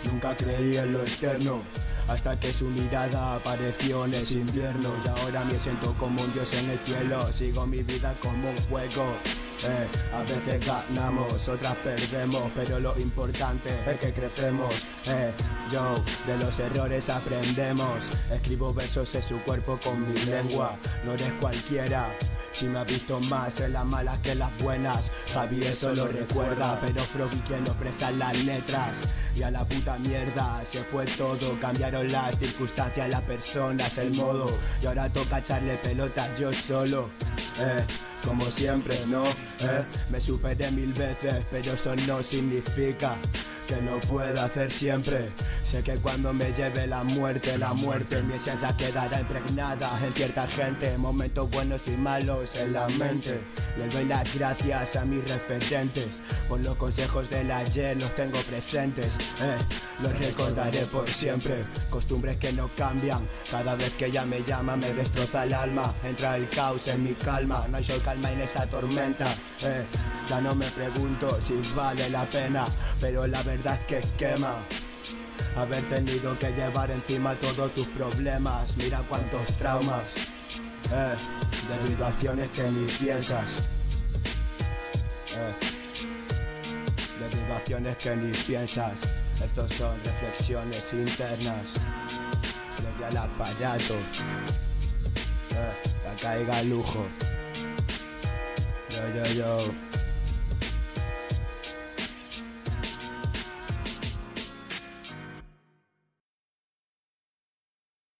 Nunca 0.06 0.36
creí 0.36 0.78
en 0.78 0.94
lo 0.94 1.04
eterno. 1.04 1.62
Hasta 2.08 2.40
que 2.40 2.54
su 2.54 2.66
mirada 2.66 3.36
apareció 3.36 4.06
en 4.06 4.14
ese 4.14 4.36
invierno 4.36 4.94
Y 5.04 5.08
ahora 5.10 5.44
me 5.44 5.60
siento 5.60 5.94
como 5.96 6.22
un 6.22 6.34
dios 6.34 6.54
en 6.54 6.70
el 6.70 6.80
cielo 6.80 7.34
Sigo 7.34 7.68
mi 7.68 7.84
vida 7.84 8.16
como 8.22 8.50
un 8.50 8.58
juego 8.70 9.14
eh, 9.64 9.88
a 10.14 10.22
veces 10.22 10.66
ganamos, 10.66 11.48
otras 11.48 11.76
perdemos, 11.78 12.44
pero 12.56 12.80
lo 12.80 12.98
importante 13.00 13.70
es 13.88 13.98
que 13.98 14.14
crecemos. 14.14 14.74
Eh, 15.08 15.32
yo, 15.72 16.04
de 16.26 16.38
los 16.38 16.60
errores 16.60 17.10
aprendemos. 17.10 18.10
Escribo 18.32 18.74
versos 18.74 19.14
en 19.16 19.24
su 19.24 19.40
cuerpo 19.42 19.80
con 19.84 20.08
mi 20.08 20.20
lengua, 20.26 20.78
no 21.04 21.14
eres 21.14 21.34
cualquiera. 21.34 22.16
Si 22.52 22.66
me 22.66 22.80
ha 22.80 22.84
visto 22.84 23.20
más 23.22 23.60
en 23.60 23.74
las 23.74 23.86
malas 23.86 24.20
que 24.20 24.34
las 24.34 24.56
buenas, 24.64 25.12
Javi 25.34 25.64
eso 25.64 25.94
lo 25.94 26.08
recuerda, 26.08 26.80
pero 26.82 27.04
Froggy 27.04 27.40
quien 27.42 27.64
lo 27.64 27.72
expresa 27.72 28.10
en 28.10 28.20
las 28.20 28.38
letras. 28.38 29.08
Y 29.36 29.44
a 29.44 29.52
la 29.52 29.68
puta 29.68 29.98
mierda 30.00 30.62
se 30.64 30.84
fue 30.84 31.06
todo, 31.06 31.60
cambiaron 31.60 32.12
las 32.12 32.38
circunstancias, 32.40 33.10
las 33.10 33.22
personas, 33.22 33.98
el 33.98 34.14
modo. 34.16 34.52
Y 34.82 34.88
ahora 34.88 35.12
toca 35.12 35.40
echarle 35.40 35.78
pelotas 35.78 36.40
yo 36.40 36.52
solo. 36.52 37.10
Eh, 37.60 37.86
como 38.24 38.50
siempre, 38.52 39.00
¿no? 39.08 39.26
¿Eh? 39.26 39.84
Me 40.10 40.20
superé 40.20 40.72
mil 40.72 40.94
veces, 40.94 41.46
pero 41.52 41.74
eso 41.74 41.96
no 42.08 42.22
significa 42.24 43.18
que 43.68 43.82
lo 43.82 44.00
pueda 44.02 44.46
hacer 44.46 44.72
siempre. 44.72 45.30
Sé 45.64 45.84
que 45.84 45.98
cuando 45.98 46.34
me 46.34 46.52
lleve 46.54 46.88
la 46.88 47.04
muerte, 47.04 47.58
la 47.58 47.74
muerte, 47.74 48.24
mi 48.24 48.36
esencia 48.36 48.76
quedará 48.76 49.20
impregnada 49.20 49.92
en 50.06 50.14
cierta 50.14 50.48
gente. 50.48 50.98
Momentos 50.98 51.50
buenos 51.52 51.88
y 51.88 51.98
malos 51.98 52.56
en 52.56 52.74
la 52.74 52.88
mente. 52.88 53.40
Le 53.78 53.88
doy 53.90 54.06
las 54.06 54.34
gracias 54.34 54.96
a 54.96 55.06
mis 55.06 55.20
referentes. 55.30 56.24
Por 56.48 56.62
los 56.62 56.76
consejos 56.76 57.30
del 57.30 57.52
ayer 57.52 58.02
los 58.02 58.16
tengo 58.16 58.40
presentes. 58.44 59.18
Eh, 59.42 59.58
los 60.02 60.18
recordaré 60.18 60.86
por 60.86 61.14
siempre. 61.14 61.66
Costumbres 61.90 62.38
que 62.38 62.54
no 62.54 62.70
cambian. 62.78 63.28
Cada 63.52 63.76
vez 63.76 63.94
que 63.96 64.06
ella 64.06 64.26
me 64.26 64.42
llama 64.44 64.78
me 64.78 64.94
destroza 64.94 65.44
el 65.44 65.54
alma. 65.54 65.94
Entra 66.06 66.38
el 66.38 66.48
caos 66.50 66.88
en 66.88 67.04
mi 67.04 67.14
calma. 67.14 67.68
No 67.70 67.78
hay 67.78 67.84
sol 67.84 68.02
calma 68.02 68.32
en 68.32 68.42
esta 68.42 68.66
tormenta. 68.66 69.36
Eh, 69.64 69.86
ya 70.28 70.42
no 70.42 70.54
me 70.54 70.70
pregunto 70.72 71.40
si 71.42 71.54
vale 71.76 72.10
la 72.10 72.26
pena. 72.26 72.66
Pero 73.00 73.28
la 73.28 73.44
verdad 73.44 73.78
es 73.80 73.86
que 73.86 74.08
quema. 74.18 74.56
Haber 75.56 75.84
tenido 75.90 76.38
que 76.38 76.52
llevar 76.52 76.92
encima 76.92 77.34
todos 77.36 77.72
tus 77.74 77.88
problemas. 77.88 78.76
Mira 78.78 79.02
cuántos 79.08 79.46
traumas. 79.58 80.16
Eh, 80.92 81.16
debido 81.70 82.06
a 82.06 82.10
acciones 82.10 82.50
que 82.52 82.64
ni 82.64 82.86
piensas. 82.94 83.64
Eh, 85.36 85.54
debido 87.20 87.54
a 87.54 87.58
acciones 87.58 87.98
que 87.98 88.16
ni 88.16 88.32
piensas. 88.32 89.02
Estos 89.44 89.72
son 89.72 89.98
reflexiones 90.04 90.94
internas. 90.94 91.74
Frente 92.76 93.06
al 93.06 93.18
aparato. 93.18 93.96
Eh, 95.52 95.74
la 96.06 96.16
caiga 96.22 96.64
lujo. 96.64 97.06
Yo, 98.90 99.24
yo, 99.24 99.34
yo. 99.34 99.74